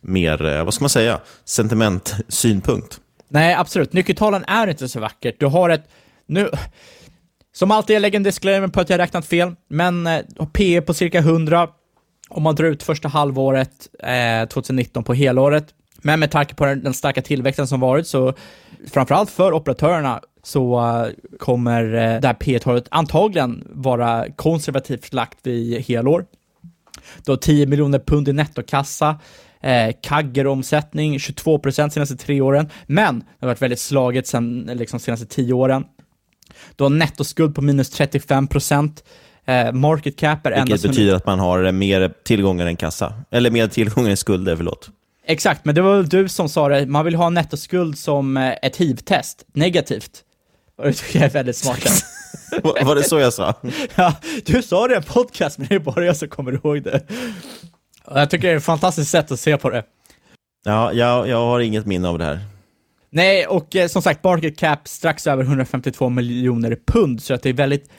mer, 0.00 0.46
eh, 0.46 0.64
vad 0.64 0.74
ska 0.74 0.82
man 0.82 0.90
säga, 0.90 1.20
sentimentsynpunkt. 1.44 3.00
Nej, 3.28 3.54
absolut. 3.54 3.92
Nyckeltalen 3.92 4.44
är 4.44 4.66
inte 4.66 4.88
så 4.88 5.00
vackert. 5.00 5.34
Du 5.38 5.46
har 5.46 5.70
ett... 5.70 5.88
Nu, 6.26 6.50
som 7.58 7.70
alltid, 7.70 7.96
jag 7.96 8.00
lägger 8.00 8.16
en 8.16 8.22
disclaimer 8.22 8.68
på 8.68 8.80
att 8.80 8.90
jag 8.90 8.98
räknat 8.98 9.26
fel, 9.26 9.54
men 9.68 10.06
eh, 10.06 10.20
PE 10.52 10.80
på 10.80 10.94
cirka 10.94 11.18
100 11.18 11.68
om 12.28 12.42
man 12.42 12.54
drar 12.54 12.66
ut 12.66 12.82
första 12.82 13.08
halvåret 13.08 13.88
eh, 14.02 14.48
2019 14.48 15.04
på 15.04 15.14
helåret. 15.14 15.66
Men 16.02 16.20
med 16.20 16.30
tanke 16.30 16.54
på 16.54 16.64
den, 16.64 16.82
den 16.82 16.94
starka 16.94 17.22
tillväxten 17.22 17.66
som 17.66 17.80
varit, 17.80 18.06
så 18.06 18.34
framförallt 18.92 19.30
för 19.30 19.52
operatörerna, 19.52 20.20
så 20.42 20.80
uh, 20.80 21.08
kommer 21.38 21.84
uh, 21.84 22.20
det 22.20 22.26
här 22.26 22.34
P-talet 22.34 22.84
antagligen 22.90 23.68
vara 23.70 24.26
konservativt 24.36 25.12
lagt 25.12 25.46
i 25.46 25.80
helår. 25.80 26.24
Då 27.24 27.36
10 27.36 27.66
miljoner 27.66 27.98
pund 27.98 28.28
i 28.28 28.32
nettokassa, 28.32 29.20
eh, 29.60 29.94
kaggeromsättning 30.02 31.18
22 31.18 31.58
procent 31.58 31.92
senaste 31.92 32.16
tre 32.16 32.40
åren, 32.40 32.68
men 32.86 33.18
det 33.18 33.26
har 33.40 33.48
varit 33.48 33.62
väldigt 33.62 33.80
slaget 33.80 34.26
sen 34.26 34.70
liksom 34.74 35.00
senaste 35.00 35.26
tio 35.26 35.52
åren. 35.52 35.84
Du 36.76 36.84
har 36.84 36.90
nettoskuld 36.90 37.54
på 37.54 37.62
minus 37.62 37.90
35 37.90 38.46
procent. 38.46 39.04
Eh, 39.46 39.72
market 39.72 40.16
cap 40.16 40.46
är 40.46 40.64
Vilket 40.64 40.82
betyder 40.82 41.14
att 41.14 41.26
man 41.26 41.38
har 41.38 41.72
mer 41.72 42.12
tillgångar 42.24 42.66
än 42.66 42.76
kassa. 42.76 43.14
Eller 43.30 43.50
mer 43.50 43.68
tillgångar 43.68 44.10
än 44.10 44.16
skulder, 44.16 44.56
förlåt. 44.56 44.90
Exakt, 45.26 45.64
men 45.64 45.74
det 45.74 45.82
var 45.82 45.96
väl 45.96 46.08
du 46.08 46.28
som 46.28 46.48
sa 46.48 46.68
det. 46.68 46.86
Man 46.86 47.04
vill 47.04 47.14
ha 47.14 47.30
nettoskuld 47.30 47.98
som 47.98 48.36
eh, 48.36 48.54
ett 48.62 48.76
hiv-test, 48.76 49.44
negativt. 49.52 50.24
Och 50.78 50.84
det 50.84 50.92
tycker 50.92 51.18
jag 51.18 51.26
är 51.26 51.32
väldigt 51.32 51.56
smart. 51.56 52.04
var 52.62 52.94
det 52.94 53.02
så 53.02 53.18
jag 53.18 53.32
sa? 53.32 53.54
ja, 53.94 54.14
du 54.44 54.62
sa 54.62 54.88
det 54.88 54.94
i 54.94 54.96
en 54.96 55.02
podcast, 55.02 55.58
men 55.58 55.68
det 55.68 55.74
är 55.74 55.78
bara 55.78 56.04
jag 56.04 56.16
som 56.16 56.28
kommer 56.28 56.52
ihåg 56.52 56.82
det. 56.82 57.02
Och 58.04 58.20
jag 58.20 58.30
tycker 58.30 58.48
det 58.48 58.54
är 58.54 58.56
ett 58.56 58.64
fantastiskt 58.64 59.10
sätt 59.10 59.32
att 59.32 59.40
se 59.40 59.56
på 59.56 59.70
det. 59.70 59.84
Ja, 60.64 60.92
jag, 60.92 61.28
jag 61.28 61.36
har 61.36 61.60
inget 61.60 61.86
minne 61.86 62.08
av 62.08 62.18
det 62.18 62.24
här. 62.24 62.40
Nej, 63.10 63.46
och 63.46 63.76
eh, 63.76 63.88
som 63.88 64.02
sagt, 64.02 64.24
market 64.24 64.58
cap 64.58 64.88
strax 64.88 65.26
över 65.26 65.44
152 65.44 66.08
miljoner 66.08 66.78
pund, 66.86 67.22
så 67.22 67.34
att 67.34 67.42
det 67.42 67.48
är 67.48 67.52
väldigt 67.52 67.90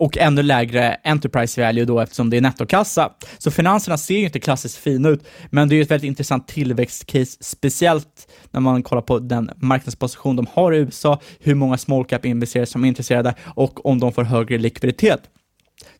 och 0.00 0.18
ännu 0.18 0.42
lägre 0.42 0.96
enterprise 1.04 1.66
value 1.66 1.84
då 1.84 2.00
eftersom 2.00 2.30
det 2.30 2.36
är 2.36 2.40
nettokassa. 2.40 3.12
Så 3.38 3.50
finanserna 3.50 3.98
ser 3.98 4.18
ju 4.18 4.24
inte 4.24 4.40
klassiskt 4.40 4.76
fina 4.76 5.08
ut, 5.08 5.24
men 5.50 5.68
det 5.68 5.74
är 5.74 5.76
ju 5.76 5.82
ett 5.82 5.90
väldigt 5.90 6.08
intressant 6.08 6.48
tillväxtcase, 6.48 7.36
speciellt 7.40 8.28
när 8.50 8.60
man 8.60 8.82
kollar 8.82 9.02
på 9.02 9.18
den 9.18 9.50
marknadsposition 9.56 10.36
de 10.36 10.46
har 10.52 10.72
i 10.72 10.78
USA, 10.78 11.20
hur 11.40 11.54
många 11.54 11.78
small 11.78 12.04
cap 12.04 12.24
investerare 12.24 12.66
som 12.66 12.84
är 12.84 12.88
intresserade 12.88 13.34
och 13.44 13.86
om 13.86 14.00
de 14.00 14.12
får 14.12 14.24
högre 14.24 14.58
likviditet. 14.58 15.20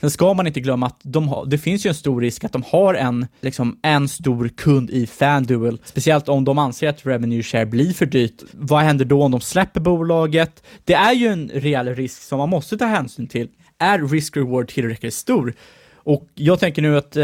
Sen 0.01 0.11
ska 0.11 0.35
man 0.35 0.47
inte 0.47 0.61
glömma 0.61 0.87
att 0.87 1.01
de 1.03 1.29
har, 1.29 1.47
det 1.47 1.59
finns 1.59 1.87
ju 1.87 1.89
en 1.89 1.95
stor 1.95 2.21
risk 2.21 2.45
att 2.45 2.53
de 2.53 2.63
har 2.67 2.95
en, 2.95 3.27
liksom, 3.41 3.79
en 3.83 4.09
stor 4.09 4.49
kund 4.49 4.91
i 4.91 5.07
FanDuel, 5.07 5.79
speciellt 5.85 6.29
om 6.29 6.45
de 6.45 6.59
anser 6.59 6.89
att 6.89 7.07
revenue 7.07 7.43
share 7.43 7.67
blir 7.67 7.93
för 7.93 8.07
dyrt. 8.07 8.43
Vad 8.53 8.81
händer 8.83 9.05
då 9.05 9.23
om 9.23 9.31
de 9.31 9.41
släpper 9.41 9.81
bolaget? 9.81 10.63
Det 10.85 10.95
är 10.95 11.13
ju 11.13 11.27
en 11.27 11.51
reell 11.55 11.95
risk 11.95 12.23
som 12.23 12.39
man 12.39 12.49
måste 12.49 12.79
ta 12.79 12.85
hänsyn 12.85 13.27
till. 13.27 13.49
Är 13.79 13.99
risk-reward 13.99 14.69
tillräckligt 14.69 15.15
stor? 15.15 15.55
Och 15.95 16.29
jag 16.35 16.61
tänker 16.61 16.83
nu 16.83 16.97
att 16.97 17.17
eh, 17.17 17.23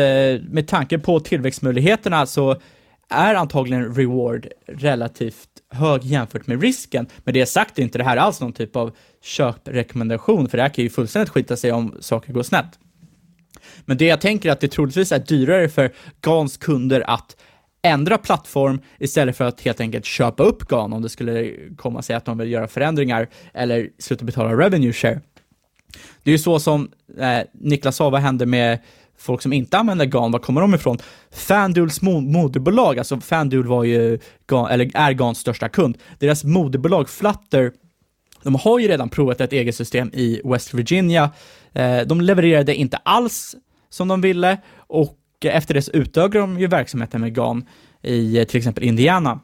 med 0.51 0.69
tanke 0.69 0.99
på 0.99 1.21
tillväxtmöjligheterna 1.21 2.27
så 2.27 2.57
är 3.09 3.35
antagligen 3.35 3.95
reward 3.95 4.47
relativt 4.67 5.49
hög 5.71 6.05
jämfört 6.05 6.47
med 6.47 6.63
risken. 6.63 7.07
Men 7.19 7.35
det 7.35 7.39
jag 7.39 7.49
sagt 7.49 7.79
är 7.79 7.83
inte 7.83 7.99
det 7.99 8.05
här 8.05 8.17
alls 8.17 8.41
någon 8.41 8.53
typ 8.53 8.77
av 8.77 8.97
köprekommendation, 9.23 10.49
för 10.49 10.57
det 10.57 10.63
här 10.63 10.71
kan 10.71 10.85
ju 10.85 10.91
fullständigt 10.91 11.29
skita 11.29 11.57
sig 11.57 11.73
om 11.73 11.95
saker 12.01 12.33
går 12.33 12.43
snett. 12.43 12.79
Men 13.85 13.97
det 13.97 14.05
jag 14.05 14.21
tänker 14.21 14.49
är 14.49 14.53
att 14.53 14.61
det 14.61 14.69
troligtvis 14.69 15.13
är 15.13 15.19
dyrare 15.19 15.69
för 15.69 15.93
GANs 16.21 16.57
kunder 16.57 17.11
att 17.11 17.37
ändra 17.83 18.19
plattform 18.19 18.81
istället 18.99 19.37
för 19.37 19.45
att 19.45 19.61
helt 19.61 19.81
enkelt 19.81 20.05
köpa 20.05 20.43
upp 20.43 20.63
GAN 20.63 20.93
om 20.93 21.03
det 21.03 21.09
skulle 21.09 21.53
komma 21.77 22.03
sig 22.03 22.17
att 22.17 22.25
de 22.25 22.39
vill 22.39 22.51
göra 22.51 22.69
förändringar 22.69 23.29
eller 23.55 23.89
sluta 23.99 24.25
betala 24.25 24.53
revenue 24.53 24.93
share. 24.93 25.21
Det 26.23 26.31
är 26.31 26.33
ju 26.33 26.39
så 26.39 26.61
som 26.61 26.91
eh, 27.19 27.41
Niklas 27.53 27.97
sa, 27.97 28.11
vad 28.11 28.21
händer 28.21 28.47
med 28.47 28.79
folk 29.19 29.43
som 29.43 29.53
inte 29.53 29.79
använder 29.79 30.07
GAN, 30.07 30.33
var 30.33 30.39
kommer 30.39 30.61
de 30.61 30.75
ifrån? 30.75 30.99
FanDuels 31.31 32.03
moderbolag, 32.03 32.99
alltså 32.99 33.21
FanDuel 33.21 33.67
var 33.67 33.85
ju, 33.85 34.19
GAN, 34.47 34.71
eller 34.71 34.91
är 34.95 35.13
GANs 35.13 35.39
största 35.39 35.69
kund, 35.69 35.99
deras 36.19 36.45
moderbolag 36.45 37.09
Flutter, 37.09 37.73
de 38.43 38.55
har 38.55 38.79
ju 38.79 38.89
redan 38.89 39.09
provat 39.09 39.41
ett 39.41 39.53
eget 39.53 39.75
system 39.75 40.11
i 40.13 40.41
West 40.45 40.75
Virginia. 40.75 41.31
Eh, 41.73 42.01
de 42.01 42.21
levererade 42.21 42.75
inte 42.75 42.97
alls 42.97 43.57
som 43.89 44.09
de 44.09 44.21
ville 44.21 44.59
och 44.77 45.19
efter 45.45 45.75
det 45.75 45.83
så 45.83 45.93
utökade 45.93 46.39
de 46.39 46.61
ju 46.61 46.67
verksamheten 46.67 47.21
med 47.21 47.35
GAN 47.35 47.65
i 48.03 48.39
eh, 48.39 48.45
till 48.45 48.59
exempel 48.59 48.85
Indiana. 48.85 49.41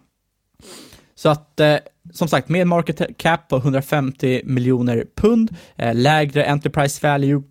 Så 1.15 1.29
att, 1.29 1.61
eh, 1.61 1.77
som 2.13 2.29
sagt, 2.29 2.49
med 2.49 2.67
market 2.67 3.19
cap 3.19 3.49
på 3.49 3.57
150 3.57 4.43
miljoner 4.45 5.07
pund, 5.17 5.57
eh, 5.77 5.95
lägre 5.95 6.45
enterprise 6.45 7.07
value, 7.09 7.43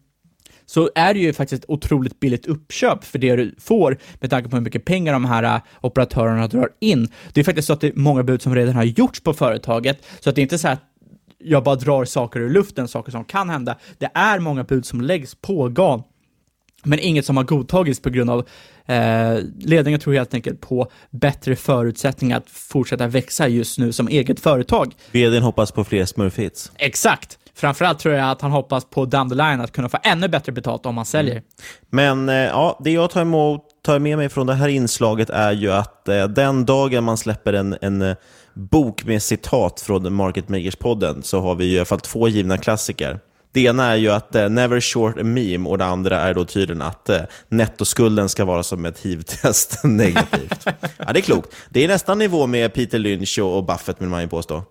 så 0.72 0.90
är 0.96 1.14
det 1.14 1.20
ju 1.20 1.34
faktiskt 1.34 1.64
ett 1.64 1.70
otroligt 1.70 2.20
billigt 2.20 2.46
uppköp 2.46 3.04
för 3.04 3.20
det 3.20 3.36
du 3.36 3.56
får 3.60 3.98
med 4.14 4.30
tanke 4.30 4.50
på 4.50 4.56
hur 4.56 4.64
mycket 4.64 4.86
pengar 4.86 5.14
de 5.14 5.26
här 5.26 5.56
uh, 5.56 5.62
operatörerna 5.82 6.48
drar 6.48 6.70
in. 6.80 7.10
Det 7.34 7.40
är 7.40 7.44
faktiskt 7.44 7.68
så 7.68 7.74
att 7.74 7.82
det 7.82 7.88
är 7.88 7.94
många 7.96 8.24
bud 8.24 8.42
som 8.42 8.56
redan 8.56 8.76
har 8.76 8.84
gjorts 8.84 9.22
på 9.22 9.34
företaget, 9.34 10.04
så 10.20 10.30
att 10.30 10.36
det 10.36 10.42
är 10.42 10.44
inte 10.44 10.58
så 10.58 10.68
att 10.68 10.80
jag 11.38 11.64
bara 11.64 11.76
drar 11.76 12.06
saker 12.06 12.40
ur 12.40 12.50
luften, 12.50 12.88
saker 12.88 13.12
som 13.12 13.24
kan 13.26 13.50
hända. 13.50 13.78
Det 13.98 14.10
är 14.14 14.40
många 14.40 14.64
bud 14.64 14.86
som 14.86 15.02
läggs 15.02 15.36
på 15.36 15.70
GAN 15.70 16.04
men 16.84 17.00
inget 17.00 17.26
som 17.26 17.38
har 17.38 17.44
godtagits 17.44 18.00
på 18.00 18.10
grund 18.10 18.30
av 18.30 18.48
eh, 18.86 19.40
ledningen 19.60 20.00
tror 20.00 20.14
helt 20.14 20.34
enkelt 20.34 20.62
på 20.62 20.92
bättre 21.10 21.56
förutsättningar 21.56 22.38
att 22.38 22.50
fortsätta 22.50 23.08
växa 23.08 23.48
just 23.48 23.80
nu 23.80 23.92
som 23.92 24.08
eget 24.08 24.40
företag. 24.40 24.94
Vdn 25.12 25.44
hoppas 25.44 25.72
på 25.72 25.84
fler 25.84 26.06
smurfhits. 26.06 26.72
Exakt. 26.76 27.38
Framförallt 27.62 28.00
tror 28.00 28.16
jag 28.16 28.30
att 28.30 28.42
han 28.42 28.52
hoppas 28.52 28.86
på 28.86 29.06
down 29.06 29.30
the 29.30 29.36
line 29.36 29.62
att 29.62 29.72
kunna 29.72 29.90
få 29.90 29.98
ännu 30.04 30.28
bättre 30.28 30.52
betalt 30.52 30.86
om 30.86 30.98
han 30.98 31.06
säljer. 31.06 31.36
Mm. 31.36 31.46
Men 31.90 32.30
eh, 32.30 32.36
ja, 32.36 32.80
det 32.84 32.92
jag 32.92 33.10
tar, 33.10 33.22
emot, 33.22 33.62
tar 33.84 34.00
med 34.00 34.18
mig 34.18 34.30
från 34.30 34.48
det 34.48 34.54
här 34.54 34.68
inslaget 34.68 35.30
är 35.30 35.52
ju 35.52 35.72
att 35.72 36.08
eh, 36.08 36.24
den 36.24 36.66
dagen 36.66 37.04
man 37.04 37.18
släpper 37.18 37.54
en, 37.54 37.78
en 37.82 38.02
eh, 38.02 38.16
bok 38.54 39.06
med 39.06 39.24
citat 39.24 39.82
från 39.82 40.14
Market 40.14 40.48
Makers-podden 40.48 41.22
så 41.22 41.42
har 41.42 41.56
vi 41.56 41.74
i 41.74 41.78
alla 41.78 41.86
fall 41.86 42.00
två 42.00 42.28
givna 42.28 42.58
klassiker. 42.58 43.20
Det 43.52 43.62
ena 43.62 43.86
är 43.86 43.96
ju 43.96 44.10
att 44.10 44.36
eh, 44.36 44.50
never 44.50 44.80
short 44.80 45.18
a 45.18 45.24
meme 45.24 45.70
och 45.70 45.78
det 45.78 45.86
andra 45.86 46.20
är 46.20 46.34
då 46.34 46.46
tydligen 46.46 46.82
att 46.82 47.10
eh, 47.10 47.22
nettoskulden 47.50 48.30
ska 48.30 48.46
vara 48.46 48.64
som 48.64 48.86
ett 48.86 49.00
hiv-test 49.00 49.80
negativt. 49.84 50.66
ja, 50.98 51.14
det 51.14 51.20
är 51.20 51.22
klokt. 51.22 51.56
Det 51.70 51.84
är 51.84 51.88
nästan 51.88 52.20
nivå 52.20 52.48
med 52.48 52.74
Peter 52.74 53.00
Lynch 53.00 53.40
och 53.40 53.66
Buffett 53.66 54.02
vill 54.02 54.10
man 54.10 54.22
ju 54.22 54.28
påstå. 54.28 54.64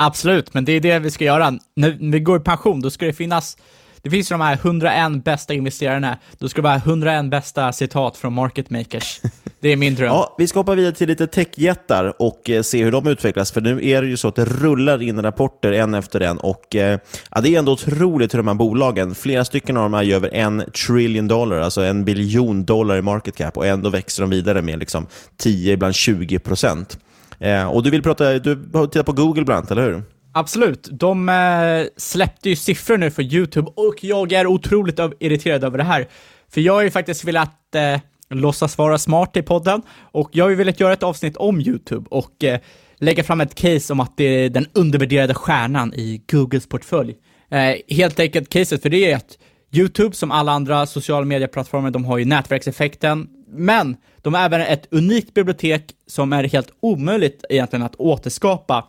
Absolut, 0.00 0.54
men 0.54 0.64
det 0.64 0.72
är 0.72 0.80
det 0.80 0.98
vi 0.98 1.10
ska 1.10 1.24
göra. 1.24 1.58
När 1.74 2.10
vi 2.12 2.20
går 2.20 2.40
i 2.40 2.40
pension, 2.40 2.80
då 2.80 2.90
ska 2.90 3.06
det 3.06 3.12
finnas 3.12 3.56
det 4.02 4.10
finns 4.10 4.30
ju 4.30 4.34
de 4.34 4.40
här 4.40 4.54
101 4.54 5.24
bästa 5.24 5.54
investerarna. 5.54 6.18
Då 6.38 6.48
ska 6.48 6.62
det 6.62 6.68
vara 6.68 6.76
101 6.76 7.30
bästa 7.30 7.72
citat 7.72 8.16
från 8.16 8.32
market 8.32 8.70
makers. 8.70 9.20
Det 9.60 9.68
är 9.68 9.76
min 9.76 9.94
dröm. 9.94 10.06
Ja, 10.06 10.34
vi 10.38 10.46
ska 10.46 10.58
hoppa 10.58 10.74
vidare 10.74 10.94
till 10.94 11.08
lite 11.08 11.26
techjättar 11.26 12.22
och 12.22 12.50
eh, 12.50 12.62
se 12.62 12.84
hur 12.84 12.92
de 12.92 13.06
utvecklas. 13.06 13.52
För 13.52 13.60
nu 13.60 13.88
är 13.88 14.02
det 14.02 14.08
ju 14.08 14.16
så 14.16 14.28
att 14.28 14.34
det 14.34 14.44
rullar 14.44 15.02
in 15.02 15.22
rapporter 15.22 15.72
en 15.72 15.94
efter 15.94 16.20
en. 16.20 16.38
Och 16.38 16.76
eh, 16.76 16.98
ja, 17.30 17.40
Det 17.40 17.54
är 17.54 17.58
ändå 17.58 17.72
otroligt 17.72 18.34
hur 18.34 18.38
de 18.38 18.48
här 18.48 18.54
bolagen, 18.54 19.14
flera 19.14 19.44
stycken 19.44 19.76
av 19.76 19.82
dem 19.82 19.94
är 19.94 20.02
ju 20.02 20.14
över 20.14 20.34
en 20.34 20.64
trillion 20.86 21.28
dollar, 21.28 21.60
alltså 21.60 21.82
en 21.82 22.04
biljon 22.04 22.64
dollar 22.64 22.96
i 22.96 23.02
market 23.02 23.36
cap. 23.36 23.56
Och 23.56 23.66
ändå 23.66 23.90
växer 23.90 24.22
de 24.22 24.30
vidare 24.30 24.62
med 24.62 24.78
liksom 24.78 25.06
10, 25.36 25.72
ibland 25.72 25.94
20 25.94 26.38
procent. 26.38 26.98
Eh, 27.40 27.66
och 27.66 27.82
du 27.82 27.90
vill 27.90 28.02
prata, 28.02 28.38
du 28.38 28.68
har 28.72 28.86
tittat 28.86 29.06
på 29.06 29.12
Google 29.12 29.44
bland 29.44 29.58
annat, 29.58 29.70
eller 29.70 29.82
hur? 29.82 30.02
Absolut. 30.32 30.88
De 30.92 31.28
eh, 31.28 31.86
släppte 31.96 32.48
ju 32.48 32.56
siffror 32.56 32.96
nu 32.96 33.10
för 33.10 33.22
YouTube 33.22 33.70
och 33.76 34.04
jag 34.04 34.32
är 34.32 34.46
otroligt 34.46 35.00
irriterad 35.20 35.64
över 35.64 35.78
det 35.78 35.84
här. 35.84 36.08
För 36.50 36.60
jag 36.60 36.72
har 36.72 36.82
ju 36.82 36.90
faktiskt 36.90 37.24
velat 37.24 37.74
eh, 37.74 38.00
låtsas 38.30 38.78
vara 38.78 38.98
smart 38.98 39.36
i 39.36 39.42
podden 39.42 39.82
och 40.12 40.30
jag 40.32 40.44
har 40.44 40.50
ju 40.50 40.56
velat 40.56 40.80
göra 40.80 40.92
ett 40.92 41.02
avsnitt 41.02 41.36
om 41.36 41.60
YouTube 41.60 42.06
och 42.10 42.44
eh, 42.44 42.60
lägga 42.98 43.24
fram 43.24 43.40
ett 43.40 43.54
case 43.54 43.92
om 43.92 44.00
att 44.00 44.16
det 44.16 44.24
är 44.24 44.50
den 44.50 44.66
undervärderade 44.72 45.34
stjärnan 45.34 45.94
i 45.94 46.22
Googles 46.30 46.66
portfölj. 46.68 47.14
Eh, 47.50 47.96
helt 47.96 48.20
enkelt 48.20 48.48
caset 48.48 48.82
för 48.82 48.90
det 48.90 49.12
är 49.12 49.16
att 49.16 49.38
YouTube, 49.72 50.16
som 50.16 50.30
alla 50.30 50.52
andra 50.52 50.86
sociala 50.86 51.26
medieplattformar, 51.26 51.90
de 51.90 52.04
har 52.04 52.18
ju 52.18 52.24
nätverkseffekten, 52.24 53.28
men 53.48 53.96
de 54.22 54.34
har 54.34 54.44
även 54.44 54.60
ett 54.60 54.88
unikt 54.90 55.34
bibliotek 55.34 55.84
som 56.06 56.32
är 56.32 56.44
helt 56.44 56.70
omöjligt 56.80 57.44
egentligen 57.48 57.82
att 57.82 57.96
återskapa 57.96 58.84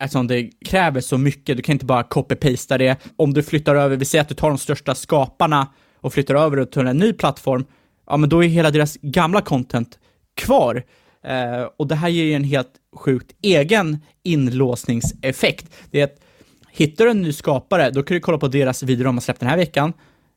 eftersom 0.00 0.26
det 0.26 0.50
kräver 0.66 1.00
så 1.00 1.18
mycket. 1.18 1.56
Du 1.56 1.62
kan 1.62 1.72
inte 1.72 1.84
bara 1.84 2.02
copy-pasta 2.02 2.78
det. 2.78 2.96
Om 3.16 3.34
du 3.34 3.42
flyttar 3.42 3.74
över, 3.74 3.96
vi 3.96 4.04
säger 4.04 4.22
att 4.22 4.28
du 4.28 4.34
tar 4.34 4.48
de 4.48 4.58
största 4.58 4.94
skaparna 4.94 5.68
och 6.00 6.12
flyttar 6.12 6.34
över 6.34 6.56
det 6.56 6.66
till 6.66 6.86
en 6.86 6.96
ny 6.96 7.12
plattform, 7.12 7.64
ja 8.06 8.16
men 8.16 8.28
då 8.28 8.44
är 8.44 8.48
hela 8.48 8.70
deras 8.70 8.96
gamla 9.02 9.40
content 9.40 9.98
kvar. 10.34 10.82
Eh, 11.24 11.68
och 11.76 11.86
det 11.86 11.94
här 11.94 12.08
ger 12.08 12.24
ju 12.24 12.34
en 12.34 12.44
helt 12.44 12.72
sjukt 12.96 13.32
egen 13.42 13.98
inlåsningseffekt. 14.22 15.66
Det 15.90 16.00
är 16.00 16.04
att 16.04 16.20
hittar 16.70 17.04
du 17.04 17.10
en 17.10 17.22
ny 17.22 17.32
skapare, 17.32 17.90
då 17.90 18.02
kan 18.02 18.14
du 18.14 18.20
kolla 18.20 18.38
på 18.38 18.48
deras 18.48 18.82
video 18.82 19.04
de 19.04 19.16
har 19.16 19.20
släppt 19.22 19.40
den 19.40 19.48
här 19.48 19.56
veckan, 19.56 19.92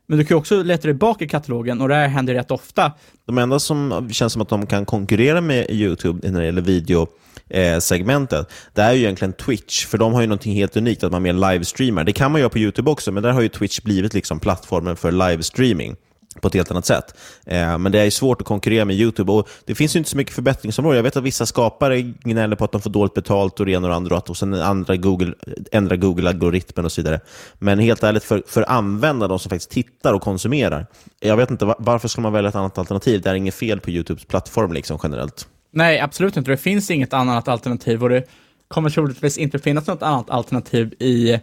men 0.08 0.18
du 0.18 0.26
kan 0.26 0.38
också 0.38 0.64
leta 0.64 0.88
dig 0.88 0.94
bak 0.94 1.22
i 1.22 1.28
katalogen 1.28 1.82
och 1.82 1.88
det 1.88 1.96
här 1.96 2.08
händer 2.08 2.34
rätt 2.34 2.52
ofta. 2.52 2.92
De 3.26 3.38
enda 3.38 3.60
som 3.60 4.10
känns 4.12 4.34
som 4.34 4.42
att 4.42 4.50
de 4.50 4.66
kan 4.66 4.86
konkurrera 4.86 5.42
med 5.42 5.70
YouTube 5.70 6.32
när 6.32 6.40
det 6.40 6.46
gäller 6.46 6.62
video 6.62 7.08
eh, 7.50 7.80
segmentet, 7.80 8.52
det 8.74 8.82
är 8.82 8.94
ju 8.94 9.00
egentligen 9.00 9.34
Twitch, 9.34 9.86
för 9.86 9.98
de 9.98 10.14
har 10.14 10.22
ju 10.22 10.28
någonting 10.28 10.54
helt 10.54 10.78
unikt, 10.78 11.04
att 11.04 11.12
man 11.12 11.22
mer 11.22 11.34
livestreamar. 11.34 12.04
Det 12.04 12.14
kan 12.14 12.32
man 12.32 12.42
göra 12.42 12.50
på 12.50 12.60
YouTube 12.60 12.92
också, 12.92 13.12
men 13.12 13.24
där 13.24 13.32
har 13.32 13.42
ju 13.42 13.50
Twitch 13.50 13.82
blivit 13.82 14.14
liksom 14.14 14.40
plattformen 14.40 14.96
för 14.96 15.12
livestreaming 15.12 15.96
på 16.42 16.48
ett 16.48 16.54
helt 16.54 16.72
annat 16.72 16.86
sätt. 16.86 17.16
Eh, 17.46 17.78
men 17.78 17.92
det 17.92 18.00
är 18.00 18.10
svårt 18.10 18.42
att 18.42 18.48
konkurrera 18.48 18.86
med 18.86 18.96
YouTube 18.96 19.32
och 19.32 19.50
det 19.66 19.76
finns 19.76 19.96
ju 19.96 19.98
inte 19.98 20.10
så 20.10 20.18
mycket 20.18 20.34
förbättringsområden. 20.34 20.96
Jag 20.96 21.04
vet 21.04 21.18
att 21.18 21.24
vissa 21.24 21.46
skapare 21.46 22.02
gnäller 22.02 22.56
på 22.56 22.66
att 22.66 22.72
de 22.72 22.82
får 22.82 22.90
dåligt 22.90 23.14
betalt 23.14 23.60
och 23.60 23.66
det 23.66 23.72
ena 23.72 23.88
och 23.88 23.94
andra 23.94 24.18
och 24.18 24.38
sen 24.38 24.54
andra 24.54 24.96
Google, 24.96 25.34
ändrar 25.72 25.96
Google-algoritmen 25.96 26.86
och 26.86 26.92
så 26.92 27.02
vidare. 27.02 27.20
Men 27.60 27.80
helt 27.80 28.04
ärligt, 28.04 28.24
för, 28.24 28.44
för 28.48 28.70
användare, 28.70 29.30
de 29.30 29.40
som 29.40 29.50
faktiskt 29.50 29.72
tittar 29.72 30.14
och 30.14 30.22
konsumerar, 30.22 30.86
jag 31.20 31.38
vet 31.38 31.52
inte 31.52 31.76
varför 31.80 32.08
ska 32.08 32.22
man 32.22 32.34
välja 32.34 32.50
ett 32.50 32.56
annat 32.56 32.78
alternativ? 32.78 33.22
Det 33.22 33.30
är 33.30 33.36
inget 33.36 33.56
fel 33.56 33.80
på 33.80 33.90
YouTubes 33.90 34.26
plattform 34.26 34.74
liksom 34.74 35.00
generellt. 35.04 35.48
Nej, 35.72 36.00
absolut 36.00 36.38
inte. 36.38 36.52
Det 36.52 36.58
finns 36.58 36.92
inget 36.92 37.14
annat 37.14 37.48
alternativ 37.48 38.04
och 38.04 38.10
det 38.10 38.24
kommer 38.68 38.90
troligtvis 38.90 39.38
inte 39.38 39.60
finnas 39.60 39.88
något 39.88 40.04
annat 40.04 40.30
alternativ 40.30 40.94
i, 41.00 41.40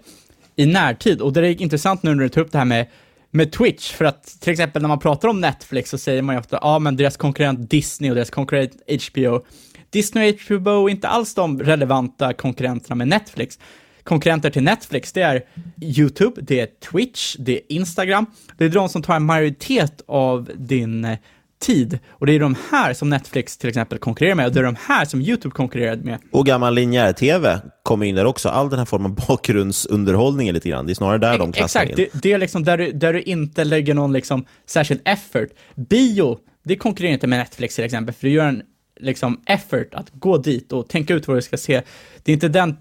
i 0.56 0.66
närtid. 0.66 1.20
Och 1.20 1.32
det 1.32 1.40
är 1.40 1.62
intressant 1.62 2.02
nu 2.02 2.14
när 2.14 2.22
du 2.22 2.28
tar 2.28 2.40
upp 2.40 2.52
det 2.52 2.58
här 2.58 2.64
med, 2.64 2.86
med 3.34 3.52
Twitch, 3.52 3.92
för 3.92 4.04
att 4.04 4.40
till 4.40 4.52
exempel 4.52 4.82
när 4.82 4.88
man 4.88 4.98
pratar 4.98 5.28
om 5.28 5.40
Netflix 5.40 5.90
så 5.90 5.98
säger 5.98 6.22
man 6.22 6.34
ju 6.34 6.38
ofta, 6.40 6.56
ja 6.56 6.68
ah, 6.68 6.78
men 6.78 6.96
deras 6.96 7.16
konkurrent 7.16 7.70
Disney 7.70 8.10
och 8.10 8.14
deras 8.14 8.30
konkurrent 8.30 8.72
HBO. 8.86 9.44
Disney 9.90 10.32
och 10.32 10.58
HBO 10.58 10.88
är 10.88 10.90
inte 10.90 11.08
alls 11.08 11.34
de 11.34 11.62
relevanta 11.62 12.32
konkurrenterna 12.32 12.94
med 12.94 13.08
Netflix. 13.08 13.58
Konkurrenter 14.02 14.50
till 14.50 14.62
Netflix, 14.62 15.12
det 15.12 15.22
är 15.22 15.44
YouTube, 15.80 16.40
det 16.40 16.60
är 16.60 16.66
Twitch, 16.66 17.36
det 17.38 17.52
är 17.52 17.60
Instagram. 17.68 18.26
Det 18.56 18.64
är 18.64 18.68
de 18.68 18.88
som 18.88 19.02
tar 19.02 19.16
en 19.16 19.24
majoritet 19.24 20.02
av 20.06 20.50
din 20.54 21.04
eh, 21.04 21.18
tid. 21.64 21.98
Och 22.10 22.26
det 22.26 22.32
är 22.32 22.40
de 22.40 22.56
här 22.70 22.94
som 22.94 23.10
Netflix 23.10 23.56
till 23.56 23.68
exempel 23.68 23.98
konkurrerar 23.98 24.34
med 24.34 24.46
och 24.46 24.52
det 24.52 24.60
är 24.60 24.64
de 24.64 24.76
här 24.86 25.04
som 25.04 25.20
YouTube 25.20 25.54
konkurrerar 25.54 25.96
med. 25.96 26.18
Och 26.30 26.46
gammal 26.46 26.74
linjär-tv 26.74 27.60
kommer 27.82 28.06
in 28.06 28.14
där 28.14 28.24
också. 28.24 28.48
All 28.48 28.70
den 28.70 28.78
här 28.78 28.86
formen 28.86 29.10
av 29.10 29.26
bakgrundsunderhållning 29.28 30.52
lite 30.52 30.68
grann. 30.68 30.86
Det 30.86 30.92
är 30.92 30.94
snarare 30.94 31.18
där 31.18 31.34
e 31.34 31.38
de 31.38 31.52
klassar 31.52 31.80
Exakt, 31.80 31.98
in. 31.98 32.08
det, 32.12 32.22
det, 32.22 32.32
är 32.32 32.38
liksom 32.38 32.64
där 32.64 32.78
du, 32.78 32.92
där 32.92 33.12
du 33.12 33.22
inte 33.22 33.64
lägger 33.64 33.94
någon 33.94 34.12
liksom 34.12 34.44
särskild 34.66 35.00
effort. 35.04 35.48
Bio, 35.74 36.38
det 36.64 36.76
konkurrerar 36.76 37.12
inte 37.12 37.26
med 37.26 37.38
Netflix 37.38 37.74
till 37.74 37.84
exempel, 37.84 38.14
för 38.14 38.26
du 38.26 38.32
gör 38.32 38.46
en 38.46 38.62
liksom 39.00 39.40
effort 39.46 39.94
att 39.94 40.10
gå 40.10 40.38
dit 40.38 40.72
och 40.72 40.88
tänka 40.88 41.14
ut 41.14 41.28
vad 41.28 41.36
du 41.36 41.42
ska 41.42 41.56
se. 41.56 41.82
Det 42.22 42.32
är 42.32 42.34
inte 42.34 42.48
den 42.48 42.76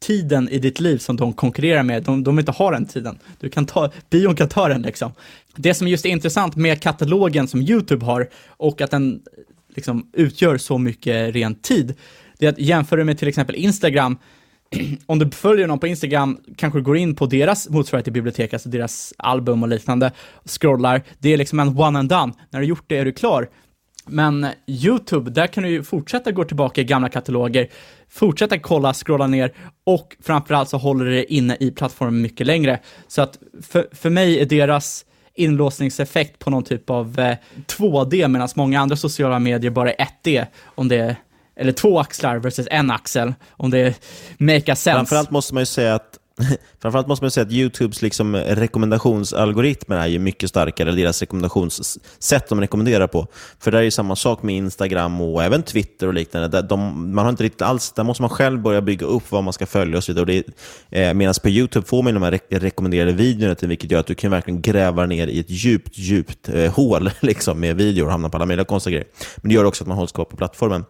tiden 0.00 0.48
i 0.48 0.58
ditt 0.58 0.80
liv 0.80 0.98
som 0.98 1.16
de 1.16 1.32
konkurrerar 1.32 1.82
med, 1.82 2.02
de, 2.02 2.24
de 2.24 2.38
inte 2.38 2.52
har 2.52 2.72
den 2.72 2.86
tiden. 2.86 3.18
Du 3.40 3.50
kan 3.50 3.66
ta, 3.66 3.90
bion 4.10 4.36
kan 4.36 4.48
ta 4.48 4.68
den 4.68 4.82
liksom. 4.82 5.12
Det 5.56 5.74
som 5.74 5.88
just 5.88 6.06
är 6.06 6.10
intressant 6.10 6.56
med 6.56 6.82
katalogen 6.82 7.48
som 7.48 7.62
YouTube 7.62 8.04
har 8.04 8.28
och 8.46 8.80
att 8.80 8.90
den 8.90 9.22
liksom 9.68 10.10
utgör 10.12 10.58
så 10.58 10.78
mycket 10.78 11.34
ren 11.34 11.54
tid, 11.54 11.94
det 12.38 12.46
är 12.46 12.50
att 12.50 12.58
jämföra 12.58 13.04
med 13.04 13.18
till 13.18 13.28
exempel 13.28 13.56
Instagram, 13.56 14.18
om 15.06 15.18
du 15.18 15.30
följer 15.30 15.66
någon 15.66 15.78
på 15.78 15.86
Instagram, 15.86 16.38
kanske 16.56 16.80
går 16.80 16.96
in 16.96 17.14
på 17.14 17.26
deras 17.26 17.68
motsvarighet 17.68 18.04
till 18.04 18.12
bibliotek, 18.12 18.52
alltså 18.52 18.68
deras 18.68 19.14
album 19.16 19.62
och 19.62 19.68
liknande, 19.68 20.12
scrollar, 20.44 21.02
det 21.18 21.32
är 21.32 21.36
liksom 21.36 21.60
en 21.60 21.78
one 21.78 21.98
and 21.98 22.08
done. 22.08 22.32
När 22.50 22.60
du 22.60 22.66
gjort 22.66 22.84
det 22.86 22.96
är 22.96 23.04
du 23.04 23.12
klar. 23.12 23.48
Men 24.06 24.46
YouTube, 24.66 25.30
där 25.30 25.46
kan 25.46 25.62
du 25.62 25.68
ju 25.70 25.82
fortsätta 25.82 26.32
gå 26.32 26.44
tillbaka 26.44 26.80
i 26.80 26.84
gamla 26.84 27.08
kataloger, 27.08 27.68
fortsätta 28.10 28.58
kolla, 28.58 28.94
scrolla 28.94 29.26
ner 29.26 29.52
och 29.84 30.16
framförallt 30.22 30.68
så 30.68 30.76
håller 30.76 31.04
det 31.04 31.34
inne 31.34 31.56
i 31.60 31.70
plattformen 31.70 32.22
mycket 32.22 32.46
längre. 32.46 32.80
Så 33.08 33.22
att 33.22 33.38
för, 33.62 33.88
för 33.92 34.10
mig 34.10 34.40
är 34.40 34.46
deras 34.46 35.04
inlåsningseffekt 35.34 36.38
på 36.38 36.50
någon 36.50 36.64
typ 36.64 36.90
av 36.90 37.20
eh, 37.20 37.36
2D 37.66 38.28
medan 38.28 38.48
många 38.54 38.80
andra 38.80 38.96
sociala 38.96 39.38
medier 39.38 39.70
bara 39.70 39.92
är 39.92 40.06
1D, 40.24 40.46
om 40.64 40.88
det 40.88 40.96
är 40.96 41.16
eller 41.56 41.72
två 41.72 42.00
axlar 42.00 42.36
versus 42.36 42.68
en 42.70 42.90
axel, 42.90 43.34
om 43.50 43.70
det 43.70 44.00
make 44.38 44.72
a 44.72 44.76
sense. 44.76 44.92
Framförallt 44.92 45.30
måste 45.30 45.54
man 45.54 45.60
ju 45.60 45.66
säga 45.66 45.94
att 45.94 46.18
Framförallt 46.82 47.06
måste 47.06 47.24
man 47.24 47.30
säga 47.30 47.46
att 47.46 47.52
YouTubes 47.52 48.02
liksom 48.02 48.36
rekommendationsalgoritmer 48.36 49.96
är 49.96 50.06
ju 50.06 50.18
mycket 50.18 50.50
starkare, 50.50 50.88
eller 50.88 51.02
deras 51.02 51.20
rekommendationssätt 51.20 52.48
de 52.48 52.60
rekommenderar 52.60 53.06
på. 53.06 53.26
För 53.60 53.70
det 53.70 53.78
är 53.78 53.82
ju 53.82 53.90
samma 53.90 54.16
sak 54.16 54.42
med 54.42 54.56
Instagram 54.56 55.20
och 55.20 55.44
även 55.44 55.62
Twitter 55.62 56.06
och 56.06 56.14
liknande. 56.14 56.48
Där 56.48 56.62
de, 56.62 57.14
man 57.14 57.24
har 57.24 57.30
inte 57.30 57.44
riktigt 57.44 57.62
alls, 57.62 57.92
där 57.92 58.04
måste 58.04 58.22
man 58.22 58.30
själv 58.30 58.62
börja 58.62 58.80
bygga 58.80 59.06
upp 59.06 59.30
vad 59.30 59.44
man 59.44 59.52
ska 59.52 59.66
följa 59.66 59.96
och 59.96 60.04
så 60.04 60.12
vidare. 60.12 60.42
eh, 60.90 61.14
Medan 61.14 61.34
på 61.42 61.48
YouTube 61.48 61.86
får 61.86 62.02
man 62.02 62.14
de 62.14 62.22
här 62.22 62.40
rekommenderade 62.50 63.12
videorna, 63.12 63.54
till, 63.54 63.68
vilket 63.68 63.90
gör 63.90 64.00
att 64.00 64.06
du 64.06 64.14
kan 64.14 64.30
verkligen 64.30 64.62
gräva 64.62 65.06
ner 65.06 65.26
i 65.26 65.40
ett 65.40 65.50
djupt, 65.50 65.98
djupt 65.98 66.48
eh, 66.48 66.72
hål 66.72 67.10
liksom, 67.20 67.60
med 67.60 67.76
videor 67.76 68.06
och 68.06 68.12
hamna 68.12 68.28
på 68.28 68.36
alla 68.36 68.46
möjliga 68.46 68.64
konstiga 68.64 68.92
grejer. 68.92 69.08
Men 69.36 69.48
det 69.48 69.54
gör 69.54 69.64
också 69.64 69.84
att 69.84 69.88
man 69.88 69.96
hålls 69.96 70.12
kvar 70.12 70.24
på 70.24 70.36
plattformen. 70.36 70.84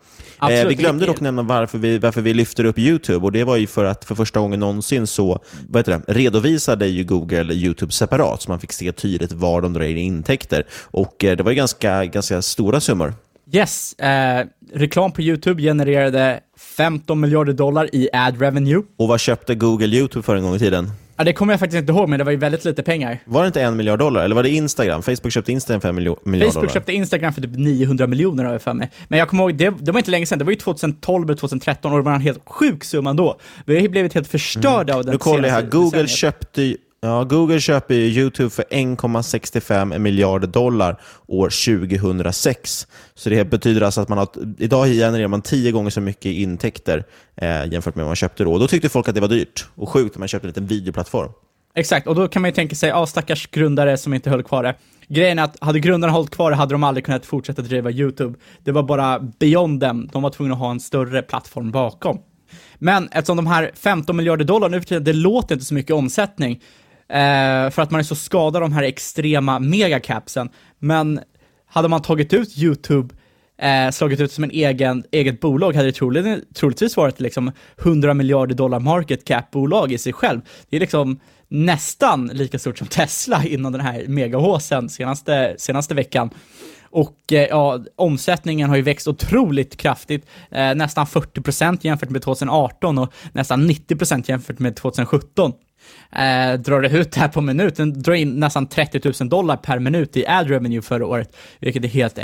Eh, 0.51 0.67
vi 0.67 0.75
glömde 0.75 1.07
dock 1.07 1.21
nämna 1.21 1.43
varför 1.43 1.79
vi, 1.79 1.99
varför 1.99 2.21
vi 2.21 2.35
lyfter 2.35 2.65
upp 2.65 2.79
YouTube 2.79 3.25
och 3.25 3.33
det 3.33 3.45
var 3.45 3.57
ju 3.57 3.67
för 3.67 3.85
att 3.85 4.05
för 4.05 4.15
första 4.15 4.41
gången 4.41 4.61
någonsin 4.61 5.07
så 5.07 5.38
vad 5.68 5.80
heter 5.80 5.93
det, 6.07 6.12
redovisade 6.12 6.86
ju 6.86 7.05
Google 7.05 7.55
YouTube 7.55 7.93
separat, 7.93 8.43
så 8.43 8.51
man 8.51 8.61
fick 8.61 8.72
se 8.72 8.93
tydligt 8.93 9.32
var 9.32 9.61
de 9.61 9.72
drar 9.72 9.82
in 9.82 9.97
intäkter. 9.99 10.66
Och 10.84 11.24
eh, 11.24 11.36
det 11.36 11.43
var 11.43 11.51
ju 11.51 11.57
ganska, 11.57 12.05
ganska 12.05 12.43
stora 12.43 12.80
summor. 12.80 13.14
Yes, 13.53 13.93
eh, 13.93 14.47
reklam 14.72 15.12
på 15.12 15.22
YouTube 15.22 15.62
genererade 15.62 16.41
15 16.57 17.20
miljarder 17.20 17.53
dollar 17.53 17.95
i 17.95 18.09
ad 18.12 18.36
revenue. 18.41 18.82
Och 18.97 19.09
vad 19.09 19.20
köpte 19.20 19.55
Google 19.55 19.97
YouTube 19.97 20.22
för 20.22 20.36
en 20.36 20.43
gång 20.43 20.55
i 20.55 20.59
tiden? 20.59 20.91
Ja, 21.19 21.25
det 21.25 21.33
kommer 21.33 21.53
jag 21.53 21.61
faktiskt 21.61 21.81
inte 21.81 21.93
ihåg, 21.93 22.09
men 22.09 22.19
det 22.19 22.25
var 22.25 22.33
ju 22.33 22.39
väldigt 22.39 22.64
lite 22.64 22.83
pengar. 22.83 23.19
Var 23.25 23.43
det 23.43 23.47
inte 23.47 23.62
en 23.62 23.77
miljard 23.77 23.99
dollar? 23.99 24.25
Eller 24.25 24.35
var 24.35 24.43
det 24.43 24.51
Instagram? 24.51 25.03
Facebook 25.03 25.33
köpte 25.33 25.53
Instagram 25.53 25.81
för 25.81 25.89
en 25.89 25.95
miljard 25.95 26.19
dollar? 26.25 26.51
Facebook 26.51 26.73
köpte 26.73 26.93
Instagram 26.93 27.33
för 27.33 27.43
typ 27.43 27.51
900 27.57 28.07
miljoner 28.07 28.45
har 28.45 28.53
jag 28.53 28.62
för 28.62 28.75
mig. 28.75 28.91
Men 29.09 29.19
jag 29.19 29.29
kommer 29.29 29.43
ihåg, 29.43 29.55
det, 29.57 29.75
det 29.81 29.93
var 29.93 29.99
inte 29.99 30.11
länge 30.11 30.27
sedan, 30.27 30.39
det 30.39 30.45
var 30.45 30.53
ju 30.53 30.59
2012 30.59 31.25
eller 31.25 31.39
2013 31.39 31.93
och 31.93 31.99
det 31.99 32.05
var 32.05 32.12
en 32.12 32.21
helt 32.21 32.43
sjuk 32.47 32.85
summa 32.85 33.12
då. 33.12 33.41
Vi 33.64 33.81
har 33.81 33.89
blivit 33.89 34.14
helt 34.14 34.29
förstörda 34.29 34.93
mm. 34.93 34.97
av 34.97 35.05
den 35.05 35.12
Nu 35.12 35.19
kollar 35.19 35.49
jag 35.49 35.55
här, 35.55 35.62
Google 35.62 36.09
köpte 36.09 36.77
Ja, 37.01 37.25
Google 37.25 37.61
köper 37.61 37.95
YouTube 37.95 38.51
för 38.51 38.65
1,65 38.71 39.99
miljarder 39.99 40.47
dollar 40.49 41.01
år 41.27 41.49
2006. 41.49 42.87
Så 43.15 43.31
det 43.31 43.45
betyder 43.45 43.81
alltså 43.81 44.01
att 44.01 44.09
man 44.09 44.19
har, 44.19 44.29
idag 44.59 44.87
genererar 44.87 45.29
man 45.29 45.43
tio 45.43 45.73
gånger 45.73 45.91
så 45.91 46.01
mycket 46.01 46.33
intäkter 46.33 47.05
eh, 47.37 47.73
jämfört 47.73 47.95
med 47.95 48.05
vad 48.05 48.09
man 48.09 48.17
köpte 48.17 48.45
då. 48.45 48.53
Och 48.53 48.61
då 48.61 48.67
tyckte 48.69 48.89
folk 48.89 49.09
att 49.09 49.15
det 49.15 49.21
var 49.21 49.29
dyrt 49.29 49.67
och 49.75 49.89
sjukt 49.89 50.15
att 50.15 50.19
man 50.19 50.29
köpte 50.29 50.47
en 50.47 50.49
liten 50.49 50.67
videoplattform. 50.67 51.31
Exakt, 51.75 52.07
och 52.07 52.15
då 52.15 52.29
kan 52.29 52.43
man 52.43 52.49
ju 52.49 52.55
tänka 52.55 52.77
sig, 52.77 52.89
ja 52.89 53.07
stackars 53.07 53.47
grundare 53.51 53.97
som 53.97 54.15
inte 54.15 54.31
höll 54.31 54.43
kvar 54.43 54.63
det. 54.63 54.75
Grejen 55.09 55.39
är 55.39 55.43
att 55.43 55.57
hade 55.61 55.81
grundarna 55.81 56.13
hållit 56.13 56.31
kvar 56.31 56.51
det 56.51 56.57
hade 56.57 56.75
de 56.75 56.85
aldrig 56.85 57.05
kunnat 57.05 57.27
fortsätta 57.27 57.63
driva 57.63 57.91
YouTube. 57.91 58.39
Det 58.65 58.73
var 58.73 58.83
bara 58.83 59.21
beyond 59.21 59.81
dem. 59.81 60.09
de 60.13 60.23
var 60.23 60.31
tvungna 60.31 60.55
att 60.55 60.61
ha 60.61 60.71
en 60.71 60.81
större 60.81 61.23
plattform 61.23 61.71
bakom. 61.71 62.19
Men 62.79 63.09
eftersom 63.13 63.37
de 63.37 63.47
här 63.47 63.71
15 63.75 64.17
miljarder 64.17 64.45
dollar 64.45 64.69
nu 64.69 64.81
för 64.81 64.89
tiden, 64.89 65.05
det 65.05 65.13
låter 65.13 65.55
inte 65.55 65.65
så 65.65 65.75
mycket 65.75 65.97
omsättning, 65.97 66.61
Eh, 67.09 67.71
för 67.71 67.81
att 67.83 67.91
man 67.91 67.99
är 67.99 68.05
så 68.05 68.15
skadad 68.15 68.57
av 68.57 68.71
de 68.71 68.73
här 68.73 68.83
extrema 68.83 69.59
megacapsen. 69.59 70.49
Men 70.79 71.21
hade 71.67 71.89
man 71.89 72.03
tagit 72.03 72.33
ut 72.33 72.59
YouTube, 72.59 73.15
eh, 73.59 73.91
slagit 73.91 74.21
ut 74.21 74.33
som 74.33 74.45
en 74.45 74.51
egen, 74.51 75.05
eget 75.13 75.41
bolag, 75.41 75.75
hade 75.75 75.89
det 75.89 75.93
trolig, 75.93 76.55
troligtvis 76.55 76.97
varit 76.97 77.21
liksom 77.21 77.53
100 77.77 78.15
miljarder 78.15 78.55
dollar 78.55 78.81
market 78.81 79.25
cap-bolag 79.25 79.93
i 79.93 79.99
sig 79.99 80.13
själv. 80.13 80.41
Det 80.71 80.77
är 80.77 80.81
liksom 80.81 81.21
nästan 81.49 82.27
lika 82.27 82.59
stort 82.59 82.79
som 82.79 82.87
Tesla 82.87 83.45
innan 83.47 83.73
den 83.73 83.81
här 83.81 84.05
megahåsen 84.07 84.89
senaste, 84.89 85.55
senaste 85.59 85.95
veckan. 85.95 86.31
Och 86.91 87.33
eh, 87.33 87.47
ja, 87.49 87.85
omsättningen 87.97 88.69
har 88.69 88.77
ju 88.77 88.83
växt 88.83 89.09
otroligt 89.09 89.77
kraftigt, 89.77 90.27
eh, 90.51 90.75
nästan 90.75 91.07
40% 91.07 91.79
jämfört 91.83 92.11
med 92.11 92.23
2018 92.23 92.99
och 92.99 93.13
nästan 93.33 93.71
90% 93.71 94.25
jämfört 94.29 94.59
med 94.59 94.77
2017 94.77 95.53
eh, 96.12 96.61
drar 96.61 96.80
det 96.80 96.89
ut 96.89 97.12
det 97.12 97.20
här 97.20 97.28
på 97.28 97.41
minuten, 97.41 98.03
drar 98.03 98.14
in 98.14 98.41
nästan 98.41 98.66
30 98.66 99.12
000 99.20 99.28
dollar 99.28 99.57
per 99.57 99.78
minut 99.78 100.16
i 100.16 100.26
ad 100.26 100.51
revenue 100.51 100.82
förra 100.82 101.07
året, 101.07 101.36
vilket 101.61 101.84
är 101.84 101.89
helt 101.89 102.18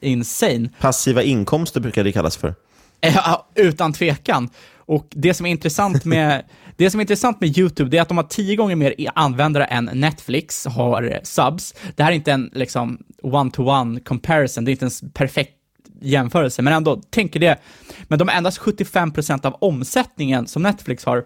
insane. 0.00 0.68
Passiva 0.80 1.22
inkomster 1.22 1.80
brukar 1.80 2.04
det 2.04 2.12
kallas 2.12 2.36
för. 2.36 2.54
Ja, 3.00 3.48
utan 3.54 3.92
tvekan. 3.92 4.50
Och 4.76 5.06
det 5.10 5.34
som 5.34 5.46
är 5.46 5.50
intressant 5.50 6.04
med 6.04 6.42
det 6.76 6.90
som 6.90 7.00
är 7.00 7.02
intressant 7.02 7.40
med 7.40 7.58
YouTube, 7.58 7.96
är 7.96 8.02
att 8.02 8.08
de 8.08 8.16
har 8.16 8.24
tio 8.24 8.56
gånger 8.56 8.76
mer 8.76 8.94
användare 9.14 9.64
än 9.64 9.90
Netflix 9.94 10.66
har 10.66 11.20
subs. 11.22 11.74
Det 11.96 12.02
här 12.02 12.10
är 12.10 12.16
inte 12.16 12.32
en 12.32 12.50
liksom 12.54 12.98
one-to-one 13.22 14.00
comparison, 14.00 14.64
det 14.64 14.70
är 14.70 14.72
inte 14.72 14.84
en 14.84 15.10
perfekt 15.10 15.52
jämförelse, 16.00 16.62
men 16.62 16.72
ändå, 16.72 17.02
tänk 17.10 17.32
det. 17.32 17.58
Men 18.02 18.18
de 18.18 18.28
har 18.28 18.36
endast 18.36 18.60
75% 18.60 19.46
av 19.46 19.54
omsättningen 19.60 20.46
som 20.46 20.62
Netflix 20.62 21.04
har 21.04 21.24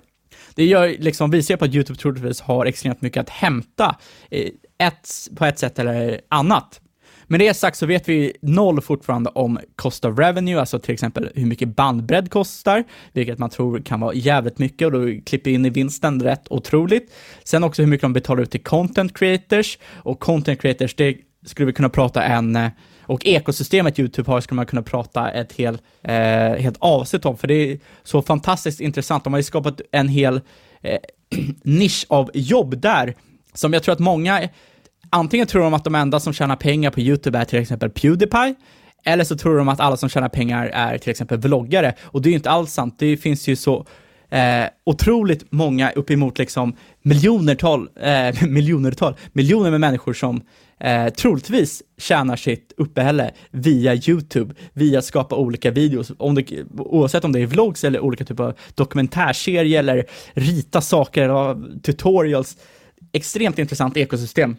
det 0.54 0.64
gör, 0.64 0.96
liksom, 0.98 1.30
visar 1.30 1.54
ju 1.54 1.58
på 1.58 1.64
att 1.64 1.74
YouTube 1.74 1.98
troligtvis 1.98 2.40
har 2.40 2.66
extremt 2.66 3.02
mycket 3.02 3.20
att 3.20 3.30
hämta, 3.30 3.96
eh, 4.30 4.48
ett, 4.78 5.08
på 5.36 5.44
ett 5.44 5.58
sätt 5.58 5.78
eller 5.78 6.20
annat. 6.28 6.80
Med 7.28 7.40
det 7.40 7.54
sagt 7.54 7.76
så 7.76 7.86
vet 7.86 8.08
vi 8.08 8.32
noll 8.42 8.80
fortfarande 8.80 9.30
om 9.30 9.58
cost 9.76 10.04
of 10.04 10.18
revenue, 10.18 10.60
alltså 10.60 10.78
till 10.78 10.94
exempel 10.94 11.30
hur 11.34 11.46
mycket 11.46 11.76
bandbredd 11.76 12.30
kostar, 12.30 12.84
vilket 13.12 13.38
man 13.38 13.50
tror 13.50 13.78
kan 13.78 14.00
vara 14.00 14.14
jävligt 14.14 14.58
mycket 14.58 14.86
och 14.86 14.92
då 14.92 15.20
klipper 15.26 15.50
in 15.50 15.66
i 15.66 15.70
vinsten 15.70 16.22
rätt 16.22 16.46
otroligt. 16.50 17.14
Sen 17.44 17.64
också 17.64 17.82
hur 17.82 17.88
mycket 17.88 18.02
de 18.02 18.12
betalar 18.12 18.42
ut 18.42 18.50
till 18.50 18.62
content 18.62 19.18
creators 19.18 19.78
och 19.94 20.20
content 20.20 20.60
creators, 20.60 20.94
det 20.94 21.16
skulle 21.46 21.66
vi 21.66 21.72
kunna 21.72 21.88
prata 21.88 22.22
en 22.22 22.56
eh, 22.56 22.68
och 23.06 23.26
ekosystemet 23.26 23.98
YouTube 23.98 24.30
har 24.30 24.40
skulle 24.40 24.56
man 24.56 24.66
kunna 24.66 24.82
prata 24.82 25.30
ett 25.30 25.52
hel, 25.52 25.78
eh, 26.02 26.14
helt 26.54 26.76
avsnitt 26.78 27.24
om, 27.24 27.36
för 27.36 27.48
det 27.48 27.54
är 27.54 27.78
så 28.02 28.22
fantastiskt 28.22 28.80
intressant. 28.80 29.24
De 29.24 29.32
har 29.32 29.38
ju 29.38 29.44
skapat 29.44 29.80
en 29.92 30.08
hel 30.08 30.40
eh, 30.82 30.98
nisch 31.62 32.06
av 32.08 32.30
jobb 32.34 32.80
där, 32.80 33.14
som 33.54 33.72
jag 33.72 33.82
tror 33.82 33.92
att 33.92 33.98
många, 33.98 34.48
antingen 35.10 35.46
tror 35.46 35.62
de 35.62 35.74
att 35.74 35.84
de 35.84 35.94
enda 35.94 36.20
som 36.20 36.32
tjänar 36.32 36.56
pengar 36.56 36.90
på 36.90 37.00
YouTube 37.00 37.38
är 37.38 37.44
till 37.44 37.58
exempel 37.58 37.90
Pewdiepie, 37.90 38.54
eller 39.04 39.24
så 39.24 39.36
tror 39.36 39.58
de 39.58 39.68
att 39.68 39.80
alla 39.80 39.96
som 39.96 40.08
tjänar 40.08 40.28
pengar 40.28 40.66
är 40.66 40.98
till 40.98 41.10
exempel 41.10 41.38
vloggare, 41.38 41.94
och 42.02 42.22
det 42.22 42.28
är 42.28 42.30
ju 42.30 42.36
inte 42.36 42.50
alls 42.50 42.72
sant. 42.72 42.94
Det 42.98 43.16
finns 43.16 43.48
ju 43.48 43.56
så 43.56 43.86
eh, 44.36 44.68
otroligt 44.84 45.52
många, 45.52 45.90
uppemot 45.90 46.38
liksom 46.38 46.76
miljonertal, 47.02 47.88
eh, 48.00 48.42
miljonertal, 48.48 49.16
miljoner 49.32 49.70
med 49.70 49.80
människor 49.80 50.12
som 50.12 50.42
eh, 50.80 51.08
troligtvis 51.08 51.82
tjänar 51.98 52.36
sitt 52.36 52.72
uppehälle 52.76 53.30
via 53.50 53.94
YouTube, 53.94 54.54
via 54.72 54.98
att 54.98 55.04
skapa 55.04 55.36
olika 55.36 55.70
videos, 55.70 56.12
om 56.18 56.34
det, 56.34 56.64
oavsett 56.78 57.24
om 57.24 57.32
det 57.32 57.40
är 57.40 57.46
vlogs 57.46 57.84
eller 57.84 58.00
olika 58.00 58.24
typer 58.24 58.44
av 58.44 58.54
dokumentärserier 58.74 59.78
eller 59.78 60.04
rita 60.32 60.80
saker 60.80 61.22
eller 61.22 61.80
tutorials. 61.80 62.56
Extremt 63.12 63.58
intressant 63.58 63.96
ekosystem. 63.96 64.56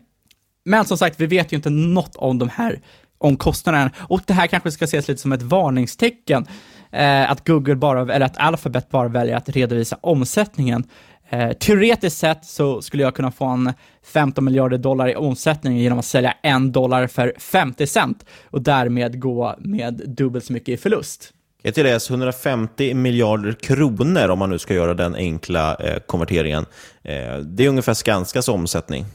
Men 0.65 0.85
som 0.85 0.97
sagt, 0.97 1.19
vi 1.19 1.25
vet 1.25 1.51
ju 1.53 1.55
inte 1.55 1.69
något 1.69 2.15
om 2.15 2.37
de 2.39 2.49
här 2.49 2.79
om 3.17 3.37
kostnaderna. 3.37 3.91
Och 3.97 4.21
det 4.25 4.33
här 4.33 4.47
kanske 4.47 4.71
ska 4.71 4.85
ses 4.85 5.07
lite 5.07 5.21
som 5.21 5.31
ett 5.31 5.41
varningstecken, 5.41 6.45
eh, 6.91 7.31
att 7.31 7.47
Google 7.47 7.75
bara, 7.75 8.13
eller 8.13 8.25
att 8.25 8.37
Alphabet 8.37 8.89
bara 8.89 9.07
väljer 9.07 9.35
att 9.35 9.49
redovisa 9.49 9.97
omsättningen. 10.01 10.83
Eh, 11.29 11.51
teoretiskt 11.51 12.17
sett 12.17 12.45
så 12.45 12.81
skulle 12.81 13.03
jag 13.03 13.15
kunna 13.15 13.31
få 13.31 13.45
en 13.45 13.73
15 14.13 14.45
miljarder 14.45 14.77
dollar 14.77 15.09
i 15.09 15.15
omsättning 15.15 15.77
genom 15.77 15.99
att 15.99 16.05
sälja 16.05 16.33
en 16.41 16.71
dollar 16.71 17.07
för 17.07 17.33
50 17.39 17.87
cent 17.87 18.25
och 18.45 18.61
därmed 18.61 19.19
gå 19.19 19.55
med 19.59 20.01
dubbelt 20.05 20.45
så 20.45 20.53
mycket 20.53 20.69
i 20.69 20.77
förlust. 20.77 21.33
Jag 21.61 21.75
tilläggas 21.75 22.09
150 22.09 22.93
miljarder 22.93 23.51
kronor 23.53 24.29
om 24.29 24.39
man 24.39 24.49
nu 24.49 24.59
ska 24.59 24.73
göra 24.73 24.93
den 24.93 25.15
enkla 25.15 25.75
eh, 25.75 25.99
konverteringen. 25.99 26.65
Eh, 27.03 27.37
det 27.37 27.65
är 27.65 27.69
ungefär 27.69 27.93
Skanskas 27.93 28.47
omsättning. 28.47 29.05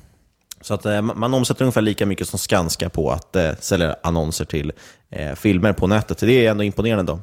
Så 0.61 0.75
att, 0.75 0.87
eh, 0.87 1.03
man 1.03 1.35
omsätter 1.35 1.63
ungefär 1.63 1.81
lika 1.81 2.07
mycket 2.07 2.29
som 2.29 2.39
Skanska 2.39 2.89
på 2.91 3.11
att 3.11 3.37
eh, 3.37 3.51
sälja 3.61 3.97
annonser 4.03 4.45
till 4.45 4.73
eh, 5.11 5.35
filmer 5.35 5.73
på 5.73 5.87
nätet. 5.87 6.19
Det 6.19 6.47
är 6.47 6.51
ändå 6.51 6.65
imponerande. 6.65 7.13
Då. 7.13 7.21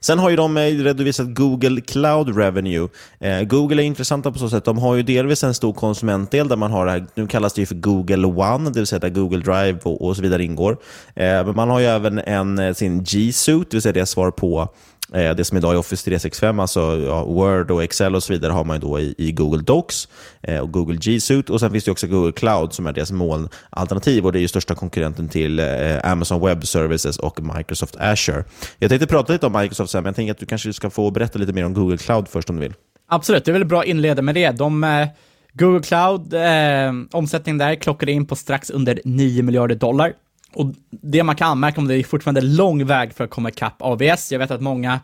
Sen 0.00 0.18
har 0.18 0.30
ju 0.30 0.36
de 0.36 0.56
eh, 0.56 0.62
redovisat 0.62 1.34
Google 1.34 1.80
Cloud 1.80 2.36
Revenue. 2.36 2.88
Eh, 3.20 3.42
Google 3.42 3.82
är 3.82 3.86
intressanta 3.86 4.32
på 4.32 4.38
så 4.38 4.50
sätt. 4.50 4.64
De 4.64 4.78
har 4.78 4.94
ju 4.94 5.02
delvis 5.02 5.44
en 5.44 5.54
stor 5.54 5.72
konsumentdel 5.72 6.48
där 6.48 6.56
man 6.56 6.70
har 6.70 6.86
det 6.86 6.92
här, 6.92 7.06
nu 7.14 7.26
kallas 7.26 7.52
det 7.52 7.60
ju 7.60 7.66
för 7.66 7.74
Google 7.74 8.26
One, 8.26 8.70
det 8.70 8.80
vill 8.80 8.86
säga 8.86 8.98
där 8.98 9.08
Google 9.08 9.38
Drive 9.38 9.78
och, 9.82 10.06
och 10.06 10.16
så 10.16 10.22
vidare 10.22 10.44
ingår. 10.44 10.72
Eh, 11.14 11.24
men 11.24 11.56
man 11.56 11.70
har 11.70 11.80
ju 11.80 11.86
även 11.86 12.18
en, 12.18 12.58
eh, 12.58 12.74
sin 12.74 13.04
G 13.04 13.32
Suite, 13.32 13.66
det 13.70 13.74
vill 13.76 13.82
säga 13.82 13.92
det 13.92 14.06
svar 14.06 14.30
på 14.30 14.68
Eh, 15.14 15.34
det 15.34 15.44
som 15.44 15.58
idag 15.58 15.72
är 15.72 15.78
Office 15.78 16.04
365, 16.04 16.60
alltså 16.60 16.80
ja, 17.06 17.24
Word 17.24 17.70
och 17.70 17.82
Excel 17.82 18.14
och 18.14 18.22
så 18.22 18.32
vidare, 18.32 18.52
har 18.52 18.64
man 18.64 18.76
ju 18.76 18.80
då 18.80 19.00
i, 19.00 19.14
i 19.18 19.32
Google 19.32 19.62
Docs 19.62 20.08
eh, 20.42 20.58
och 20.58 20.72
Google 20.72 20.96
G 20.96 21.20
Suite. 21.20 21.52
Och 21.52 21.60
sen 21.60 21.70
finns 21.70 21.84
det 21.84 21.90
också 21.90 22.06
Google 22.06 22.32
Cloud 22.32 22.72
som 22.72 22.86
är 22.86 22.92
deras 22.92 23.12
molnalternativ 23.12 24.26
och 24.26 24.32
det 24.32 24.38
är 24.38 24.40
ju 24.40 24.48
största 24.48 24.74
konkurrenten 24.74 25.28
till 25.28 25.58
eh, 25.58 25.66
Amazon 26.02 26.46
Web 26.46 26.66
Services 26.66 27.18
och 27.18 27.40
Microsoft 27.56 27.96
Azure. 27.96 28.44
Jag 28.78 28.90
tänkte 28.90 29.06
prata 29.06 29.32
lite 29.32 29.46
om 29.46 29.52
Microsoft 29.52 29.90
sen, 29.90 30.02
men 30.02 30.08
jag 30.08 30.16
tänker 30.16 30.32
att 30.32 30.38
du 30.38 30.46
kanske 30.46 30.72
ska 30.72 30.90
få 30.90 31.10
berätta 31.10 31.38
lite 31.38 31.52
mer 31.52 31.64
om 31.64 31.74
Google 31.74 31.98
Cloud 31.98 32.28
först 32.28 32.50
om 32.50 32.56
du 32.56 32.62
vill. 32.62 32.74
Absolut, 33.08 33.44
det 33.44 33.50
är 33.50 33.52
väl 33.52 33.64
bra 33.64 33.80
att 33.80 33.86
inleda 33.86 34.22
med 34.22 34.34
det. 34.34 34.50
De, 34.50 34.84
eh, 34.84 35.08
Google 35.52 35.82
Cloud, 35.82 36.34
eh, 36.34 36.92
omsättningen 37.12 37.58
där 37.58 37.74
klockade 37.74 38.12
in 38.12 38.26
på 38.26 38.36
strax 38.36 38.70
under 38.70 39.00
9 39.04 39.42
miljarder 39.42 39.74
dollar. 39.74 40.12
Och 40.52 40.74
det 40.90 41.22
man 41.22 41.36
kan 41.36 41.50
anmärka 41.50 41.80
om 41.80 41.88
det 41.88 41.96
är 41.96 42.04
fortfarande 42.04 42.40
lång 42.40 42.86
väg 42.86 43.14
för 43.14 43.24
att 43.24 43.30
komma 43.30 43.48
ikapp 43.48 43.82
AVS. 43.82 44.32
Jag 44.32 44.38
vet 44.38 44.50
att 44.50 44.60
många 44.60 45.00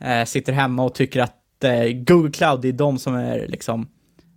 eh, 0.00 0.24
sitter 0.24 0.52
hemma 0.52 0.84
och 0.84 0.94
tycker 0.94 1.20
att 1.20 1.64
eh, 1.64 1.84
Google 1.84 2.30
Cloud, 2.30 2.60
det 2.60 2.68
är 2.68 2.72
de 2.72 2.98
som 2.98 3.14
är 3.14 3.46
liksom 3.48 3.88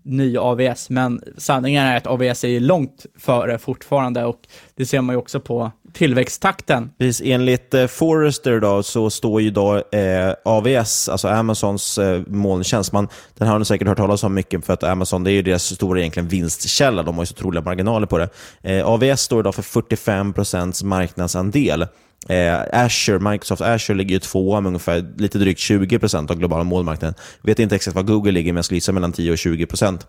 ny 0.08 0.38
AVS, 0.38 0.90
men 0.90 1.22
sanningen 1.38 1.84
är 1.84 1.98
att 1.98 2.08
AVS 2.08 2.44
är 2.44 2.60
långt 2.60 3.06
före 3.20 3.58
fortfarande 3.58 4.26
och 4.26 4.40
det 4.76 4.86
ser 4.86 5.02
man 5.02 5.14
ju 5.14 5.20
också 5.20 5.40
på 5.40 5.72
tillväxttakten. 5.94 6.92
Precis, 6.98 7.22
enligt 7.26 7.74
eh, 7.74 7.88
Forrester 7.88 8.60
då, 8.60 8.84
så 8.84 9.10
står 9.10 9.42
ju 9.42 9.50
då 9.50 9.76
eh, 9.76 10.34
AVS, 10.46 11.10
alltså 11.10 11.28
Amazons 11.28 11.98
eh, 11.98 12.22
molntjänst, 12.28 12.92
man, 12.92 13.08
den 13.38 13.48
har 13.48 13.60
ni 13.60 13.66
säkert 13.66 13.88
hört 13.88 13.98
talas 13.98 14.24
om 14.24 14.34
mycket 14.34 14.66
för 14.66 14.74
att 14.74 14.84
Amazon 14.84 15.24
det 15.24 15.32
är 15.32 15.34
ju 15.34 15.42
deras 15.42 15.64
stora 15.64 16.00
egentligen 16.00 16.30
vinstkälla, 16.30 17.04
de 17.04 17.16
har 17.16 17.22
ju 17.22 17.26
så 17.26 17.34
otroliga 17.34 17.62
marginaler 17.62 18.08
på 18.08 18.18
det. 18.18 18.30
Eh, 18.62 18.88
AVS 18.88 19.22
står 19.22 19.40
idag 19.40 19.56
för 19.56 19.82
45% 19.82 20.86
marknadsandel. 20.86 21.86
Eh, 22.30 22.84
Azure, 22.84 23.20
Microsoft 23.20 23.62
Azure 23.62 23.98
ligger 23.98 24.14
ju 24.14 24.20
tvåa 24.20 24.62
med 24.62 24.68
ungefär 24.68 25.06
lite 25.18 25.38
drygt 25.38 25.60
20% 25.60 26.32
av 26.32 26.38
globala 26.38 26.64
målmarknaden. 26.64 27.16
Jag 27.42 27.48
vet 27.48 27.60
inte 27.60 27.76
exakt 27.76 27.96
vad 27.96 28.08
Google 28.08 28.32
ligger, 28.32 28.54
men 28.54 28.58
jag 28.58 28.66
skulle 28.66 28.78
gissa 28.78 28.92
mellan 28.92 29.12
10 29.12 29.32
och 29.32 29.38
20%. 29.38 30.00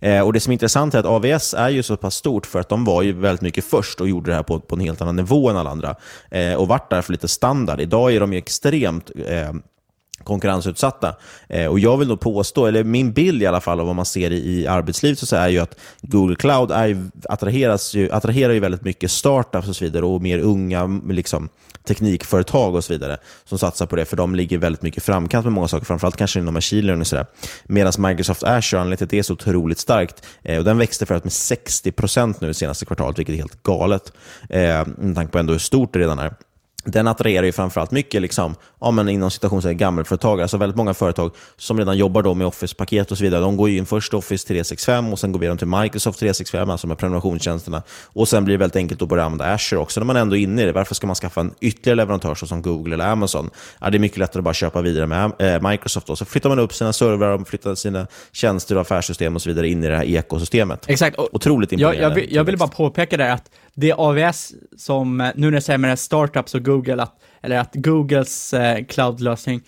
Eh, 0.00 0.20
och 0.20 0.32
Det 0.32 0.40
som 0.40 0.50
är 0.50 0.52
intressant 0.52 0.94
är 0.94 0.98
att 0.98 1.06
AVS 1.06 1.54
är 1.54 1.68
ju 1.68 1.82
så 1.82 1.96
pass 1.96 2.14
stort 2.14 2.46
för 2.46 2.60
att 2.60 2.68
de 2.68 2.84
var 2.84 3.02
ju 3.02 3.12
väldigt 3.12 3.42
mycket 3.42 3.64
först 3.64 4.00
och 4.00 4.08
gjorde 4.08 4.30
det 4.30 4.34
här 4.34 4.42
på, 4.42 4.60
på 4.60 4.74
en 4.74 4.80
helt 4.80 5.00
annan 5.00 5.16
nivå 5.16 5.50
än 5.50 5.56
alla 5.56 5.70
andra. 5.70 5.96
Eh, 6.30 6.54
och 6.54 6.68
vart 6.68 6.90
därför 6.90 7.12
lite 7.12 7.28
standard. 7.28 7.80
Idag 7.80 8.14
är 8.14 8.20
de 8.20 8.32
ju 8.32 8.38
extremt 8.38 9.10
eh, 9.26 9.52
konkurrensutsatta. 10.28 11.16
Eh, 11.48 11.66
och 11.66 11.78
Jag 11.78 11.96
vill 11.96 12.08
nog 12.08 12.20
påstå, 12.20 12.66
eller 12.66 12.84
min 12.84 13.12
bild 13.12 13.42
i 13.42 13.46
alla 13.46 13.60
fall 13.60 13.80
av 13.80 13.86
vad 13.86 13.96
man 13.96 14.06
ser 14.06 14.30
i, 14.30 14.60
i 14.60 14.66
arbetslivet, 14.66 15.18
så 15.18 15.36
är 15.36 15.48
ju 15.48 15.58
att 15.58 15.76
Google 16.02 16.36
Cloud 16.36 16.70
är, 16.70 17.08
attraheras 17.28 17.94
ju, 17.94 18.10
attraherar 18.12 18.52
ju 18.52 18.60
väldigt 18.60 18.82
mycket 18.82 19.10
startups 19.10 19.68
och 19.68 19.76
så 19.76 19.84
vidare 19.84 20.04
och 20.04 20.22
mer 20.22 20.38
unga 20.38 21.00
liksom, 21.08 21.48
teknikföretag 21.88 22.74
och 22.74 22.84
så 22.84 22.92
vidare 22.92 23.16
som 23.44 23.58
satsar 23.58 23.86
på 23.86 23.96
det, 23.96 24.04
för 24.04 24.16
de 24.16 24.34
ligger 24.34 24.58
väldigt 24.58 24.82
mycket 24.82 25.02
framkant 25.02 25.44
med 25.44 25.52
många 25.52 25.68
saker, 25.68 25.86
framförallt 25.86 26.16
kanske 26.16 26.38
inom 26.38 26.54
machine 26.54 26.86
learning 26.86 27.00
och 27.00 27.06
sådär. 27.06 27.26
Medan 27.64 27.92
Microsoft 27.98 28.42
Azure, 28.42 28.80
anledningen 28.80 28.96
till 28.96 29.04
att 29.04 29.10
det 29.10 29.18
är 29.18 29.22
så 29.22 29.32
otroligt 29.32 29.78
starkt, 29.78 30.26
eh, 30.42 30.58
och 30.58 30.64
den 30.64 30.78
växte 30.78 31.06
för 31.06 31.14
att 31.14 31.24
med 31.24 31.32
60% 31.32 32.34
nu 32.40 32.54
senaste 32.54 32.84
kvartalet, 32.84 33.18
vilket 33.18 33.32
är 33.32 33.36
helt 33.36 33.62
galet, 33.62 34.12
eh, 34.48 34.86
med 34.98 35.14
tanke 35.14 35.32
på 35.32 35.38
ändå 35.38 35.52
hur 35.52 35.60
stort 35.60 35.92
det 35.92 35.98
redan 35.98 36.18
är 36.18 36.34
den 36.84 37.08
attraherar 37.08 37.46
ju 37.46 37.52
framförallt 37.52 37.90
mycket 37.90 38.22
liksom, 38.22 38.54
ja, 38.80 38.90
men 38.90 39.08
inom 39.08 39.30
situationen 39.30 39.76
gammelföretagare. 39.76 40.44
Alltså 40.44 40.56
väldigt 40.56 40.76
många 40.76 40.94
företag 40.94 41.32
som 41.56 41.78
redan 41.78 41.98
jobbar 41.98 42.22
då 42.22 42.34
med 42.34 42.46
Office-paket 42.46 43.10
och 43.10 43.18
så 43.18 43.24
vidare. 43.24 43.40
De 43.40 43.56
går 43.56 43.70
in 43.70 43.86
först 43.86 44.14
Office 44.14 44.48
365 44.48 45.12
och 45.12 45.18
sen 45.18 45.32
går 45.32 45.40
vi 45.40 45.56
till 45.56 45.66
Microsoft 45.66 46.18
365, 46.18 46.70
alltså 46.70 46.86
med 46.86 46.98
prenumerationstjänsterna. 46.98 47.82
Och 48.06 48.28
sen 48.28 48.44
blir 48.44 48.54
det 48.54 48.58
väldigt 48.58 48.76
enkelt 48.76 49.02
att 49.02 49.08
börja 49.08 49.24
använda 49.24 49.54
Azure 49.54 49.80
också 49.80 50.00
när 50.00 50.04
man 50.04 50.16
ändå 50.16 50.36
är 50.36 50.40
inne 50.40 50.62
i 50.62 50.64
det. 50.64 50.72
Varför 50.72 50.94
ska 50.94 51.06
man 51.06 51.16
skaffa 51.16 51.40
en 51.40 51.54
ytterligare 51.60 51.96
leverantör 51.96 52.34
som 52.34 52.62
Google 52.62 52.94
eller 52.94 53.06
Amazon? 53.06 53.50
Ja, 53.80 53.90
det 53.90 53.96
är 53.96 54.00
mycket 54.00 54.18
lättare 54.18 54.40
att 54.40 54.44
bara 54.44 54.54
köpa 54.54 54.82
vidare 54.82 55.06
med 55.06 55.32
äh, 55.38 55.70
Microsoft. 55.70 56.06
Då. 56.06 56.16
Så 56.16 56.24
flyttar 56.24 56.48
man 56.48 56.58
upp 56.58 56.72
sina 56.72 56.92
servrar, 56.92 57.32
och 57.32 57.48
flyttar 57.48 57.74
sina 57.74 58.06
tjänster 58.32 58.74
och 58.74 58.80
affärssystem 58.80 59.34
och 59.34 59.42
så 59.42 59.48
vidare 59.48 59.68
in 59.68 59.84
i 59.84 59.88
det 59.88 59.96
här 59.96 60.04
ekosystemet. 60.04 60.84
Exakt. 60.88 61.18
Otroligt 61.18 61.72
imponerande. 61.72 62.02
Jag, 62.02 62.10
jag, 62.10 62.14
vill, 62.14 62.34
jag 62.34 62.44
vill 62.44 62.58
bara 62.58 62.68
påpeka 62.68 63.16
det 63.16 63.32
att 63.32 63.50
det 63.80 63.92
AVS 63.92 64.52
som, 64.76 65.32
nu 65.34 65.46
när 65.46 65.56
jag 65.56 65.62
säger 65.62 65.78
med 65.78 65.98
startups 65.98 66.54
och 66.54 66.62
Google, 66.68 67.02
att, 67.02 67.20
eller 67.42 67.58
att 67.58 67.74
Googles 67.74 68.54
eh, 68.54 68.84
cloudlösning 68.84 69.60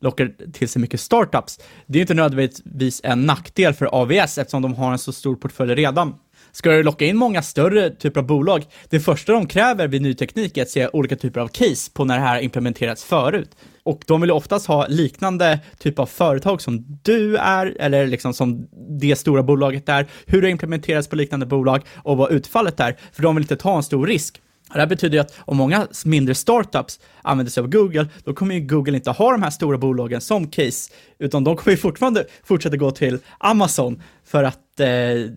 lockar 0.00 0.52
till 0.52 0.68
sig 0.68 0.82
mycket 0.82 1.00
startups, 1.00 1.60
det 1.86 1.98
är 1.98 2.00
inte 2.00 2.14
nödvändigtvis 2.14 3.00
en 3.04 3.26
nackdel 3.26 3.74
för 3.74 3.94
AVS 3.94 4.38
eftersom 4.38 4.62
de 4.62 4.74
har 4.74 4.92
en 4.92 4.98
så 4.98 5.12
stor 5.12 5.36
portfölj 5.36 5.74
redan. 5.74 6.14
Ska 6.54 6.70
du 6.70 6.82
locka 6.82 7.04
in 7.04 7.16
många 7.16 7.42
större 7.42 7.90
typer 7.90 8.20
av 8.20 8.26
bolag, 8.26 8.64
det 8.88 9.00
första 9.00 9.32
de 9.32 9.46
kräver 9.46 9.88
vid 9.88 10.02
ny 10.02 10.14
teknik 10.14 10.56
är 10.56 10.62
att 10.62 10.68
se 10.68 10.88
olika 10.92 11.16
typer 11.16 11.40
av 11.40 11.48
case 11.48 11.90
på 11.94 12.04
när 12.04 12.18
det 12.18 12.24
här 12.24 12.40
implementerats 12.40 13.04
förut. 13.04 13.56
Och 13.82 14.02
de 14.06 14.20
vill 14.20 14.30
oftast 14.30 14.66
ha 14.66 14.86
liknande 14.86 15.60
typ 15.78 15.98
av 15.98 16.06
företag 16.06 16.62
som 16.62 16.98
du 17.02 17.36
är, 17.36 17.76
eller 17.80 18.06
liksom 18.06 18.34
som 18.34 18.68
det 19.00 19.16
stora 19.16 19.42
bolaget 19.42 19.88
är, 19.88 20.06
hur 20.26 20.42
det 20.42 20.50
implementeras 20.50 21.08
på 21.08 21.16
liknande 21.16 21.46
bolag 21.46 21.82
och 21.96 22.16
vad 22.16 22.32
utfallet 22.32 22.80
är, 22.80 22.96
för 23.12 23.22
de 23.22 23.34
vill 23.34 23.44
inte 23.44 23.56
ta 23.56 23.76
en 23.76 23.82
stor 23.82 24.06
risk. 24.06 24.40
Det 24.72 24.78
här 24.78 24.86
betyder 24.86 25.16
ju 25.16 25.20
att 25.20 25.34
om 25.38 25.56
många 25.56 25.88
mindre 26.04 26.34
startups 26.34 27.00
använder 27.22 27.50
sig 27.50 27.60
av 27.60 27.68
Google, 27.70 28.08
då 28.24 28.34
kommer 28.34 28.54
ju 28.54 28.60
Google 28.60 28.96
inte 28.96 29.10
ha 29.10 29.32
de 29.32 29.42
här 29.42 29.50
stora 29.50 29.78
bolagen 29.78 30.20
som 30.20 30.50
case, 30.50 30.92
utan 31.18 31.44
de 31.44 31.56
kommer 31.56 31.70
ju 31.70 31.76
fortfarande 31.76 32.24
fortsätta 32.44 32.76
gå 32.76 32.90
till 32.90 33.18
Amazon 33.38 34.02
för 34.24 34.44
att 34.44 34.80
eh, 34.80 34.88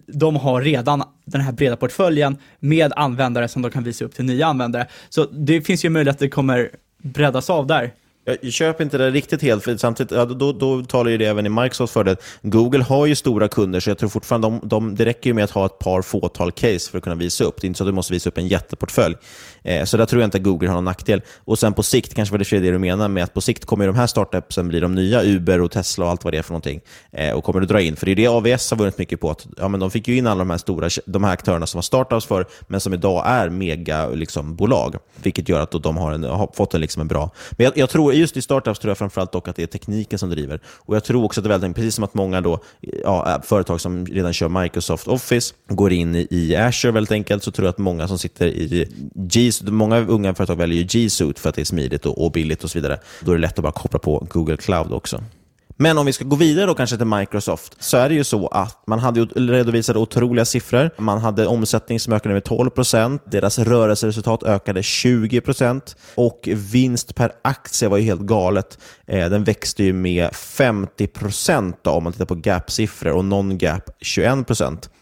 de 0.07 0.35
har 0.35 0.61
redan 0.61 1.03
den 1.25 1.41
här 1.41 1.51
breda 1.51 1.75
portföljen 1.75 2.37
med 2.59 2.93
användare 2.95 3.47
som 3.47 3.61
de 3.61 3.71
kan 3.71 3.83
visa 3.83 4.05
upp 4.05 4.15
till 4.15 4.25
nya 4.25 4.47
användare. 4.47 4.87
Så 5.09 5.25
det 5.25 5.61
finns 5.61 5.85
ju 5.85 5.89
möjlighet 5.89 6.15
att 6.15 6.19
det 6.19 6.29
kommer 6.29 6.69
breddas 6.97 7.49
av 7.49 7.67
där. 7.67 7.93
Jag 8.25 8.53
köper 8.53 8.83
inte 8.83 8.97
det 8.97 9.11
riktigt 9.11 9.41
helt, 9.41 9.63
för 9.63 9.77
samtidigt, 9.77 10.11
ja, 10.11 10.25
då, 10.25 10.51
då 10.51 10.83
talar 10.83 11.11
ju 11.11 11.17
det 11.17 11.25
även 11.25 11.45
i 11.45 11.49
Microsofts 11.49 11.93
fördel. 11.93 12.17
Google 12.41 12.83
har 12.83 13.05
ju 13.05 13.15
stora 13.15 13.47
kunder, 13.47 13.79
så 13.79 13.89
jag 13.89 13.97
tror 13.97 14.09
fortfarande 14.09 14.47
de, 14.47 14.59
de, 14.63 14.95
det 14.95 15.05
räcker 15.05 15.29
ju 15.29 15.33
med 15.33 15.43
att 15.43 15.51
ha 15.51 15.65
ett 15.65 15.79
par 15.79 16.01
fåtal 16.01 16.51
case 16.51 16.91
för 16.91 16.97
att 16.97 17.03
kunna 17.03 17.15
visa 17.15 17.43
upp. 17.43 17.61
Det 17.61 17.65
är 17.65 17.67
inte 17.67 17.77
så 17.77 17.83
att 17.83 17.87
du 17.87 17.91
måste 17.91 18.13
visa 18.13 18.29
upp 18.29 18.37
en 18.37 18.47
jätteportfölj. 18.47 19.15
Eh, 19.65 19.83
så 19.83 19.97
där 19.97 20.05
tror 20.05 20.21
jag 20.21 20.27
inte 20.27 20.37
att 20.37 20.43
Google 20.43 20.67
har 20.67 20.75
någon 20.75 20.85
nackdel. 20.85 21.21
Och 21.45 21.59
sen 21.59 21.73
på 21.73 21.83
sikt, 21.83 22.13
kanske 22.13 22.31
var 22.31 22.39
det 22.39 22.59
det 22.59 22.71
du 22.71 22.79
menar 22.79 23.07
med 23.07 23.23
att 23.23 23.33
på 23.33 23.41
sikt 23.41 23.65
kommer 23.65 23.87
de 23.87 23.95
här 23.95 24.07
startupsen 24.07 24.67
bli 24.67 24.79
de 24.79 24.95
nya 24.95 25.23
Uber 25.23 25.61
och 25.61 25.71
Tesla 25.71 26.05
och 26.05 26.11
allt 26.11 26.23
vad 26.23 26.33
det 26.33 26.37
är 26.37 26.41
för 26.41 26.51
någonting. 26.51 26.81
Eh, 27.11 27.33
och 27.33 27.43
kommer 27.43 27.61
att 27.61 27.67
dra 27.67 27.81
in, 27.81 27.95
för 27.95 28.05
det 28.05 28.11
är 28.11 28.15
det 28.15 28.27
AVS 28.27 28.71
har 28.71 28.77
vunnit 28.77 28.97
mycket 28.97 29.19
på. 29.19 29.29
Att, 29.29 29.47
ja, 29.57 29.67
men 29.67 29.79
de 29.79 29.91
fick 29.91 30.07
ju 30.07 30.17
in 30.17 30.27
alla 30.27 30.39
de 30.39 30.49
här 30.49 30.57
stora 30.57 30.89
de 31.05 31.23
här 31.23 31.33
aktörerna 31.33 31.67
som 31.67 31.77
var 31.77 31.81
startups 31.81 32.25
för, 32.25 32.45
men 32.67 32.79
som 32.79 32.93
idag 32.93 33.23
är 33.25 33.49
megabolag. 33.49 34.17
Liksom, 34.17 34.55
bolag, 34.55 34.95
vilket 35.23 35.49
gör 35.49 35.59
att 35.59 35.71
de 35.83 35.97
har, 35.97 36.11
en, 36.11 36.23
har 36.23 36.49
fått 36.53 36.73
en, 36.73 36.81
liksom 36.81 37.01
en 37.01 37.07
bra... 37.07 37.31
Men 37.51 37.65
jag, 37.65 37.77
jag 37.77 37.89
tror 37.89 38.13
just 38.13 38.37
i 38.37 38.41
startups 38.41 38.79
tror 38.79 38.89
jag 38.89 38.97
framförallt 38.97 39.31
dock 39.31 39.47
att 39.47 39.55
det 39.55 39.63
är 39.63 39.67
tekniken 39.67 40.19
som 40.19 40.29
driver. 40.29 40.59
Och 40.67 40.95
Jag 40.95 41.03
tror 41.03 41.23
också 41.23 41.39
att 41.39 41.43
det 41.43 41.47
är 41.47 41.59
väldigt, 41.59 41.75
precis 41.75 41.95
som 41.95 42.03
att 42.03 42.13
många 42.13 42.41
då, 42.41 42.59
ja, 43.03 43.31
eh, 43.31 43.41
företag 43.41 43.81
som 43.81 44.05
redan 44.05 44.33
kör 44.33 44.49
Microsoft 44.49 45.07
Office 45.07 45.53
går 45.67 45.91
in 45.91 46.15
i 46.29 46.55
Azure 46.55 46.91
väldigt 46.91 47.11
enkelt, 47.11 47.43
så 47.43 47.51
tror 47.51 47.65
jag 47.65 47.69
att 47.69 47.77
många 47.77 48.07
som 48.07 48.17
sitter 48.17 48.47
i 48.47 48.87
G, 49.15 49.51
många 49.63 49.99
unga 49.99 50.35
företag 50.35 50.55
väljer 50.55 50.77
ju 50.77 50.83
G 50.83 51.09
Suite 51.09 51.41
för 51.41 51.49
att 51.49 51.55
det 51.55 51.61
är 51.61 51.65
smidigt 51.65 52.05
och, 52.05 52.25
och 52.25 52.31
billigt 52.31 52.63
och 52.63 52.71
så 52.71 52.77
vidare. 52.77 52.99
Då 53.21 53.31
är 53.31 53.35
det 53.35 53.41
lätt 53.41 53.57
att 53.59 53.63
bara 53.63 53.71
koppla 53.71 53.99
på 53.99 54.27
Google 54.29 54.57
Cloud 54.57 54.91
också. 54.91 55.23
Men 55.77 55.97
om 55.97 56.05
vi 56.05 56.13
ska 56.13 56.25
gå 56.25 56.35
vidare 56.35 56.65
då 56.65 56.73
kanske 56.73 56.97
till 56.97 57.05
Microsoft, 57.05 57.83
så 57.83 57.97
är 57.97 58.09
det 58.09 58.15
ju 58.15 58.23
så 58.23 58.47
att 58.47 58.87
man 58.87 58.99
hade 58.99 59.21
redovisat 59.25 59.95
otroliga 59.95 60.45
siffror. 60.45 60.89
Man 60.97 61.17
hade 61.17 61.47
omsättning 61.47 61.99
som 61.99 62.13
ökade 62.13 62.33
med 62.33 62.43
12% 62.43 63.19
deras 63.25 63.59
rörelseresultat 63.59 64.43
ökade 64.43 64.81
20% 64.81 65.95
och 66.15 66.49
vinst 66.51 67.15
per 67.15 67.31
aktie 67.41 67.87
var 67.87 67.97
ju 67.97 68.03
helt 68.03 68.21
galet. 68.21 68.79
Eh, 69.07 69.29
den 69.29 69.43
växte 69.43 69.83
ju 69.83 69.93
med 69.93 70.29
50% 70.29 71.87
om 71.87 72.03
man 72.03 72.13
tittar 72.13 72.25
på 72.25 72.35
gap-siffror 72.35 73.11
och 73.11 73.25
non-gap 73.25 73.89
21 74.01 74.51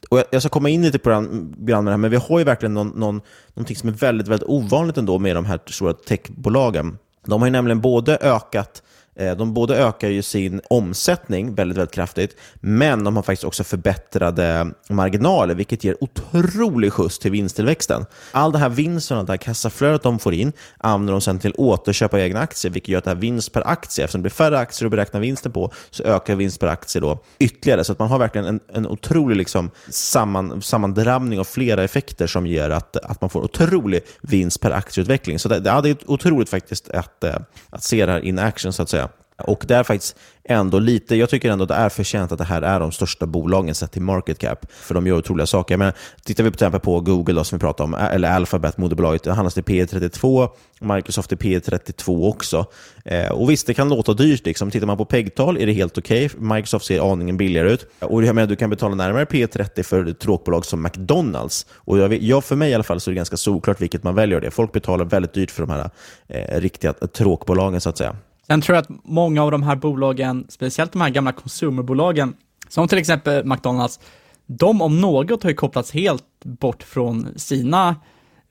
och 0.09 0.24
jag, 0.32 0.41
ska 0.41 0.49
komma 0.49 0.69
in 0.69 0.82
lite 0.82 0.99
på 0.99 1.09
det 1.09 1.15
här, 1.15 1.97
men 1.97 2.11
vi 2.11 2.17
har 2.17 2.39
ju 2.39 2.45
verkligen 2.45 2.74
någon, 2.74 2.88
någon, 2.88 3.21
någonting 3.53 3.76
som 3.76 3.89
är 3.89 3.93
väldigt, 3.93 4.28
väldigt 4.28 4.49
ovanligt 4.49 4.97
ändå 4.97 5.19
med 5.19 5.36
de 5.36 5.45
här 5.45 5.59
stora 5.65 5.93
techbolagen. 5.93 6.97
De 7.26 7.41
har 7.41 7.47
ju 7.47 7.51
nämligen 7.51 7.82
både 7.82 8.17
ökat 8.17 8.84
Eh, 9.16 9.36
de 9.36 9.53
både 9.53 9.78
ökar 9.78 10.09
ju 10.09 10.22
sin 10.22 10.61
omsättning 10.70 11.55
väldigt, 11.55 11.78
väldigt 11.78 11.95
kraftigt, 11.95 12.36
men 12.55 13.03
de 13.03 13.16
har 13.16 13.24
faktiskt 13.24 13.43
också 13.43 13.64
förbättrade 13.64 14.72
marginaler, 14.89 15.55
vilket 15.55 15.84
ger 15.84 16.03
otrolig 16.03 16.93
skjuts 16.93 17.20
till 17.20 17.32
vinsttillväxten. 17.32 18.05
All 18.32 18.51
det 18.51 18.57
här 18.57 18.70
vinsten, 18.70 19.26
det 19.26 19.32
här 19.32 19.38
kassaflödet 19.38 20.03
de 20.03 20.20
får 20.20 20.34
in, 20.34 20.53
använder 20.78 21.11
de 21.11 21.22
sedan 21.22 21.39
till 21.39 21.53
återköp 21.57 22.14
av 22.14 22.20
egna 22.20 22.39
aktier, 22.39 22.72
vilket 22.72 22.89
gör 22.89 22.97
att 22.97 23.03
det 23.03 23.09
här 23.09 23.16
vinst 23.16 23.53
per 23.53 23.68
aktie, 23.68 24.03
eftersom 24.03 24.20
det 24.20 24.24
blir 24.24 24.32
färre 24.32 24.59
aktier 24.59 24.86
att 24.86 24.91
beräkna 24.91 25.20
vinsten 25.20 25.51
på, 25.51 25.72
så 25.89 26.03
ökar 26.03 26.36
vinst 26.36 26.59
per 26.59 26.68
aktie 26.68 27.01
då 27.01 27.20
ytterligare. 27.39 27.84
Så 27.84 27.91
att 27.91 27.99
man 27.99 28.07
har 28.07 28.20
verkligen 28.20 28.47
en, 28.47 28.59
en 28.74 28.88
otrolig 28.88 29.36
liksom 29.36 29.72
samman, 29.89 30.61
sammandrabbning 30.61 31.39
av 31.39 31.43
flera 31.43 31.84
effekter 31.84 32.28
som 32.28 32.47
ger 32.47 32.70
att, 32.70 32.95
att 32.95 33.22
man 33.22 33.30
får 33.30 33.43
otrolig 33.43 34.01
vinst 34.22 34.61
per 34.61 34.72
aktieutveckling. 34.72 35.39
Så 35.39 35.49
det, 35.49 35.59
det 35.59 35.70
är 35.70 35.97
otroligt 36.05 36.49
faktiskt 36.49 36.89
att, 36.89 37.24
eh, 37.24 37.36
att 37.70 37.84
se 37.84 38.05
det 38.05 38.11
här 38.11 38.26
in 38.26 38.39
action, 38.39 38.74
så 38.74 38.84
att 38.84 38.89
säga. 38.89 39.03
Och 39.38 39.63
det 39.67 39.75
är 39.75 39.84
faktiskt 39.84 40.17
ändå 40.43 40.79
lite, 40.79 41.15
jag 41.15 41.29
tycker 41.29 41.51
ändå 41.51 41.63
att 41.63 41.69
det 41.69 41.75
är 41.75 41.89
förtjänt 41.89 42.31
att 42.31 42.38
det 42.38 42.43
här 42.43 42.61
är 42.61 42.79
de 42.79 42.91
största 42.91 43.25
bolagen 43.25 43.75
sett 43.75 43.91
till 43.91 44.01
market 44.01 44.39
cap, 44.39 44.65
för 44.71 44.93
de 44.93 45.07
gör 45.07 45.17
otroliga 45.17 45.45
saker. 45.45 45.77
Men 45.77 45.93
tittar 46.23 46.43
vi 46.43 46.49
till 46.49 46.55
exempel 46.55 46.79
på 46.79 46.99
Google 46.99 47.34
då, 47.34 47.43
som 47.43 47.57
vi 47.57 47.59
pratade 47.59 47.84
om, 47.84 47.93
eller 47.93 48.31
Alphabet, 48.31 48.77
moderbolaget, 48.77 49.23
det 49.23 49.34
handlas 49.34 49.53
till 49.53 49.63
P 49.63 49.86
32, 49.86 50.49
Microsoft 50.79 51.29
till 51.29 51.38
P 51.38 51.59
32 51.59 52.29
också. 52.29 52.65
Eh, 53.05 53.31
och 53.31 53.49
visst, 53.49 53.67
det 53.67 53.73
kan 53.73 53.89
låta 53.89 54.13
dyrt. 54.13 54.45
Liksom. 54.45 54.71
Tittar 54.71 54.88
man 54.88 54.97
på 54.97 55.05
PEG-tal 55.05 55.57
är 55.57 55.65
det 55.65 55.73
helt 55.73 55.97
okej. 55.97 56.25
Okay. 56.25 56.39
Microsoft 56.39 56.86
ser 56.86 57.11
aningen 57.11 57.38
billigare 57.38 57.71
ut. 57.71 57.88
Och 57.99 58.23
jag 58.23 58.36
menar, 58.36 58.47
du 58.47 58.55
kan 58.55 58.69
betala 58.69 58.95
närmare 58.95 59.25
P 59.25 59.47
30 59.47 59.84
för 59.84 60.05
ett 60.05 60.19
tråkbolag 60.19 60.65
som 60.65 60.84
McDonalds. 60.84 61.65
Och 61.75 61.97
jag, 61.97 62.13
jag, 62.13 62.43
för 62.43 62.55
mig 62.55 62.71
i 62.71 62.73
alla 62.73 62.84
fall 62.84 62.99
så 62.99 63.09
är 63.09 63.13
det 63.13 63.17
ganska 63.17 63.38
solklart 63.38 63.81
vilket 63.81 64.03
man 64.03 64.15
väljer. 64.15 64.41
det. 64.41 64.51
Folk 64.51 64.71
betalar 64.71 65.05
väldigt 65.05 65.34
dyrt 65.34 65.51
för 65.51 65.65
de 65.65 65.69
här 65.69 65.89
eh, 66.27 66.59
riktiga 66.59 66.93
tråkbolagen, 66.93 67.81
så 67.81 67.89
att 67.89 67.97
säga. 67.97 68.15
Sen 68.48 68.62
tror 68.62 68.76
jag 68.76 68.82
att 68.82 69.04
många 69.04 69.44
av 69.44 69.52
de 69.52 69.64
här 69.64 69.76
bolagen, 69.76 70.46
speciellt 70.50 70.91
de 70.91 71.02
här 71.02 71.10
gamla 71.10 71.32
konsumerbolagen, 71.32 72.34
som 72.70 72.88
till 72.88 72.98
exempel 72.98 73.46
McDonalds, 73.46 74.00
de 74.46 74.82
om 74.82 75.02
något 75.02 75.44
har 75.44 75.50
ju 75.50 75.56
kopplats 75.56 75.91
helt 75.91 76.24
bort 76.44 76.84
från 76.84 77.39
sina 77.39 77.96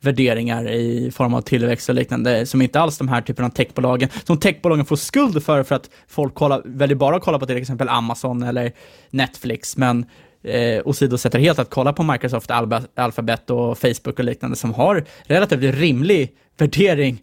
värderingar 0.01 0.71
i 0.71 1.11
form 1.11 1.35
av 1.35 1.41
tillväxt 1.41 1.89
och 1.89 1.95
liknande, 1.95 2.47
som 2.47 2.63
inte 2.63 2.81
alls 2.81 2.99
de 2.99 3.09
här 3.09 3.21
typerna 3.21 3.49
av 3.49 3.53
techbolagen, 3.53 4.09
som 4.25 4.39
techbolagen 4.39 4.85
får 4.85 4.97
skuld 4.97 5.45
för, 5.45 5.63
för 5.63 5.75
att 5.75 5.91
folk 6.09 6.35
kollar, 6.35 6.63
väljer 6.65 6.97
bara 6.97 7.17
att 7.17 7.23
kolla 7.23 7.39
på 7.39 7.47
till 7.47 7.57
exempel 7.57 7.89
Amazon 7.89 8.43
eller 8.43 8.73
Netflix, 9.11 9.77
men 9.77 10.07
eh, 10.43 10.83
åsidosätter 10.85 11.39
helt 11.39 11.59
att 11.59 11.71
kolla 11.71 11.93
på 11.93 12.03
Microsoft, 12.03 12.51
Alphabet 12.95 13.51
och 13.51 13.79
Facebook 13.79 14.19
och 14.19 14.25
liknande 14.25 14.57
som 14.57 14.75
har 14.75 15.05
relativt 15.27 15.75
rimlig 15.75 16.37
värdering 16.59 17.23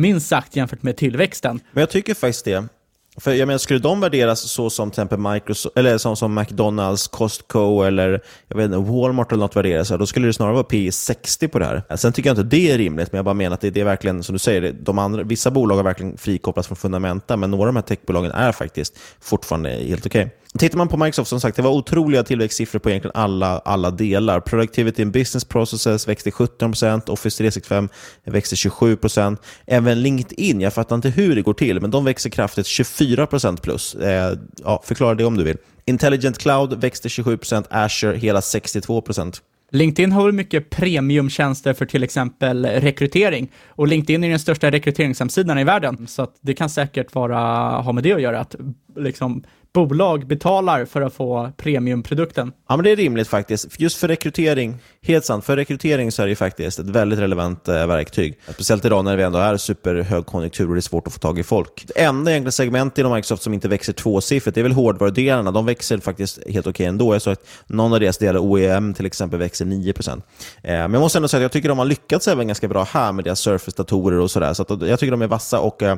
minst 0.00 0.28
sagt 0.28 0.56
jämfört 0.56 0.82
med 0.82 0.96
tillväxten. 0.96 1.60
Men 1.72 1.80
jag 1.80 1.90
tycker 1.90 2.14
faktiskt 2.14 2.44
det. 2.44 2.68
För 3.16 3.32
jag 3.32 3.46
menar, 3.46 3.58
skulle 3.58 3.80
de 3.80 4.00
värderas 4.00 4.40
så 4.40 4.70
som 4.70 4.90
till 4.90 5.02
exempel 5.02 5.18
Microsoft, 5.18 5.78
eller 5.78 5.98
som, 5.98 6.16
som 6.16 6.34
McDonalds, 6.34 7.08
Costco 7.08 7.82
eller 7.82 8.20
jag 8.48 8.56
vet 8.56 8.64
inte, 8.64 8.76
Walmart 8.92 9.32
eller 9.32 9.40
något 9.40 9.56
värderas, 9.56 9.88
då 9.88 10.06
skulle 10.06 10.26
det 10.26 10.32
snarare 10.32 10.54
vara 10.54 10.64
P 10.64 10.92
60 10.92 11.48
på 11.48 11.58
det 11.58 11.64
här. 11.64 11.96
Sen 11.96 12.12
tycker 12.12 12.30
jag 12.30 12.38
inte 12.38 12.56
det 12.56 12.70
är 12.70 12.78
rimligt, 12.78 13.12
men 13.12 13.18
jag 13.18 13.24
bara 13.24 13.34
menar 13.34 13.54
att 13.54 13.60
det, 13.60 13.70
det 13.70 13.80
är 13.80 13.84
verkligen, 13.84 14.22
som 14.22 14.32
du 14.32 14.38
säger, 14.38 14.72
de 14.72 14.98
andra, 14.98 15.22
vissa 15.22 15.50
bolag 15.50 15.76
har 15.76 15.82
verkligen 15.82 16.16
frikopplats 16.16 16.68
från 16.68 16.76
fundamenta, 16.76 17.36
men 17.36 17.50
några 17.50 17.62
av 17.62 17.74
de 17.74 17.76
här 17.76 17.82
techbolagen 17.82 18.32
är 18.32 18.52
faktiskt 18.52 18.98
fortfarande 19.20 19.70
helt 19.70 20.06
okej. 20.06 20.24
Okay. 20.24 20.36
Tittar 20.58 20.78
man 20.78 20.88
på 20.88 20.96
Microsoft, 20.96 21.28
som 21.28 21.40
sagt, 21.40 21.56
det 21.56 21.62
var 21.62 21.70
otroliga 21.70 22.22
tillväxtsiffror 22.22 22.78
på 22.78 22.90
egentligen 22.90 23.16
alla, 23.16 23.58
alla 23.58 23.90
delar. 23.90 24.40
Productivity 24.40 25.02
in 25.02 25.10
business 25.10 25.44
processes 25.44 26.08
växte 26.08 26.30
17%, 26.30 27.10
Office 27.10 27.38
365 27.38 27.88
växte 28.24 28.56
27%. 28.56 29.36
Även 29.66 30.02
LinkedIn, 30.02 30.60
jag 30.60 30.74
fattar 30.74 30.96
inte 30.96 31.08
hur 31.08 31.36
det 31.36 31.42
går 31.42 31.54
till, 31.54 31.80
men 31.80 31.90
de 31.90 32.04
växer 32.04 32.30
kraftigt 32.30 32.66
24% 32.66 33.60
plus. 33.60 33.94
Eh, 33.94 34.38
ja, 34.64 34.82
förklara 34.84 35.14
det 35.14 35.24
om 35.24 35.36
du 35.36 35.44
vill. 35.44 35.56
Intelligent 35.84 36.38
Cloud 36.38 36.80
växte 36.80 37.08
27%, 37.08 37.64
Azure 37.70 38.16
hela 38.16 38.40
62%. 38.40 39.40
LinkedIn 39.72 40.12
har 40.12 40.24
väl 40.24 40.32
mycket 40.32 40.70
premiumtjänster 40.70 41.74
för 41.74 41.86
till 41.86 42.02
exempel 42.02 42.66
rekrytering 42.66 43.52
och 43.68 43.88
LinkedIn 43.88 44.24
är 44.24 44.30
den 44.30 44.38
största 44.38 44.70
rekryteringshemsidan 44.70 45.58
i 45.58 45.64
världen, 45.64 46.06
så 46.06 46.26
det 46.40 46.54
kan 46.54 46.70
säkert 46.70 47.14
vara, 47.14 47.38
ha 47.80 47.92
med 47.92 48.04
det 48.04 48.12
att 48.12 48.22
göra, 48.22 48.40
att 48.40 48.54
liksom 48.96 49.44
bolag 49.72 50.26
betalar 50.26 50.84
för 50.84 51.02
att 51.02 51.14
få 51.14 51.52
premiumprodukten. 51.56 52.52
Ja, 52.68 52.76
men 52.76 52.84
det 52.84 52.90
är 52.90 52.96
rimligt 52.96 53.28
faktiskt. 53.28 53.80
Just 53.80 53.96
för 53.96 54.08
rekrytering, 54.08 54.78
helt 55.02 55.24
sant, 55.24 55.44
för 55.44 55.56
rekrytering 55.56 56.12
så 56.12 56.22
är 56.22 56.26
det 56.26 56.36
faktiskt 56.36 56.78
ett 56.78 56.88
väldigt 56.88 57.18
relevant 57.18 57.68
eh, 57.68 57.86
verktyg. 57.86 58.40
Speciellt 58.48 58.84
idag 58.84 59.04
när 59.04 59.16
vi 59.16 59.22
ändå 59.22 59.38
är 59.38 59.56
superhögkonjunktur 59.56 60.68
och 60.68 60.74
det 60.74 60.78
är 60.78 60.80
svårt 60.80 61.06
att 61.06 61.12
få 61.12 61.18
tag 61.18 61.38
i 61.38 61.42
folk. 61.42 61.84
Det 61.86 62.02
enda 62.02 62.30
egentligen 62.30 62.52
segment 62.52 62.98
inom 62.98 63.12
Microsoft 63.12 63.42
som 63.42 63.54
inte 63.54 63.68
växer 63.68 63.92
tvåsiffrigt, 63.92 64.54
det 64.54 64.60
är 64.60 64.62
väl 64.62 64.72
hårdvarudelarna. 64.72 65.50
De 65.50 65.66
växer 65.66 65.98
faktiskt 65.98 66.36
helt 66.36 66.66
okej 66.66 66.70
okay 66.70 66.86
ändå. 66.86 67.14
Jag 67.14 67.22
såg 67.22 67.32
att 67.32 67.46
någon 67.66 67.92
av 67.92 68.00
deras 68.00 68.18
delar, 68.18 68.40
OEM 68.40 68.94
till 68.94 69.06
exempel, 69.06 69.38
växer 69.38 69.64
9%. 69.64 70.10
Eh, 70.10 70.20
men 70.62 70.92
jag 70.92 71.00
måste 71.00 71.18
ändå 71.18 71.28
säga 71.28 71.38
att 71.38 71.42
jag 71.42 71.52
tycker 71.52 71.68
de 71.68 71.78
har 71.78 71.84
lyckats 71.84 72.28
även 72.28 72.46
ganska 72.46 72.68
bra 72.68 72.84
här 72.84 73.12
med 73.12 73.24
deras 73.24 73.40
Surface-datorer 73.40 74.20
och 74.20 74.30
sådär. 74.30 74.54
Så, 74.54 74.64
så 74.64 74.86
jag 74.86 74.98
tycker 74.98 75.10
de 75.10 75.22
är 75.22 75.26
vassa 75.26 75.60
och 75.60 75.82
eh, 75.82 75.96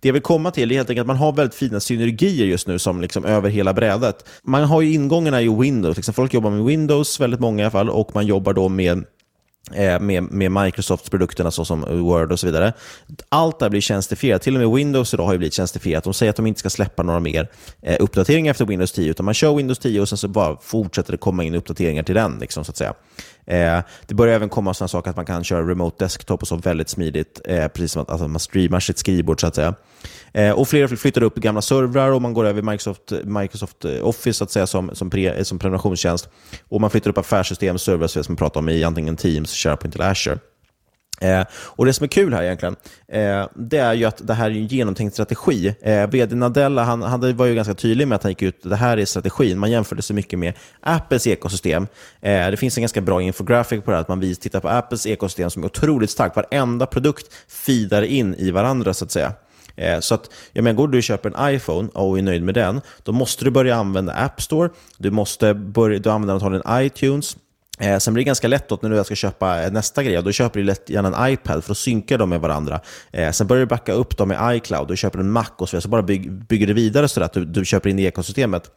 det 0.00 0.08
jag 0.08 0.12
vill 0.12 0.22
komma 0.22 0.50
till 0.50 0.70
är 0.70 0.76
helt 0.76 0.90
enkelt 0.90 1.02
att 1.02 1.06
man 1.06 1.16
har 1.16 1.32
väldigt 1.32 1.54
fina 1.54 1.80
synergier 1.80 2.46
just 2.46 2.66
nu 2.66 2.78
som 2.78 3.00
liksom 3.00 3.24
över 3.24 3.50
hela 3.50 3.74
brädet. 3.74 4.24
Man 4.42 4.64
har 4.64 4.80
ju 4.80 4.92
ingångarna 4.92 5.42
i 5.42 5.48
Windows. 5.48 5.96
Liksom 5.96 6.14
folk 6.14 6.34
jobbar 6.34 6.50
med 6.50 6.64
Windows, 6.64 7.20
väldigt 7.20 7.40
många 7.40 7.62
i 7.62 7.64
alla 7.64 7.70
fall, 7.70 7.90
och 7.90 8.14
man 8.14 8.26
jobbar 8.26 8.52
då 8.52 8.68
med 8.68 9.04
eh, 9.74 10.00
med, 10.00 10.22
med 10.22 10.52
Microsofts 10.52 11.10
produkterna 11.10 11.50
såsom 11.50 11.80
Word 11.80 12.32
och 12.32 12.40
så 12.40 12.46
vidare. 12.46 12.72
Allt 13.28 13.58
där 13.58 13.68
blir 13.68 13.80
tjänstifierat. 13.80 14.42
Till 14.42 14.54
och 14.54 14.60
med 14.60 14.70
Windows 14.70 15.14
idag 15.14 15.24
har 15.24 15.32
ju 15.32 15.38
blivit 15.38 15.54
tjänstifierat. 15.54 16.04
De 16.04 16.14
säger 16.14 16.30
att 16.30 16.36
de 16.36 16.46
inte 16.46 16.60
ska 16.60 16.70
släppa 16.70 17.02
några 17.02 17.20
mer 17.20 17.48
eh, 17.82 17.96
uppdateringar 18.00 18.50
efter 18.50 18.64
Windows 18.64 18.92
10, 18.92 19.10
utan 19.10 19.24
man 19.24 19.34
kör 19.34 19.54
Windows 19.54 19.78
10 19.78 20.00
och 20.00 20.08
sen 20.08 20.18
så 20.18 20.28
bara 20.28 20.56
fortsätter 20.62 21.12
det 21.12 21.18
komma 21.18 21.44
in 21.44 21.54
uppdateringar 21.54 22.02
till 22.02 22.14
den. 22.14 22.38
Liksom, 22.40 22.64
så 22.64 22.70
att 22.70 22.76
säga. 22.76 22.94
Eh, 23.48 23.80
det 24.06 24.14
börjar 24.14 24.34
även 24.34 24.48
komma 24.48 24.74
sådana 24.74 24.88
saker 24.88 25.10
att 25.10 25.16
man 25.16 25.26
kan 25.26 25.44
köra 25.44 25.68
remote 25.68 26.04
desktop 26.04 26.42
och 26.42 26.48
så 26.48 26.56
väldigt 26.56 26.88
smidigt, 26.88 27.40
eh, 27.44 27.68
precis 27.68 27.92
som 27.92 28.02
att 28.02 28.10
alltså, 28.10 28.28
man 28.28 28.40
streamar 28.40 28.80
sitt 28.80 28.98
skrivbord 28.98 29.40
så 29.40 29.46
att 29.46 29.54
säga. 29.54 29.74
Eh, 30.32 30.50
och 30.50 30.68
fler 30.68 30.86
flyttar 30.86 31.22
upp 31.22 31.34
gamla 31.34 31.62
servrar 31.62 32.10
och 32.10 32.22
man 32.22 32.34
går 32.34 32.44
över 32.44 32.62
Microsoft, 32.62 33.12
Microsoft 33.24 33.84
eh, 33.84 34.06
Office 34.06 34.38
så 34.38 34.44
att 34.44 34.50
säga, 34.50 34.66
som, 34.66 34.94
som, 34.94 35.10
pre, 35.10 35.30
eh, 35.30 35.42
som 35.42 35.58
prenumerationstjänst. 35.58 36.28
Och 36.68 36.80
man 36.80 36.90
flyttar 36.90 37.10
upp 37.10 37.18
affärssystem, 37.18 37.78
servrar 37.78 38.06
som 38.06 38.34
vi 38.34 38.38
pratar 38.38 38.60
om 38.60 38.68
i 38.68 38.84
antingen 38.84 39.16
Teams, 39.16 39.52
SharePoint 39.52 39.94
eller 39.94 40.10
Azure. 40.10 40.38
Eh, 41.20 41.44
och 41.52 41.86
Det 41.86 41.92
som 41.92 42.04
är 42.04 42.08
kul 42.08 42.34
här 42.34 42.42
egentligen, 42.42 42.76
eh, 43.08 43.46
det 43.54 43.78
är 43.78 43.94
ju 43.94 44.04
att 44.04 44.26
det 44.26 44.34
här 44.34 44.50
är 44.50 44.54
en 44.54 44.66
genomtänkt 44.66 45.14
strategi. 45.14 45.74
Eh, 45.80 46.06
VD 46.06 46.36
Nadella 46.36 46.84
han, 46.84 47.02
han 47.02 47.36
var 47.36 47.46
ju 47.46 47.54
ganska 47.54 47.74
tydlig 47.74 48.08
med 48.08 48.16
att 48.16 48.22
han 48.22 48.32
gick 48.32 48.42
ut, 48.42 48.62
det 48.62 48.76
här 48.76 48.96
är 48.96 49.04
strategin. 49.04 49.58
Man 49.58 49.70
jämförde 49.70 50.02
så 50.02 50.14
mycket 50.14 50.38
med 50.38 50.54
Apples 50.80 51.26
ekosystem. 51.26 51.86
Eh, 52.20 52.50
det 52.50 52.56
finns 52.56 52.76
en 52.76 52.82
ganska 52.82 53.00
bra 53.00 53.22
infografik 53.22 53.84
på 53.84 53.90
det 53.90 53.96
här, 53.96 54.02
att 54.02 54.08
man 54.08 54.20
vis, 54.20 54.38
tittar 54.38 54.60
på 54.60 54.68
Apples 54.68 55.06
ekosystem 55.06 55.50
som 55.50 55.62
är 55.62 55.66
otroligt 55.66 56.10
starkt. 56.10 56.36
Varenda 56.36 56.86
produkt 56.86 57.26
feedar 57.48 58.02
in 58.02 58.34
i 58.34 58.50
varandra 58.50 58.94
så 58.94 59.04
att 59.04 59.10
säga. 59.10 59.32
Eh, 59.76 60.00
så 60.00 60.14
att, 60.14 60.30
jag 60.52 60.64
menar, 60.64 60.76
går 60.76 60.88
du 60.88 60.98
och 60.98 61.04
köper 61.04 61.32
en 61.36 61.54
iPhone 61.54 61.88
och 61.94 62.18
är 62.18 62.22
nöjd 62.22 62.42
med 62.42 62.54
den, 62.54 62.80
då 63.02 63.12
måste 63.12 63.44
du 63.44 63.50
börja 63.50 63.76
använda 63.76 64.12
App 64.12 64.42
Store, 64.42 64.70
du 64.98 65.10
måste 65.10 65.54
börja, 65.54 65.98
du 65.98 66.10
använder 66.10 66.34
antagligen 66.34 66.86
iTunes, 66.86 67.36
Eh, 67.78 67.98
sen 67.98 68.14
blir 68.14 68.24
det 68.24 68.26
ganska 68.26 68.48
lätt 68.48 68.72
att 68.72 68.82
när 68.82 68.90
du 68.90 69.04
ska 69.04 69.14
köpa 69.14 69.62
eh, 69.62 69.72
nästa 69.72 70.02
grej. 70.02 70.22
Då 70.22 70.32
köper 70.32 70.60
du 70.60 70.66
lätt 70.66 70.90
gärna 70.90 71.24
en 71.26 71.32
iPad 71.32 71.64
för 71.64 71.72
att 71.72 71.78
synka 71.78 72.16
dem 72.16 72.28
med 72.28 72.40
varandra. 72.40 72.80
Eh, 73.12 73.30
sen 73.30 73.46
börjar 73.46 73.60
du 73.60 73.66
backa 73.66 73.92
upp 73.92 74.16
dem 74.16 74.28
med 74.28 74.56
iCloud. 74.56 74.88
Du 74.88 74.96
köper 74.96 75.18
en 75.18 75.30
Mac 75.30 75.46
och 75.56 75.68
så 75.68 75.76
vidare. 75.76 75.82
Så 75.82 75.88
bara 75.88 76.02
bygg, 76.02 76.32
bygger 76.32 76.66
du 76.66 76.72
vidare 76.72 77.08
så 77.08 77.22
att 77.22 77.32
du, 77.32 77.44
du 77.44 77.64
köper 77.64 77.90
in 77.90 77.98
i 77.98 78.04
ekosystemet. 78.04 78.70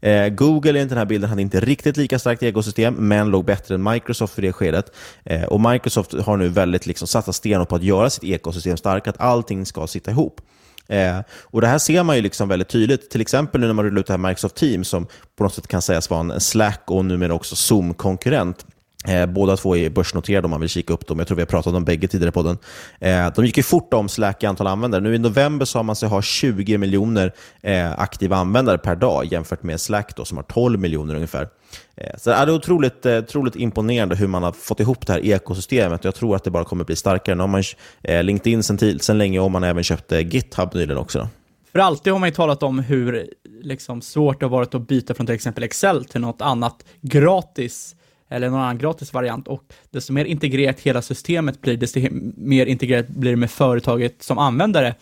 Eh, 0.00 0.28
Google 0.28 0.80
i 0.80 0.84
den 0.84 0.98
här 0.98 1.04
bilden 1.04 1.30
hade 1.30 1.42
inte 1.42 1.60
riktigt 1.60 1.96
lika 1.96 2.18
starkt 2.18 2.42
ekosystem, 2.42 2.94
men 2.94 3.30
låg 3.30 3.44
bättre 3.44 3.74
än 3.74 3.82
Microsoft 3.82 4.34
för 4.34 4.42
det 4.42 4.52
skedet. 4.52 4.92
Eh, 5.24 5.44
och 5.44 5.60
Microsoft 5.60 6.12
har 6.12 6.36
nu 6.36 6.48
väldigt 6.48 6.86
liksom 6.86 7.08
satsat 7.08 7.34
stenhårt 7.34 7.68
på 7.68 7.76
att 7.76 7.82
göra 7.82 8.10
sitt 8.10 8.24
ekosystem 8.24 8.76
starkt, 8.76 9.08
att 9.08 9.20
allting 9.20 9.66
ska 9.66 9.86
sitta 9.86 10.10
ihop. 10.10 10.40
Eh, 10.88 11.18
och 11.42 11.60
Det 11.60 11.66
här 11.66 11.78
ser 11.78 12.02
man 12.02 12.16
ju 12.16 12.22
liksom 12.22 12.48
väldigt 12.48 12.68
tydligt, 12.68 13.10
till 13.10 13.20
exempel 13.20 13.60
nu 13.60 13.66
när 13.66 13.74
man 13.74 13.84
rullar 13.84 14.00
ut 14.00 14.06
det 14.06 14.12
här 14.12 14.18
Microsoft 14.18 14.54
Teams, 14.54 14.88
som 14.88 15.06
på 15.36 15.44
något 15.44 15.54
sätt 15.54 15.68
kan 15.68 15.82
sägas 15.82 16.10
vara 16.10 16.20
en 16.20 16.40
Slack 16.40 16.82
och 16.86 17.04
numera 17.04 17.34
också 17.34 17.54
Zoom-konkurrent. 17.56 18.66
Eh, 19.08 19.26
båda 19.26 19.56
två 19.56 19.76
är 19.76 19.90
börsnoterade 19.90 20.44
om 20.44 20.50
man 20.50 20.60
vill 20.60 20.68
kika 20.68 20.92
upp 20.92 21.06
dem. 21.06 21.18
Jag 21.18 21.28
tror 21.28 21.36
vi 21.36 21.42
har 21.42 21.46
pratat 21.46 21.74
om 21.74 21.84
bägge 21.84 22.08
tidigare 22.08 22.32
på 22.32 22.42
den. 22.42 22.58
Eh, 22.98 23.32
de 23.36 23.46
gick 23.46 23.56
ju 23.56 23.62
fort 23.62 23.94
om 23.94 24.08
Slack 24.08 24.42
i 24.42 24.46
antal 24.46 24.66
användare. 24.66 25.00
Nu 25.00 25.14
i 25.14 25.18
november 25.18 25.66
sa 25.66 25.82
man 25.82 25.96
sig 25.96 26.08
ha 26.08 26.22
20 26.22 26.78
miljoner 26.78 27.32
eh, 27.62 27.92
aktiva 27.98 28.36
användare 28.36 28.78
per 28.78 28.96
dag 28.96 29.24
jämfört 29.24 29.62
med 29.62 29.80
Slack 29.80 30.16
då, 30.16 30.24
som 30.24 30.36
har 30.36 30.44
12 30.44 30.80
miljoner 30.80 31.14
ungefär. 31.14 31.48
Eh, 31.96 32.16
så 32.18 32.30
det 32.30 32.36
är 32.36 32.50
otroligt, 32.50 33.06
eh, 33.06 33.18
otroligt 33.18 33.56
imponerande 33.56 34.16
hur 34.16 34.26
man 34.26 34.42
har 34.42 34.52
fått 34.52 34.80
ihop 34.80 35.06
det 35.06 35.12
här 35.12 35.24
ekosystemet. 35.24 36.04
Jag 36.04 36.14
tror 36.14 36.36
att 36.36 36.44
det 36.44 36.50
bara 36.50 36.64
kommer 36.64 36.84
bli 36.84 36.96
starkare. 36.96 37.34
Nu 37.34 37.42
har 37.42 37.48
man 37.48 37.62
eh, 38.02 38.22
LinkedIn 38.22 38.62
sen, 38.62 38.98
sen 39.00 39.18
länge 39.18 39.38
och 39.38 39.50
man 39.50 39.62
har 39.62 39.70
även 39.70 39.84
köpt 39.84 40.12
GitHub 40.12 40.74
nyligen 40.74 40.98
också. 40.98 41.18
Då. 41.18 41.28
För 41.72 41.78
alltid 41.78 42.12
har 42.12 42.20
man 42.20 42.28
ju 42.28 42.34
talat 42.34 42.62
om 42.62 42.78
hur 42.78 43.28
liksom, 43.62 44.02
svårt 44.02 44.40
det 44.40 44.46
har 44.46 44.50
varit 44.50 44.74
att 44.74 44.88
byta 44.88 45.14
från 45.14 45.26
till 45.26 45.34
exempel 45.34 45.64
Excel 45.64 46.04
till 46.04 46.20
något 46.20 46.42
annat 46.42 46.84
gratis 47.00 47.94
eller 48.28 48.50
någon 48.50 48.60
annan 48.60 48.78
gratis 48.78 49.12
variant 49.12 49.48
och 49.48 49.64
desto 49.90 50.12
mer 50.12 50.24
integrerat 50.24 50.80
hela 50.80 51.02
systemet 51.02 51.60
blir, 51.60 51.76
desto 51.76 52.00
mer 52.36 52.66
integrerat 52.66 53.08
blir 53.08 53.30
det 53.30 53.36
med 53.36 53.50
företaget 53.50 54.22
som 54.22 54.38
användare. 54.38 54.94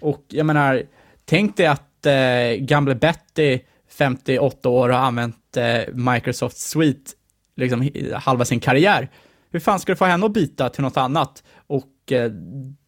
Och 0.00 0.24
jag 0.28 0.46
menar, 0.46 0.82
tänk 1.24 1.56
dig 1.56 1.66
att 1.66 2.06
eh, 2.06 2.64
gamle 2.64 2.94
Betty, 2.94 3.58
58 3.88 4.68
år, 4.68 4.88
har 4.88 4.98
använt 4.98 5.56
eh, 5.56 5.94
Microsoft 5.94 6.56
Suite 6.56 7.10
liksom 7.56 7.90
halva 8.14 8.44
sin 8.44 8.60
karriär. 8.60 9.08
Hur 9.50 9.60
fan 9.60 9.80
ska 9.80 9.92
du 9.92 9.96
få 9.96 10.04
henne 10.04 10.26
att 10.26 10.32
byta 10.32 10.68
till 10.68 10.82
något 10.82 10.96
annat? 10.96 11.42
Och 11.66 12.12
eh, 12.12 12.30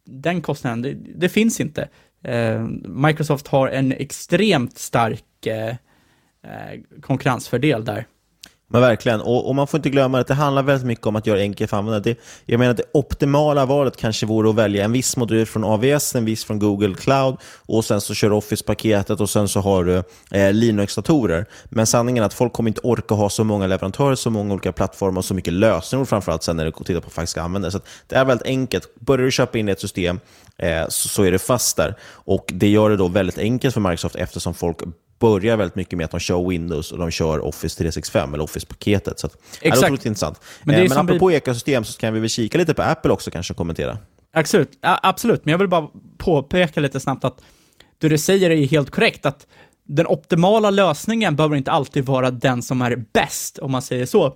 den 0.04 0.42
kostnaden, 0.42 0.82
det, 0.82 0.94
det 1.14 1.28
finns 1.28 1.60
inte. 1.60 1.88
Eh, 2.24 2.60
Microsoft 2.86 3.48
har 3.48 3.68
en 3.68 3.92
extremt 3.92 4.78
stark 4.78 5.46
eh, 5.46 5.68
eh 6.42 6.80
konkurrensfördel 7.00 7.84
där. 7.84 8.06
Men 8.70 8.80
verkligen, 8.80 9.20
och, 9.20 9.48
och, 9.48 9.54
man 9.54 9.66
får 9.66 9.78
inte 9.78 9.90
glömma 9.90 10.20
att 10.20 10.26
det 10.26 10.34
handlar 10.34 10.62
väldigt 10.62 10.86
mycket 10.86 11.06
om 11.06 11.16
att 11.16 11.26
göra 11.26 11.36
det 11.36 11.42
enkelt 11.42 11.70
för 11.70 11.76
användare. 11.76 12.02
Det, 12.02 12.18
jag 12.46 12.58
menar 12.58 12.70
att 12.70 12.76
det 12.76 12.90
optimala 12.92 13.66
valet 13.66 13.96
kanske 13.96 14.26
vore 14.26 14.50
att 14.50 14.56
välja 14.56 14.84
en 14.84 14.92
viss 14.92 15.16
modul 15.16 15.46
från 15.46 15.64
AVS, 15.64 16.14
en 16.14 16.24
viss 16.24 16.44
från 16.44 16.58
Google 16.58 16.94
Cloud 16.94 17.36
och 17.66 17.84
sen 17.84 18.00
så 18.00 18.14
kör 18.14 18.32
Office-paketet 18.32 19.20
och 19.20 19.30
sen 19.30 19.48
så 19.48 19.60
har 19.60 19.84
du 19.84 20.02
eh, 20.30 20.52
Linux-datorer. 20.52 21.46
Men 21.64 21.86
sanningen 21.86 22.22
är 22.22 22.26
att 22.26 22.34
folk 22.34 22.52
kommer 22.52 22.70
inte 22.70 22.80
orka 22.80 23.14
ha 23.14 23.30
så 23.30 23.44
många 23.44 23.66
leverantörer, 23.66 24.14
så 24.14 24.30
många 24.30 24.54
olika 24.54 24.72
plattformar 24.72 25.18
och 25.18 25.24
så 25.24 25.34
mycket 25.34 25.52
lösenord 25.52 26.08
framförallt 26.08 26.42
sen 26.42 26.56
när 26.56 26.64
du 26.64 26.72
tittar 26.72 27.00
på 27.00 27.10
faktiska 27.10 27.42
användare. 27.42 27.72
Så 27.72 27.80
det 28.06 28.16
är 28.16 28.24
väldigt 28.24 28.46
enkelt. 28.46 28.94
Börjar 29.00 29.24
du 29.24 29.30
köpa 29.30 29.58
in 29.58 29.68
ett 29.68 29.80
system 29.80 30.20
eh, 30.58 30.88
så, 30.88 31.08
så 31.08 31.22
är 31.22 31.32
det 31.32 31.38
fast 31.38 31.76
där. 31.76 31.96
Och 32.10 32.44
det 32.54 32.68
gör 32.68 32.90
det 32.90 32.96
då 32.96 33.08
väldigt 33.08 33.38
enkelt 33.38 33.74
för 33.74 33.80
Microsoft 33.80 34.16
eftersom 34.16 34.54
folk 34.54 34.78
börjar 35.18 35.56
väldigt 35.56 35.76
mycket 35.76 35.96
med 35.96 36.04
att 36.04 36.10
de 36.10 36.20
kör 36.20 36.48
Windows 36.48 36.92
och 36.92 36.98
de 36.98 37.10
kör 37.10 37.44
Office 37.44 37.78
365 37.78 38.34
eller 38.34 38.44
Office-paketet. 38.44 39.18
Så 39.18 39.26
att, 39.26 39.32
Exakt. 39.34 39.62
det 39.62 39.68
är 39.68 39.76
otroligt 39.76 40.06
intressant. 40.06 40.40
Men, 40.62 40.74
det 40.74 40.80
är 40.80 40.84
eh, 40.84 40.88
men 40.88 40.98
apropå 40.98 41.26
vi... 41.26 41.34
ekosystem 41.34 41.84
så 41.84 41.98
kan 41.98 42.14
vi 42.14 42.20
väl 42.20 42.28
kika 42.28 42.58
lite 42.58 42.74
på 42.74 42.82
Apple 42.82 43.12
också 43.12 43.30
kanske 43.30 43.52
och 43.52 43.56
kommentera. 43.56 43.98
Absolut, 44.32 44.78
ja, 44.80 45.00
absolut. 45.02 45.44
men 45.44 45.52
jag 45.52 45.58
vill 45.58 45.68
bara 45.68 45.88
påpeka 46.18 46.80
lite 46.80 47.00
snabbt 47.00 47.24
att 47.24 47.40
det 47.98 48.08
du 48.08 48.18
säger 48.18 48.50
är 48.50 48.66
helt 48.66 48.90
korrekt, 48.90 49.26
att 49.26 49.46
den 49.88 50.06
optimala 50.06 50.70
lösningen 50.70 51.36
behöver 51.36 51.56
inte 51.56 51.70
alltid 51.70 52.06
vara 52.06 52.30
den 52.30 52.62
som 52.62 52.82
är 52.82 53.04
bäst, 53.12 53.58
om 53.58 53.72
man 53.72 53.82
säger 53.82 54.06
så. 54.06 54.34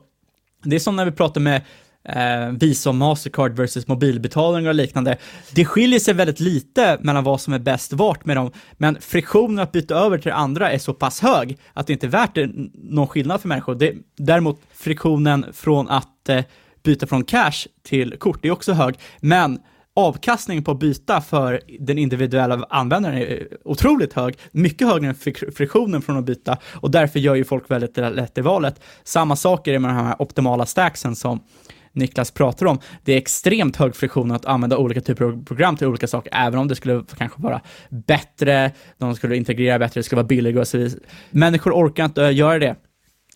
Det 0.64 0.76
är 0.76 0.80
som 0.80 0.96
när 0.96 1.04
vi 1.04 1.12
pratar 1.12 1.40
med 1.40 1.62
eh, 2.04 2.48
Visa 2.50 2.90
och 2.90 2.94
Mastercard 2.94 3.52
versus 3.52 3.86
mobilbetalningar 3.86 4.68
och 4.68 4.74
liknande. 4.74 5.18
Det 5.54 5.64
skiljer 5.64 6.00
sig 6.00 6.14
väldigt 6.14 6.40
lite 6.40 6.98
mellan 7.00 7.24
vad 7.24 7.40
som 7.40 7.52
är 7.52 7.58
bäst 7.58 7.92
vart 7.92 8.24
med 8.24 8.36
dem, 8.36 8.52
men 8.72 9.00
friktionen 9.00 9.58
att 9.58 9.72
byta 9.72 9.94
över 9.94 10.18
till 10.18 10.32
andra 10.32 10.70
är 10.70 10.78
så 10.78 10.94
pass 10.94 11.20
hög 11.20 11.58
att 11.72 11.86
det 11.86 11.92
inte 11.92 12.06
är 12.06 12.10
värt 12.10 12.34
det, 12.34 12.50
någon 12.74 13.06
skillnad 13.06 13.40
för 13.40 13.48
människor. 13.48 13.74
Det, 13.74 13.94
däremot 14.16 14.60
friktionen 14.74 15.46
från 15.52 15.88
att 15.88 16.28
eh, 16.28 16.44
byta 16.82 17.06
från 17.06 17.24
cash 17.24 17.66
till 17.82 18.16
kort 18.18 18.44
är 18.44 18.50
också 18.50 18.72
hög, 18.72 18.94
men 19.20 19.58
avkastningen 19.94 20.64
på 20.64 20.70
att 20.70 20.78
byta 20.78 21.20
för 21.20 21.60
den 21.80 21.98
individuella 21.98 22.66
användaren 22.70 23.18
är 23.18 23.30
eh, 23.30 23.46
otroligt 23.64 24.12
hög, 24.12 24.38
mycket 24.52 24.88
högre 24.88 25.08
än 25.08 25.14
friktionen 25.56 26.02
från 26.02 26.18
att 26.18 26.24
byta 26.24 26.58
och 26.64 26.90
därför 26.90 27.18
gör 27.18 27.34
ju 27.34 27.44
folk 27.44 27.70
väldigt 27.70 27.96
lätt 27.96 28.34
det 28.34 28.42
valet. 28.42 28.80
Samma 29.04 29.36
sak 29.36 29.68
är 29.68 29.72
det 29.72 29.78
med 29.78 29.90
de 29.90 29.94
här 29.94 30.22
optimala 30.22 30.66
stacksen 30.66 31.16
som 31.16 31.40
Niklas 31.92 32.30
pratar 32.30 32.66
om. 32.66 32.78
Det 33.04 33.12
är 33.12 33.16
extremt 33.16 33.76
hög 33.76 33.96
friktion 33.96 34.30
att 34.30 34.44
använda 34.44 34.76
olika 34.76 35.00
typer 35.00 35.24
av 35.24 35.44
program 35.44 35.76
till 35.76 35.86
olika 35.86 36.06
saker, 36.06 36.32
även 36.34 36.58
om 36.58 36.68
det 36.68 36.76
skulle 36.76 37.04
kanske 37.16 37.42
vara 37.42 37.60
bättre, 37.90 38.72
de 38.98 39.14
skulle 39.14 39.36
integrera 39.36 39.78
bättre, 39.78 39.98
det 39.98 40.04
skulle 40.04 40.16
vara 40.16 40.26
billigare 40.26 40.60
och 40.60 40.68
så 40.68 40.78
vidare. 40.78 41.00
Människor 41.30 41.72
orkar 41.72 42.04
inte 42.04 42.24
eh, 42.24 42.34
göra 42.34 42.58
det. 42.58 42.76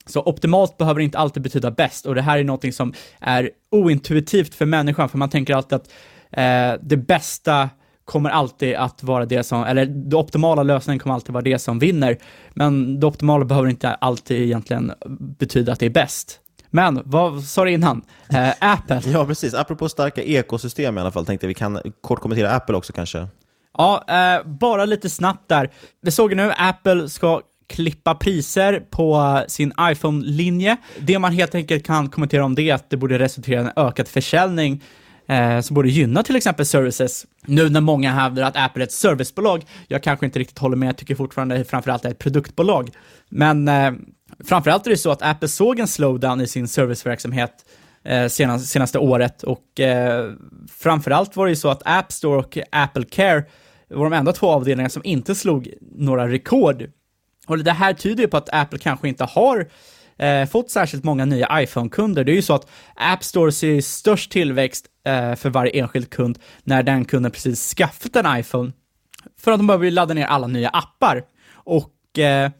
Så 0.06 0.22
optimalt 0.22 0.76
behöver 0.76 1.00
inte 1.00 1.18
alltid 1.18 1.42
betyda 1.42 1.70
bäst 1.70 2.06
och 2.06 2.14
det 2.14 2.22
här 2.22 2.38
är 2.38 2.44
någonting 2.44 2.72
som 2.72 2.92
är 3.20 3.50
ointuitivt 3.70 4.54
för 4.54 4.66
människan, 4.66 5.08
för 5.08 5.18
man 5.18 5.30
tänker 5.30 5.54
alltid 5.54 5.76
att 5.76 5.92
eh, 6.30 6.80
det 6.82 6.96
bästa 6.96 7.70
kommer 8.04 8.30
alltid 8.30 8.74
att 8.74 9.02
vara 9.02 9.26
det 9.26 9.42
som, 9.42 9.64
eller 9.64 9.86
den 9.86 10.14
optimala 10.14 10.62
lösningen 10.62 10.98
kommer 10.98 11.14
alltid 11.14 11.32
vara 11.32 11.42
det 11.42 11.58
som 11.58 11.78
vinner. 11.78 12.18
Men 12.54 13.00
det 13.00 13.06
optimala 13.06 13.44
behöver 13.44 13.68
inte 13.68 13.94
alltid 13.94 14.42
egentligen 14.42 14.92
betyda 15.38 15.72
att 15.72 15.80
det 15.80 15.86
är 15.86 15.90
bäst. 15.90 16.40
Men 16.70 17.02
vad 17.04 17.44
sa 17.44 17.64
du 17.64 17.70
innan? 17.70 18.02
Eh, 18.28 18.50
Apple? 18.60 19.00
ja, 19.06 19.26
precis. 19.26 19.54
Apropå 19.54 19.88
starka 19.88 20.22
ekosystem 20.22 20.98
i 20.98 21.00
alla 21.00 21.10
fall, 21.10 21.26
tänkte 21.26 21.46
vi 21.46 21.54
kan 21.54 21.80
kort 22.00 22.20
kommentera 22.20 22.50
Apple 22.50 22.76
också 22.76 22.92
kanske. 22.92 23.26
Ja, 23.78 24.04
eh, 24.08 24.46
bara 24.46 24.84
lite 24.84 25.10
snabbt 25.10 25.48
där. 25.48 25.70
Vi 26.02 26.10
såg 26.10 26.36
nu, 26.36 26.52
Apple 26.56 27.08
ska 27.08 27.40
klippa 27.68 28.14
priser 28.14 28.80
på 28.90 29.40
sin 29.48 29.72
iPhone-linje. 29.80 30.76
Det 30.98 31.18
man 31.18 31.32
helt 31.32 31.54
enkelt 31.54 31.86
kan 31.86 32.08
kommentera 32.08 32.44
om 32.44 32.54
det 32.54 32.70
är 32.70 32.74
att 32.74 32.90
det 32.90 32.96
borde 32.96 33.18
resultera 33.18 33.60
i 33.60 33.64
en 33.64 33.72
ökad 33.76 34.08
försäljning 34.08 34.82
eh, 35.28 35.60
som 35.60 35.74
borde 35.74 35.88
gynna 35.88 36.22
till 36.22 36.36
exempel 36.36 36.66
services. 36.66 37.26
Nu 37.46 37.68
när 37.68 37.80
många 37.80 38.12
hävdar 38.12 38.42
att 38.42 38.56
Apple 38.56 38.82
är 38.82 38.86
ett 38.86 38.92
servicebolag, 38.92 39.64
jag 39.88 40.02
kanske 40.02 40.26
inte 40.26 40.38
riktigt 40.38 40.58
håller 40.58 40.76
med, 40.76 40.88
jag 40.88 40.96
tycker 40.96 41.14
fortfarande 41.14 41.64
framförallt 41.64 42.04
är 42.04 42.10
ett 42.10 42.18
produktbolag. 42.18 42.90
Men 43.28 43.68
eh, 43.68 43.92
framförallt 44.44 44.86
är 44.86 44.90
det 44.90 44.96
så 44.96 45.10
att 45.10 45.22
Apple 45.22 45.48
såg 45.48 45.78
en 45.78 45.88
slowdown 45.88 46.40
i 46.40 46.46
sin 46.46 46.68
serviceverksamhet 46.68 47.52
eh, 48.04 48.28
senaste, 48.28 48.68
senaste 48.68 48.98
året 48.98 49.42
och 49.42 49.80
eh, 49.80 50.32
framförallt 50.70 51.36
var 51.36 51.46
det 51.46 51.50
ju 51.50 51.56
så 51.56 51.68
att 51.68 51.82
App 51.84 52.12
Store 52.12 52.38
och 52.38 52.58
Apple 52.70 53.04
Care 53.04 53.44
var 53.88 54.04
de 54.04 54.12
enda 54.12 54.32
två 54.32 54.50
avdelningar 54.50 54.88
som 54.88 55.04
inte 55.04 55.34
slog 55.34 55.68
några 55.80 56.28
rekord. 56.28 56.90
Och 57.46 57.58
det 57.58 57.72
här 57.72 57.92
tyder 57.92 58.22
ju 58.22 58.28
på 58.28 58.36
att 58.36 58.48
Apple 58.52 58.78
kanske 58.78 59.08
inte 59.08 59.24
har 59.24 59.68
eh, 60.18 60.46
fått 60.46 60.70
särskilt 60.70 61.04
många 61.04 61.24
nya 61.24 61.62
iPhone-kunder. 61.62 62.24
Det 62.24 62.32
är 62.32 62.36
ju 62.36 62.42
så 62.42 62.54
att 62.54 62.68
App 62.94 63.24
Store 63.24 63.52
ser 63.52 63.80
störst 63.80 64.32
tillväxt 64.32 64.86
eh, 65.06 65.34
för 65.34 65.50
varje 65.50 65.72
enskild 65.72 66.10
kund 66.10 66.38
när 66.64 66.82
den 66.82 67.04
kunden 67.04 67.32
precis 67.32 67.74
skaffat 67.74 68.16
en 68.16 68.38
iPhone. 68.38 68.72
För 69.38 69.52
att 69.52 69.58
de 69.58 69.66
behöver 69.66 69.90
ladda 69.90 70.14
ner 70.14 70.26
alla 70.26 70.46
nya 70.46 70.68
appar. 70.68 71.22
Och 71.52 72.18
eh, 72.18 72.50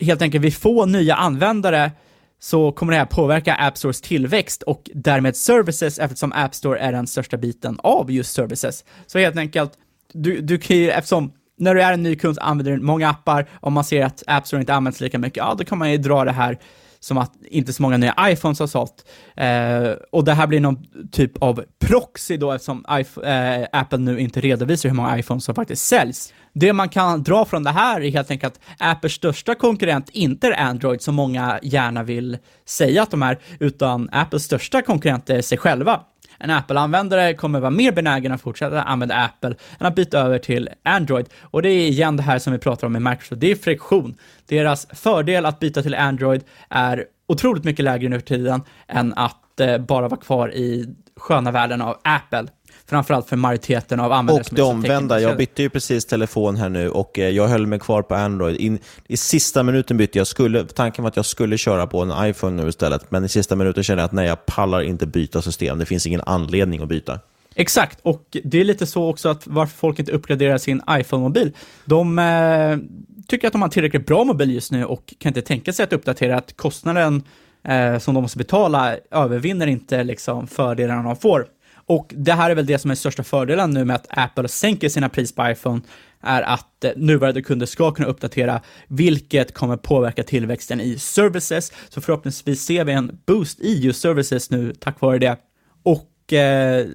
helt 0.00 0.22
enkelt 0.22 0.44
vid 0.44 0.54
få 0.54 0.86
nya 0.86 1.14
användare 1.14 1.92
så 2.38 2.72
kommer 2.72 2.92
det 2.92 2.98
här 2.98 3.06
påverka 3.06 3.54
App 3.54 3.78
Stores 3.78 4.00
tillväxt 4.00 4.62
och 4.62 4.90
därmed 4.94 5.36
services 5.36 5.98
eftersom 5.98 6.32
App 6.32 6.54
Store 6.54 6.78
är 6.78 6.92
den 6.92 7.06
största 7.06 7.36
biten 7.36 7.78
av 7.82 8.10
just 8.10 8.32
services. 8.34 8.84
Så 9.06 9.18
helt 9.18 9.36
enkelt, 9.36 9.72
du, 10.12 10.40
du 10.40 10.58
kan 10.58 10.76
ju, 10.76 10.90
eftersom 10.90 11.32
när 11.58 11.74
du 11.74 11.82
är 11.82 11.92
en 11.92 12.02
ny 12.02 12.16
kund 12.16 12.34
så 12.34 12.40
använder 12.40 12.72
du 12.72 12.82
många 12.82 13.10
appar, 13.10 13.48
om 13.60 13.72
man 13.72 13.84
ser 13.84 14.04
att 14.04 14.22
App 14.26 14.46
Store 14.46 14.60
inte 14.60 14.74
används 14.74 15.00
lika 15.00 15.18
mycket, 15.18 15.36
ja 15.36 15.54
då 15.58 15.64
kan 15.64 15.78
man 15.78 15.92
ju 15.92 15.98
dra 15.98 16.24
det 16.24 16.32
här 16.32 16.58
som 17.06 17.18
att 17.18 17.32
inte 17.50 17.72
så 17.72 17.82
många 17.82 17.96
nya 17.96 18.14
iPhones 18.20 18.60
har 18.60 18.66
sålt. 18.66 19.06
Eh, 19.36 19.90
och 20.12 20.24
det 20.24 20.32
här 20.32 20.46
blir 20.46 20.60
någon 20.60 20.84
typ 21.12 21.42
av 21.42 21.64
proxy 21.78 22.36
då 22.36 22.52
eftersom 22.52 22.84
iPhone, 22.90 23.60
eh, 23.60 23.66
Apple 23.72 23.98
nu 23.98 24.20
inte 24.20 24.40
redovisar 24.40 24.88
hur 24.88 24.96
många 24.96 25.18
iPhones 25.18 25.44
som 25.44 25.54
faktiskt 25.54 25.86
säljs. 25.86 26.32
Det 26.52 26.72
man 26.72 26.88
kan 26.88 27.22
dra 27.22 27.44
från 27.44 27.62
det 27.62 27.70
här 27.70 28.00
är 28.00 28.10
helt 28.10 28.30
enkelt 28.30 28.54
att 28.54 28.60
Apples 28.78 29.12
största 29.12 29.54
konkurrent 29.54 30.10
inte 30.10 30.46
är 30.46 30.52
Android 30.52 31.02
som 31.02 31.14
många 31.14 31.58
gärna 31.62 32.02
vill 32.02 32.38
säga 32.64 33.02
att 33.02 33.10
de 33.10 33.22
är, 33.22 33.38
utan 33.60 34.08
Apples 34.12 34.42
största 34.42 34.82
konkurrent 34.82 35.30
är 35.30 35.42
sig 35.42 35.58
själva 35.58 36.00
en 36.38 36.50
Apple-användare 36.50 37.34
kommer 37.34 37.60
vara 37.60 37.70
mer 37.70 37.92
benägen 37.92 38.32
att 38.32 38.40
fortsätta 38.40 38.82
använda 38.82 39.14
Apple 39.14 39.54
än 39.78 39.86
att 39.86 39.94
byta 39.94 40.18
över 40.18 40.38
till 40.38 40.68
Android. 40.82 41.26
Och 41.42 41.62
det 41.62 41.68
är 41.68 41.88
igen 41.88 42.16
det 42.16 42.22
här 42.22 42.38
som 42.38 42.52
vi 42.52 42.58
pratar 42.58 42.86
om 42.86 42.92
med 42.92 43.02
Microsoft, 43.02 43.40
det 43.40 43.50
är 43.50 43.54
friktion. 43.54 44.16
Deras 44.46 44.86
fördel 44.92 45.46
att 45.46 45.60
byta 45.60 45.82
till 45.82 45.94
Android 45.94 46.44
är 46.68 47.04
otroligt 47.28 47.64
mycket 47.64 47.84
lägre 47.84 48.08
nu 48.08 48.18
för 48.18 48.26
tiden 48.26 48.62
än 48.86 49.14
att 49.14 49.60
eh, 49.60 49.78
bara 49.78 50.08
vara 50.08 50.20
kvar 50.20 50.54
i 50.54 50.94
sköna 51.16 51.50
världen 51.50 51.82
av 51.82 51.96
Apple 52.02 52.46
framförallt 52.86 53.28
för 53.28 53.36
majoriteten 53.36 54.00
av 54.00 54.12
användare. 54.12 54.44
Och 54.50 54.54
det 54.56 54.62
omvända, 54.62 55.20
jag 55.20 55.36
bytte 55.36 55.62
ju 55.62 55.70
precis 55.70 56.04
telefon 56.04 56.56
här 56.56 56.68
nu 56.68 56.90
och 56.90 57.18
eh, 57.18 57.28
jag 57.28 57.48
höll 57.48 57.66
mig 57.66 57.78
kvar 57.78 58.02
på 58.02 58.14
Android. 58.14 58.56
In, 58.56 58.78
I 59.06 59.16
sista 59.16 59.62
minuten 59.62 59.96
bytte 59.96 60.18
jag, 60.18 60.26
skulle, 60.26 60.64
tanken 60.64 61.02
var 61.02 61.08
att 61.08 61.16
jag 61.16 61.26
skulle 61.26 61.58
köra 61.58 61.86
på 61.86 62.02
en 62.02 62.28
iPhone 62.30 62.62
nu 62.62 62.68
istället, 62.68 63.10
men 63.10 63.24
i 63.24 63.28
sista 63.28 63.56
minuten 63.56 63.82
kände 63.82 64.02
jag 64.02 64.06
att 64.06 64.12
nej, 64.12 64.26
jag 64.26 64.46
pallar 64.46 64.82
inte 64.82 65.06
byta 65.06 65.42
system. 65.42 65.78
Det 65.78 65.86
finns 65.86 66.06
ingen 66.06 66.20
anledning 66.26 66.82
att 66.82 66.88
byta. 66.88 67.20
Exakt, 67.54 67.98
och 68.02 68.36
det 68.44 68.60
är 68.60 68.64
lite 68.64 68.86
så 68.86 69.10
också 69.10 69.28
att 69.28 69.46
varför 69.46 69.76
folk 69.76 69.98
inte 69.98 70.12
uppgraderar 70.12 70.58
sin 70.58 70.82
iPhone-mobil. 70.90 71.52
De 71.84 72.18
eh, 72.18 72.78
tycker 73.26 73.46
att 73.46 73.52
de 73.52 73.62
har 73.62 73.68
en 73.68 73.72
tillräckligt 73.72 74.06
bra 74.06 74.24
mobil 74.24 74.54
just 74.54 74.72
nu 74.72 74.84
och 74.84 75.14
kan 75.18 75.30
inte 75.30 75.42
tänka 75.42 75.72
sig 75.72 75.84
att 75.84 75.92
uppdatera, 75.92 76.36
att 76.36 76.56
kostnaden 76.56 77.22
eh, 77.64 77.98
som 77.98 78.14
de 78.14 78.22
måste 78.22 78.38
betala 78.38 78.96
övervinner 79.10 79.66
inte 79.66 80.04
liksom 80.04 80.46
fördelarna 80.46 81.02
de 81.02 81.16
får. 81.16 81.46
Och 81.86 82.14
det 82.16 82.32
här 82.32 82.50
är 82.50 82.54
väl 82.54 82.66
det 82.66 82.78
som 82.78 82.90
är 82.90 82.94
största 82.94 83.22
fördelen 83.22 83.70
nu 83.70 83.84
med 83.84 83.96
att 83.96 84.06
Apple 84.10 84.48
sänker 84.48 84.88
sina 84.88 85.08
pris 85.08 85.34
på 85.34 85.50
iPhone, 85.50 85.80
är 86.20 86.42
att 86.42 86.84
eh, 86.84 86.90
nuvarande 86.96 87.42
kunder 87.42 87.66
ska 87.66 87.90
kunna 87.90 88.08
uppdatera, 88.08 88.60
vilket 88.88 89.54
kommer 89.54 89.76
påverka 89.76 90.22
tillväxten 90.22 90.80
i 90.80 90.98
services. 90.98 91.72
Så 91.88 92.00
förhoppningsvis 92.00 92.64
ser 92.64 92.84
vi 92.84 92.92
en 92.92 93.18
boost 93.26 93.60
i 93.60 93.78
just 93.78 94.00
services 94.00 94.50
nu 94.50 94.74
tack 94.74 95.00
vare 95.00 95.18
det. 95.18 95.36
Och 95.82 96.12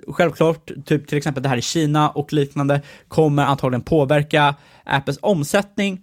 och 0.07 0.15
självklart, 0.15 0.71
typ 0.85 1.07
till 1.07 1.17
exempel 1.17 1.43
det 1.43 1.49
här 1.49 1.57
i 1.57 1.61
Kina 1.61 2.09
och 2.09 2.33
liknande, 2.33 2.81
kommer 3.07 3.43
antagligen 3.43 3.81
påverka 3.81 4.55
Apples 4.83 5.19
omsättning, 5.21 6.01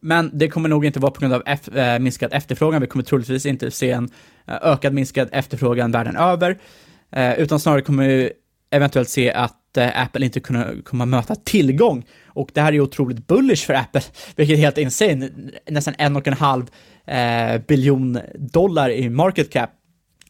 men 0.00 0.30
det 0.32 0.48
kommer 0.48 0.68
nog 0.68 0.84
inte 0.84 1.00
vara 1.00 1.10
på 1.10 1.20
grund 1.20 1.34
av 1.34 1.42
F, 1.46 1.68
eh, 1.68 1.98
minskad 1.98 2.32
efterfrågan. 2.32 2.80
Vi 2.80 2.86
kommer 2.86 3.02
troligtvis 3.02 3.46
inte 3.46 3.70
se 3.70 3.90
en 3.90 4.10
ökad 4.46 4.92
minskad 4.92 5.28
efterfrågan 5.32 5.92
världen 5.92 6.16
över. 6.16 6.58
Eh, 7.12 7.38
utan 7.38 7.60
snarare 7.60 7.82
kommer 7.82 8.08
vi 8.08 8.32
eventuellt 8.70 9.08
se 9.08 9.32
att 9.32 9.76
eh, 9.76 10.02
Apple 10.02 10.24
inte 10.24 10.40
kommer, 10.40 10.82
kommer 10.82 11.06
möta 11.06 11.34
tillgång. 11.34 12.06
Och 12.26 12.50
det 12.54 12.60
här 12.60 12.68
är 12.68 12.72
ju 12.72 12.80
otroligt 12.80 13.26
bullish 13.26 13.66
för 13.66 13.74
Apple, 13.74 14.02
vilket 14.36 14.56
är 14.56 14.60
helt 14.60 14.78
insane. 14.78 15.30
Nästan 15.70 15.94
en 15.98 16.16
och 16.16 16.28
en 16.28 16.34
halv 16.34 16.66
eh, 17.06 17.60
biljon 17.68 18.18
dollar 18.34 18.90
i 18.90 19.08
market 19.08 19.52
cap. 19.52 19.70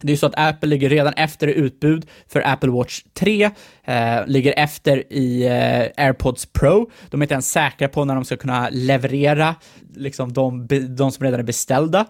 Det 0.03 0.09
är 0.09 0.11
ju 0.11 0.17
så 0.17 0.27
att 0.27 0.39
Apple 0.39 0.69
ligger 0.69 0.89
redan 0.89 1.13
efter 1.13 1.49
i 1.49 1.55
utbud 1.55 2.07
för 2.29 2.43
Apple 2.47 2.71
Watch 2.71 3.03
3, 3.15 3.51
eh, 3.85 4.27
ligger 4.27 4.55
efter 4.57 5.13
i 5.13 5.47
eh, 5.47 6.05
AirPods 6.05 6.47
Pro. 6.47 6.91
De 7.11 7.21
är 7.21 7.25
inte 7.25 7.35
ens 7.35 7.51
säkra 7.51 7.89
på 7.89 8.05
när 8.05 8.15
de 8.15 8.25
ska 8.25 8.37
kunna 8.37 8.69
leverera 8.73 9.55
liksom 9.95 10.33
de, 10.33 10.67
de 10.97 11.13
som 11.13 11.25
redan 11.25 11.41
är 11.41 11.45
beställda. 11.45 12.07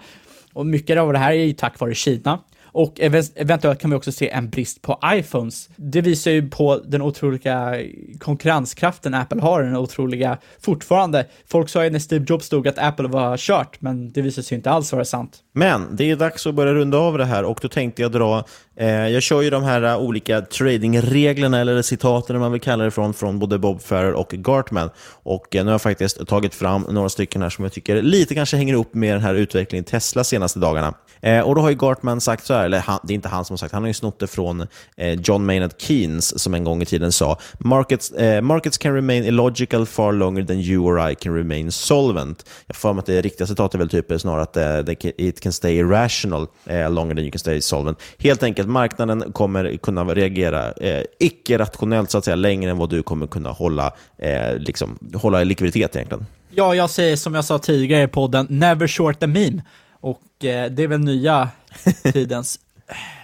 Och 0.53 0.67
mycket 0.67 0.99
av 0.99 1.13
det 1.13 1.19
här 1.19 1.33
är 1.33 1.45
ju 1.45 1.53
tack 1.53 1.81
vare 1.81 1.95
Kina. 1.95 2.41
Och 2.73 3.01
eventuellt 3.35 3.81
kan 3.81 3.91
vi 3.91 3.97
också 3.97 4.13
se 4.13 4.31
en 4.31 4.51
brist 4.51 4.83
på 4.83 4.99
iPhones. 5.07 5.69
Det 5.77 6.01
visar 6.01 6.31
ju 6.31 6.51
på 6.51 6.81
den 6.85 7.03
otroliga 7.03 7.77
konkurrenskraften 8.19 9.15
Apple 9.15 9.41
har, 9.41 9.63
den 9.63 9.77
otroliga 9.77 10.39
fortfarande. 10.61 11.27
Folk 11.47 11.69
sa 11.69 11.85
ju 11.85 11.91
när 11.91 11.99
Steve 11.99 12.25
Jobs 12.29 12.47
stod 12.47 12.69
att 12.69 12.79
Apple 12.79 13.09
var 13.09 13.37
kört, 13.37 13.81
men 13.81 14.13
det 14.13 14.23
visade 14.23 14.45
sig 14.45 14.57
inte 14.57 14.71
alls 14.71 14.93
vara 14.93 15.05
sant. 15.05 15.39
Men 15.53 15.97
det 15.97 16.11
är 16.11 16.17
dags 16.17 16.47
att 16.47 16.55
börja 16.55 16.75
runda 16.75 16.99
av 16.99 17.19
det 17.19 17.25
här 17.25 17.45
och 17.45 17.59
då 17.63 17.69
tänkte 17.69 18.03
jag 18.03 18.13
dra, 18.13 18.45
eh, 18.77 18.89
jag 18.89 19.23
kör 19.23 19.43
ju 19.43 19.51
de 19.51 19.63
här 19.63 19.83
eh, 19.83 19.99
olika 19.99 20.41
tradingreglerna 20.41 21.61
eller 21.61 21.83
citaten 21.83 22.39
man 22.39 22.53
vill 22.53 22.61
kalla 22.61 22.85
det 22.85 22.91
från, 22.91 23.15
från 23.15 23.39
både 23.39 23.59
Bob 23.59 23.83
Ferrer 23.83 24.13
och 24.13 24.29
Gartman. 24.33 24.91
Och 25.23 25.57
eh, 25.57 25.65
nu 25.65 25.71
har 25.71 25.75
jag 25.75 25.83
faktiskt 25.83 26.27
tagit 26.27 26.55
fram 26.55 26.87
några 26.91 27.09
stycken 27.09 27.43
här 27.43 27.51
som 27.51 27.65
jag 27.65 27.73
tycker 27.73 28.03
lite 28.03 28.35
kanske 28.35 28.57
hänger 28.57 28.75
upp 28.75 28.95
med 28.95 29.15
den 29.15 29.23
här 29.23 29.35
utvecklingen 29.35 29.85
Tesla 29.85 30.25
senaste 30.25 30.59
dagarna. 30.59 30.95
Eh, 31.23 31.41
och 31.41 31.55
då 31.55 31.61
har 31.61 31.71
ju 31.71 31.77
Gartman 31.77 32.21
sagt 32.21 32.47
så 32.47 32.55
här, 32.55 32.65
eller 32.65 32.79
han, 32.79 33.01
det 33.03 33.13
är 33.13 33.15
inte 33.15 33.29
han 33.29 33.45
som 33.45 33.55
har 33.55 33.59
sagt, 33.59 33.73
han 33.73 33.83
har 33.83 33.89
ju 33.89 33.95
snott 33.95 34.19
det 34.19 34.27
från 34.27 34.67
eh, 34.97 35.13
John 35.13 35.47
Maynard 35.47 35.71
Keynes 35.79 36.43
som 36.43 36.55
en 36.55 36.65
gång 36.65 36.83
i 36.83 36.85
tiden 36.85 37.13
sa 37.13 37.39
markets, 37.59 38.11
eh, 38.11 38.43
markets 38.43 38.79
can 38.79 38.95
remain 38.95 39.25
illogical 39.25 39.87
far 39.87 40.13
longer 40.13 40.45
than 40.45 40.57
you 40.57 40.85
or 40.85 41.11
I 41.11 41.15
can 41.15 41.35
remain 41.35 41.73
solvent. 41.73 42.45
Jag 42.67 42.77
får 42.77 42.93
mig 42.93 43.01
att 43.01 43.07
det 43.07 43.21
riktiga 43.21 43.47
citatet 43.47 43.75
är 43.75 43.79
väl 43.79 43.89
typ 43.89 44.21
snarare 44.21 44.43
att 44.43 44.57
eh, 44.57 44.97
it 45.17 45.41
can 45.41 45.53
stay 45.53 45.77
irrational 45.77 46.47
eh, 46.67 46.91
longer 46.91 47.15
than 47.15 47.25
you 47.25 47.31
can 47.31 47.39
stay 47.39 47.61
solvent. 47.61 47.99
Helt 48.19 48.43
enkelt, 48.43 48.69
marknaden 48.69 49.33
kommer 49.33 49.77
kunna 49.77 50.05
reagera 50.05 50.73
eh, 50.73 51.05
icke-rationellt 51.19 52.11
så 52.11 52.19
att 52.19 52.25
säga 52.25 52.37
längre 52.37 52.71
än 52.71 52.79
vad 52.79 52.91
du 52.91 53.03
kommer 53.03 53.27
kunna 53.27 53.51
hålla, 53.51 53.93
eh, 54.19 54.57
liksom, 54.57 54.99
hålla 55.15 55.45
likviditet 55.45 55.97
egentligen. 55.97 56.27
Ja, 56.51 56.75
jag 56.75 56.91
säger 56.91 57.17
som 57.17 57.35
jag 57.35 57.45
sa 57.45 57.59
tidigare 57.59 58.03
i 58.03 58.09
podden, 58.09 58.47
never 58.51 58.87
short 58.87 59.23
a 59.23 59.27
meme. 59.27 59.63
Och 60.01 60.23
det 60.39 60.79
är 60.79 60.87
väl 60.87 61.01
nya 61.01 61.49
tidens 62.13 62.61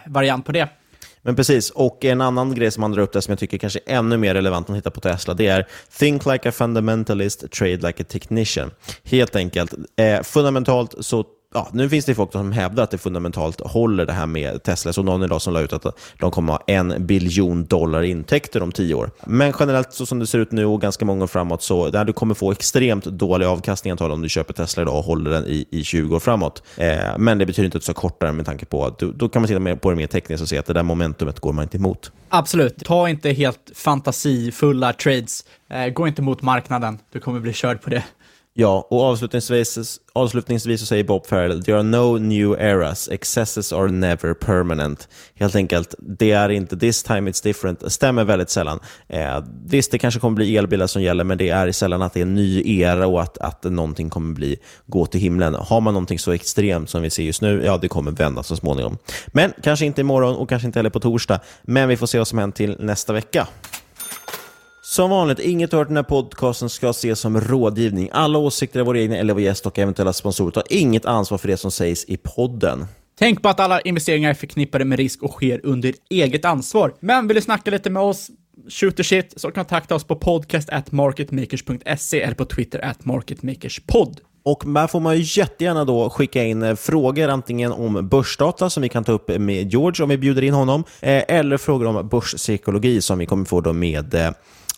variant 0.07 0.47
på 0.47 0.53
det. 0.53 0.68
Men 1.27 1.37
precis, 1.37 1.70
och 1.70 2.05
en 2.05 2.20
annan 2.20 2.55
grej 2.55 2.70
som 2.70 2.81
man 2.81 2.93
drar 2.93 3.03
upp 3.03 3.12
där 3.12 3.20
som 3.20 3.33
jag 3.33 3.39
tycker 3.39 3.59
kanske 3.59 3.81
är 3.87 3.97
ännu 3.97 4.16
mer 4.16 4.35
relevant 4.35 4.68
man 4.68 4.79
tittar 4.79 4.91
på 4.91 5.01
Tesla, 5.01 5.35
det 5.35 5.47
är 5.47 5.66
think 5.99 6.27
like 6.27 6.49
a 6.49 6.53
fundamentalist, 6.53 7.51
trade 7.51 7.77
like 7.77 8.03
a 8.03 8.07
technician. 8.09 8.70
Helt 9.05 9.37
enkelt, 9.37 9.74
eh, 9.97 10.22
fundamentalt 10.22 10.95
så 11.01 11.24
ja, 11.55 11.68
nu 11.72 11.88
finns 11.88 12.05
det 12.05 12.14
folk 12.14 12.32
som 12.32 12.53
hävdar 12.53 12.84
att 12.84 12.90
det 12.90 12.99
fundamentalt 12.99 13.61
håller 13.61 14.07
det 14.07 14.12
här 14.12 14.26
med 14.26 14.62
Tesla. 14.62 14.92
Så 14.92 15.03
någon 15.03 15.22
idag 15.22 15.42
som 15.42 15.53
la 15.53 15.61
ut 15.61 15.72
att 15.72 15.86
de 16.18 16.30
kommer 16.30 16.53
ha 16.53 16.62
en 16.66 17.07
biljon 17.07 17.64
dollar 17.64 18.03
intäkter 18.03 18.62
om 18.62 18.72
tio 18.72 18.94
år. 18.94 19.11
Men 19.26 19.53
generellt 19.59 19.92
så 19.92 20.07
som 20.07 20.18
det 20.18 20.26
ser 20.26 20.38
ut 20.38 20.53
nu 20.53 20.64
och 20.64 20.80
ganska 20.80 21.05
många 21.05 21.22
år 21.24 21.26
framåt 21.26 21.62
så 21.62 21.90
där 21.90 22.05
du 22.05 22.12
kommer 22.12 22.34
få 22.34 22.53
extremt 22.53 23.05
dålig 23.05 23.47
avkastning 23.47 23.90
antagligen 23.90 24.18
om 24.18 24.22
du 24.22 24.28
köper 24.28 24.55
Tesla 24.55 24.82
idag 24.82 24.99
och 24.99 25.05
håller 25.05 25.30
den 25.30 25.47
i, 25.47 25.66
i 25.70 25.84
20 25.84 26.16
år 26.16 26.20
framåt. 26.20 26.62
Eh, 26.76 27.18
men 27.18 27.38
det 27.38 27.47
betyder 27.47 27.64
inte 27.64 27.76
att 27.76 27.82
du 27.82 27.84
ska 27.84 27.94
korta 27.94 28.26
den 28.26 28.36
med 28.36 28.47
tanke 28.47 28.66
på 28.66 28.84
att 28.84 28.99
du, 28.99 29.12
då 29.12 29.28
kan 29.28 29.42
man 29.42 29.49
titta 29.49 29.76
på 29.76 29.90
det 29.90 29.97
mer 29.97 30.07
tekniskt 30.07 30.42
och 30.42 30.49
se 30.49 30.59
att 30.59 30.66
det 30.66 30.72
där 30.72 30.82
momentumet 30.82 31.40
går 31.40 31.53
man 31.53 31.62
inte 31.62 31.76
emot. 31.76 32.12
Absolut. 32.28 32.84
Ta 32.84 33.09
inte 33.09 33.30
helt 33.30 33.70
fantasifulla 33.74 34.92
trades. 34.92 35.44
Eh, 35.70 35.88
gå 35.88 36.09
inte 36.09 36.22
mot 36.22 36.42
marknaden. 36.42 36.99
Du 37.12 37.20
kommer 37.20 37.40
bli 37.40 37.53
körd 37.53 37.82
på 37.82 37.90
det. 37.90 38.05
Ja, 38.59 38.87
och 38.91 39.03
avslutningsvis, 39.03 40.01
avslutningsvis 40.13 40.81
så 40.81 40.87
säger 40.87 41.05
Bob 41.05 41.27
Farrell, 41.27 41.65
there 41.65 41.77
are 41.77 41.83
no 41.83 42.19
new 42.19 42.61
eras, 42.61 43.09
excesses 43.09 43.73
are 43.73 43.89
never 43.89 44.35
permanent. 44.35 45.09
Helt 45.35 45.57
enkelt, 45.57 45.95
det 45.99 46.33
är 46.33 46.49
inte 46.49 46.77
this 46.77 47.03
time 47.03 47.31
it's 47.31 47.43
different, 47.43 47.93
stämmer 47.93 48.25
väldigt 48.25 48.51
sällan. 48.51 48.81
Eh, 49.09 49.45
visst, 49.67 49.91
det 49.91 49.99
kanske 49.99 50.21
kommer 50.21 50.35
bli 50.35 50.57
elbilar 50.57 50.87
som 50.87 51.03
gäller, 51.03 51.25
men 51.25 51.39
det 51.39 51.49
är 51.49 51.73
sällan 51.73 52.03
att 52.03 52.13
det 52.13 52.21
är 52.21 52.23
en 52.23 52.35
ny 52.35 52.81
era 52.81 53.07
och 53.07 53.23
att, 53.23 53.39
att 53.39 53.65
någonting 53.65 54.11
kommer 54.11 54.35
bli, 54.35 54.59
gå 54.87 55.07
till 55.07 55.21
himlen. 55.21 55.55
Har 55.55 55.81
man 55.81 55.95
någonting 55.95 56.19
så 56.19 56.33
extremt 56.33 56.91
som 56.91 57.03
vi 57.03 57.11
ser 57.11 57.23
just 57.23 57.43
nu, 57.43 57.63
ja, 57.65 57.79
det 57.79 57.89
kommer 57.89 58.11
vända 58.11 58.43
så 58.43 58.57
småningom. 58.57 58.99
Men 59.27 59.53
kanske 59.63 59.87
inte 59.87 60.01
imorgon 60.01 60.37
och 60.37 60.49
kanske 60.49 60.67
inte 60.67 60.79
heller 60.79 60.91
på 60.91 61.01
torsdag, 61.01 61.41
men 61.63 61.89
vi 61.89 61.97
får 61.97 62.07
se 62.07 62.19
vad 62.19 62.29
som 62.29 62.39
händer 62.39 62.57
till 62.57 62.77
nästa 62.79 63.13
vecka. 63.13 63.49
Som 64.97 65.11
vanligt, 65.11 65.38
inget 65.38 65.72
hört 65.72 65.88
den 65.88 65.97
här 65.97 66.05
podcasten 66.05 66.68
ska 66.68 66.90
ses 66.90 67.20
som 67.20 67.40
rådgivning. 67.40 68.09
Alla 68.12 68.38
åsikter 68.38 68.80
är 68.80 68.84
våra 68.84 69.01
egna 69.01 69.16
eller 69.16 69.34
vår 69.34 69.42
gäst 69.42 69.66
och 69.66 69.78
eventuella 69.78 70.12
sponsorer 70.12 70.51
tar 70.51 70.62
inget 70.70 71.05
ansvar 71.05 71.38
för 71.38 71.49
det 71.49 71.57
som 71.57 71.70
sägs 71.70 72.05
i 72.05 72.16
podden. 72.16 72.86
Tänk 73.18 73.42
på 73.42 73.49
att 73.49 73.61
alla 73.61 73.80
investeringar 73.80 74.30
är 74.30 74.34
förknippade 74.34 74.84
med 74.84 74.99
risk 74.99 75.22
och 75.22 75.30
sker 75.30 75.61
under 75.62 75.94
eget 76.11 76.44
ansvar. 76.44 76.94
Men 77.01 77.28
vill 77.28 77.34
du 77.34 77.40
snacka 77.40 77.70
lite 77.70 77.90
med 77.90 78.03
oss, 78.03 78.30
shoot 78.68 78.97
the 78.97 79.05
shit, 79.05 79.34
så 79.36 79.51
kontakta 79.51 79.94
oss 79.94 80.05
på 80.05 80.16
podcast 80.16 80.70
at 80.70 80.92
marketmakers.se 80.92 82.22
eller 82.22 82.34
på 82.34 82.44
Twitter 82.44 82.84
at 82.84 83.05
marketmakerspod. 83.05 84.20
Och 84.44 84.62
där 84.66 84.86
får 84.86 85.01
man 85.01 85.16
ju 85.16 85.40
jättegärna 85.40 85.84
då 85.84 86.11
skicka 86.11 86.44
in 86.44 86.62
eh, 86.62 86.74
frågor 86.74 87.28
antingen 87.28 87.72
om 87.72 88.09
börsdata 88.09 88.70
som 88.70 88.82
vi 88.82 88.88
kan 88.88 89.05
ta 89.05 89.12
upp 89.12 89.28
med 89.28 89.72
George 89.72 90.03
om 90.03 90.09
vi 90.09 90.18
bjuder 90.18 90.42
in 90.42 90.55
honom, 90.55 90.84
eh, 91.01 91.24
eller 91.28 91.57
frågor 91.57 91.86
om 91.86 92.09
börspsykologi 92.09 93.03
som 93.03 93.18
vi 93.18 93.26
kommer 93.26 93.44
få 93.44 93.61
då 93.61 93.72
med 93.72 94.34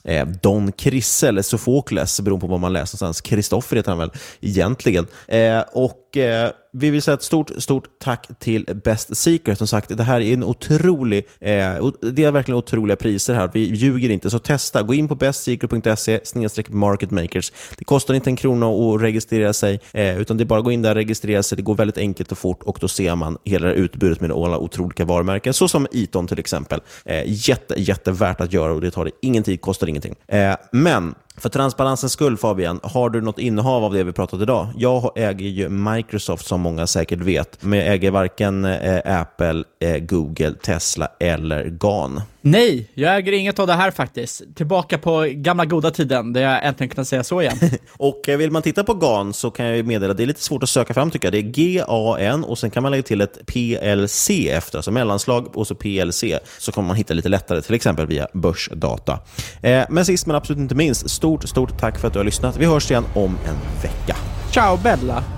eh, 0.08 0.26
Don 0.26 0.72
Krisse, 0.72 1.28
eller 1.28 1.42
Sofokles, 1.42 2.20
beroende 2.20 2.40
på 2.40 2.50
vad 2.50 2.60
man 2.60 2.72
läser 2.72 2.96
någonstans. 2.96 3.20
Kristoffer 3.20 3.76
heter 3.76 3.90
han 3.90 3.98
väl 3.98 4.10
egentligen. 4.40 5.06
Eh, 5.28 5.60
och 5.72 6.16
eh, 6.16 6.50
vi 6.72 6.90
vill 6.90 7.02
säga 7.02 7.14
ett 7.14 7.22
stort, 7.22 7.50
stort 7.58 7.84
tack 7.98 8.28
till 8.38 8.64
Best 8.84 9.16
Secret. 9.16 9.58
Som 9.58 9.66
sagt, 9.66 9.96
det 9.96 10.02
här 10.02 10.20
är 10.20 10.32
en 10.32 10.44
otrolig, 10.44 11.26
eh, 11.40 11.90
det 12.00 12.24
är 12.24 12.30
verkligen 12.30 12.58
otroliga 12.58 12.96
priser 12.96 13.34
här. 13.34 13.50
Vi 13.54 13.60
ljuger 13.60 14.10
inte, 14.10 14.30
så 14.30 14.38
testa. 14.38 14.82
Gå 14.82 14.94
in 14.94 15.08
på 15.08 15.14
bestsecret.se 15.14 16.20
marketmakers. 16.68 17.52
Det 17.78 17.84
kostar 17.84 18.14
inte 18.14 18.30
en 18.30 18.36
krona 18.36 18.66
att 18.66 19.02
registrera 19.02 19.52
sig, 19.52 19.80
eh, 19.92 20.20
utan 20.20 20.36
det 20.36 20.42
är 20.42 20.46
bara 20.46 20.58
att 20.58 20.64
gå 20.64 20.72
in 20.72 20.82
där 20.82 20.90
och 20.90 20.96
registrera 20.96 21.42
sig. 21.42 21.56
Det 21.56 21.62
går 21.62 21.74
väldigt 21.74 21.98
enkelt 21.98 22.32
och 22.32 22.38
fort 22.38 22.62
och 22.62 22.78
då 22.80 22.88
ser 22.88 23.14
man 23.14 23.38
hela 23.44 23.66
det 23.66 23.74
utbudet 23.74 24.20
med 24.20 24.32
alla 24.32 24.58
otroliga 24.58 25.04
varumärken, 25.04 25.54
så 25.54 25.68
som 25.68 25.86
Eton 25.92 26.26
till 26.26 26.38
exempel. 26.38 26.80
Eh, 27.04 27.22
jätte, 27.26 27.74
jättevärt 27.76 28.40
att 28.40 28.52
göra 28.52 28.72
och 28.72 28.80
det 28.80 28.90
tar 28.90 29.04
det 29.04 29.10
ingen 29.22 29.42
tid, 29.42 29.60
kostar 29.60 29.86
ingenting. 29.86 30.14
Eh, 30.26 30.54
men 30.72 31.14
för 31.38 31.48
transparensens 31.48 32.12
skull 32.12 32.36
Fabian, 32.36 32.80
har 32.82 33.10
du 33.10 33.20
något 33.20 33.38
innehav 33.38 33.84
av 33.84 33.92
det 33.92 34.04
vi 34.04 34.12
pratat 34.12 34.40
idag? 34.40 34.68
Jag 34.76 35.12
äger 35.14 35.46
ju 35.46 35.68
Microsoft 35.68 36.46
som 36.46 36.60
många 36.60 36.86
säkert 36.86 37.18
vet, 37.18 37.62
men 37.62 37.78
jag 37.78 37.88
äger 37.88 38.10
varken 38.10 38.64
eh, 38.64 39.20
Apple, 39.20 39.64
eh, 39.80 39.98
Google, 39.98 40.52
Tesla 40.52 41.08
eller 41.20 41.64
GAN. 41.64 42.20
Nej, 42.40 42.90
jag 42.94 43.16
äger 43.16 43.32
inget 43.32 43.58
av 43.58 43.66
det 43.66 43.72
här 43.72 43.90
faktiskt. 43.90 44.42
Tillbaka 44.54 44.98
på 44.98 45.26
gamla 45.30 45.64
goda 45.64 45.90
tiden, 45.90 46.32
där 46.32 46.40
jag 46.40 46.66
äntligen 46.66 46.88
kunde 46.88 47.04
säga 47.04 47.24
så 47.24 47.42
igen. 47.42 47.56
och 47.96 48.28
eh, 48.28 48.38
vill 48.38 48.50
man 48.50 48.62
titta 48.62 48.84
på 48.84 48.94
GAN 48.94 49.32
så 49.32 49.50
kan 49.50 49.66
jag 49.66 49.86
meddela, 49.86 50.14
det 50.14 50.22
är 50.22 50.26
lite 50.26 50.42
svårt 50.42 50.62
att 50.62 50.68
söka 50.68 50.94
fram 50.94 51.10
tycker 51.10 51.26
jag. 51.26 51.32
Det 51.32 51.38
är 51.38 51.52
G-A-N 51.52 52.44
och 52.44 52.58
sen 52.58 52.70
kan 52.70 52.82
man 52.82 52.92
lägga 52.92 53.02
till 53.02 53.20
ett 53.20 53.46
PLC 53.46 54.30
efter, 54.30 54.78
alltså 54.78 54.90
mellanslag 54.90 55.56
och 55.56 55.66
så 55.66 55.74
PLC, 55.74 56.24
så 56.58 56.72
kommer 56.72 56.86
man 56.86 56.96
hitta 56.96 57.14
lite 57.14 57.28
lättare, 57.28 57.62
till 57.62 57.74
exempel 57.74 58.06
via 58.06 58.26
börsdata. 58.32 59.18
Eh, 59.62 59.84
men 59.90 60.04
sist 60.04 60.26
men 60.26 60.36
absolut 60.36 60.60
inte 60.60 60.74
minst, 60.74 61.10
stort, 61.10 61.48
stort 61.48 61.80
tack 61.80 61.98
för 61.98 62.06
att 62.06 62.12
du 62.12 62.18
har 62.18 62.24
lyssnat. 62.24 62.56
Vi 62.56 62.66
hörs 62.66 62.90
igen 62.90 63.04
om 63.14 63.38
en 63.46 63.82
vecka. 63.82 64.16
Ciao 64.52 64.76
Bella! 64.76 65.37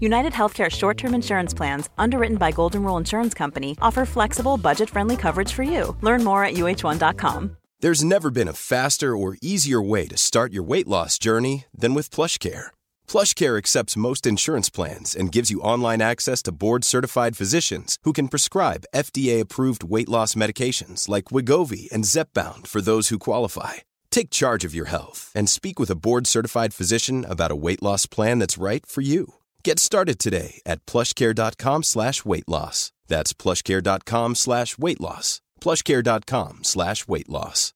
United 0.00 0.32
Healthcare 0.32 0.70
short 0.70 0.96
term 0.98 1.14
insurance 1.14 1.54
plans, 1.54 1.88
underwritten 1.98 2.36
by 2.36 2.52
Golden 2.52 2.82
Rule 2.82 2.96
Insurance 2.96 3.34
Company, 3.34 3.76
offer 3.80 4.04
flexible, 4.04 4.56
budget 4.56 4.90
friendly 4.90 5.16
coverage 5.16 5.52
for 5.52 5.62
you. 5.62 5.96
Learn 6.00 6.24
more 6.24 6.44
at 6.44 6.54
uh1.com. 6.54 7.56
There's 7.80 8.02
never 8.02 8.30
been 8.30 8.48
a 8.48 8.54
faster 8.54 9.14
or 9.14 9.36
easier 9.42 9.82
way 9.82 10.06
to 10.08 10.16
start 10.16 10.50
your 10.50 10.62
weight 10.62 10.88
loss 10.88 11.18
journey 11.18 11.66
than 11.76 11.92
with 11.92 12.08
PlushCare. 12.10 12.68
PlushCare 13.06 13.58
accepts 13.58 13.98
most 13.98 14.26
insurance 14.26 14.70
plans 14.70 15.14
and 15.14 15.30
gives 15.30 15.50
you 15.50 15.60
online 15.60 16.00
access 16.00 16.42
to 16.44 16.52
board-certified 16.52 17.36
physicians 17.36 17.98
who 18.02 18.14
can 18.14 18.28
prescribe 18.28 18.86
FDA-approved 18.94 19.84
weight 19.84 20.08
loss 20.08 20.34
medications 20.34 21.06
like 21.06 21.26
Wigovi 21.26 21.92
and 21.92 22.04
Zepbound 22.04 22.66
for 22.66 22.80
those 22.80 23.10
who 23.10 23.18
qualify. 23.18 23.74
Take 24.10 24.30
charge 24.30 24.64
of 24.64 24.74
your 24.74 24.86
health 24.86 25.30
and 25.34 25.48
speak 25.48 25.78
with 25.78 25.90
a 25.90 26.00
board-certified 26.00 26.72
physician 26.72 27.26
about 27.26 27.50
a 27.50 27.62
weight 27.66 27.82
loss 27.82 28.06
plan 28.06 28.38
that's 28.38 28.56
right 28.56 28.86
for 28.86 29.02
you. 29.02 29.34
Get 29.66 29.80
started 29.80 30.20
today 30.20 30.60
at 30.64 30.86
plushcare.com 30.86 31.82
slash 31.82 32.24
weight 32.24 32.46
loss. 32.46 32.92
That's 33.08 33.32
plushcare.com 33.32 34.36
slash 34.36 34.78
weight 34.78 35.00
loss. 35.00 35.40
plushcare.com 35.60 36.62
slash 36.62 37.08
weight 37.08 37.28
loss. 37.28 37.72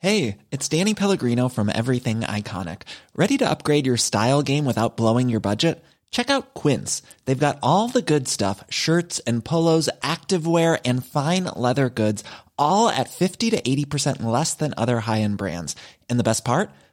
Hey, 0.00 0.38
it's 0.50 0.68
Danny 0.68 0.94
Pellegrino 0.94 1.48
from 1.48 1.70
Everything 1.72 2.22
Iconic. 2.22 2.82
Ready 3.14 3.38
to 3.38 3.48
upgrade 3.48 3.86
your 3.86 3.96
style 3.96 4.42
game 4.42 4.64
without 4.64 4.96
blowing 4.96 5.28
your 5.28 5.38
budget? 5.38 5.80
Check 6.10 6.28
out 6.28 6.54
Quince. 6.54 7.02
They've 7.24 7.38
got 7.38 7.60
all 7.62 7.86
the 7.86 8.02
good 8.02 8.26
stuff, 8.26 8.64
shirts 8.68 9.20
and 9.28 9.44
polos, 9.44 9.88
activewear 10.02 10.80
and 10.84 11.06
fine 11.06 11.44
leather 11.54 11.88
goods, 11.88 12.24
all 12.58 12.88
at 12.88 13.10
50 13.10 13.50
to 13.50 13.62
80% 13.62 14.24
less 14.24 14.54
than 14.54 14.74
other 14.76 14.98
high-end 14.98 15.38
brands. 15.38 15.76
And 16.10 16.18
the 16.18 16.24
best 16.24 16.44
part? 16.44 16.72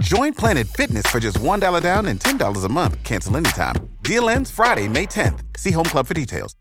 Join 0.00 0.32
Planet 0.34 0.66
Fitness 0.66 1.06
for 1.06 1.20
just 1.20 1.38
$1 1.38 1.82
down 1.82 2.06
and 2.06 2.20
$10 2.20 2.64
a 2.64 2.68
month. 2.68 3.02
Cancel 3.02 3.36
anytime. 3.36 3.74
Deal 4.02 4.28
ends 4.28 4.50
Friday, 4.50 4.88
May 4.88 5.06
10th. 5.06 5.40
See 5.56 5.70
Home 5.70 5.84
Club 5.84 6.06
for 6.06 6.14
details. 6.14 6.54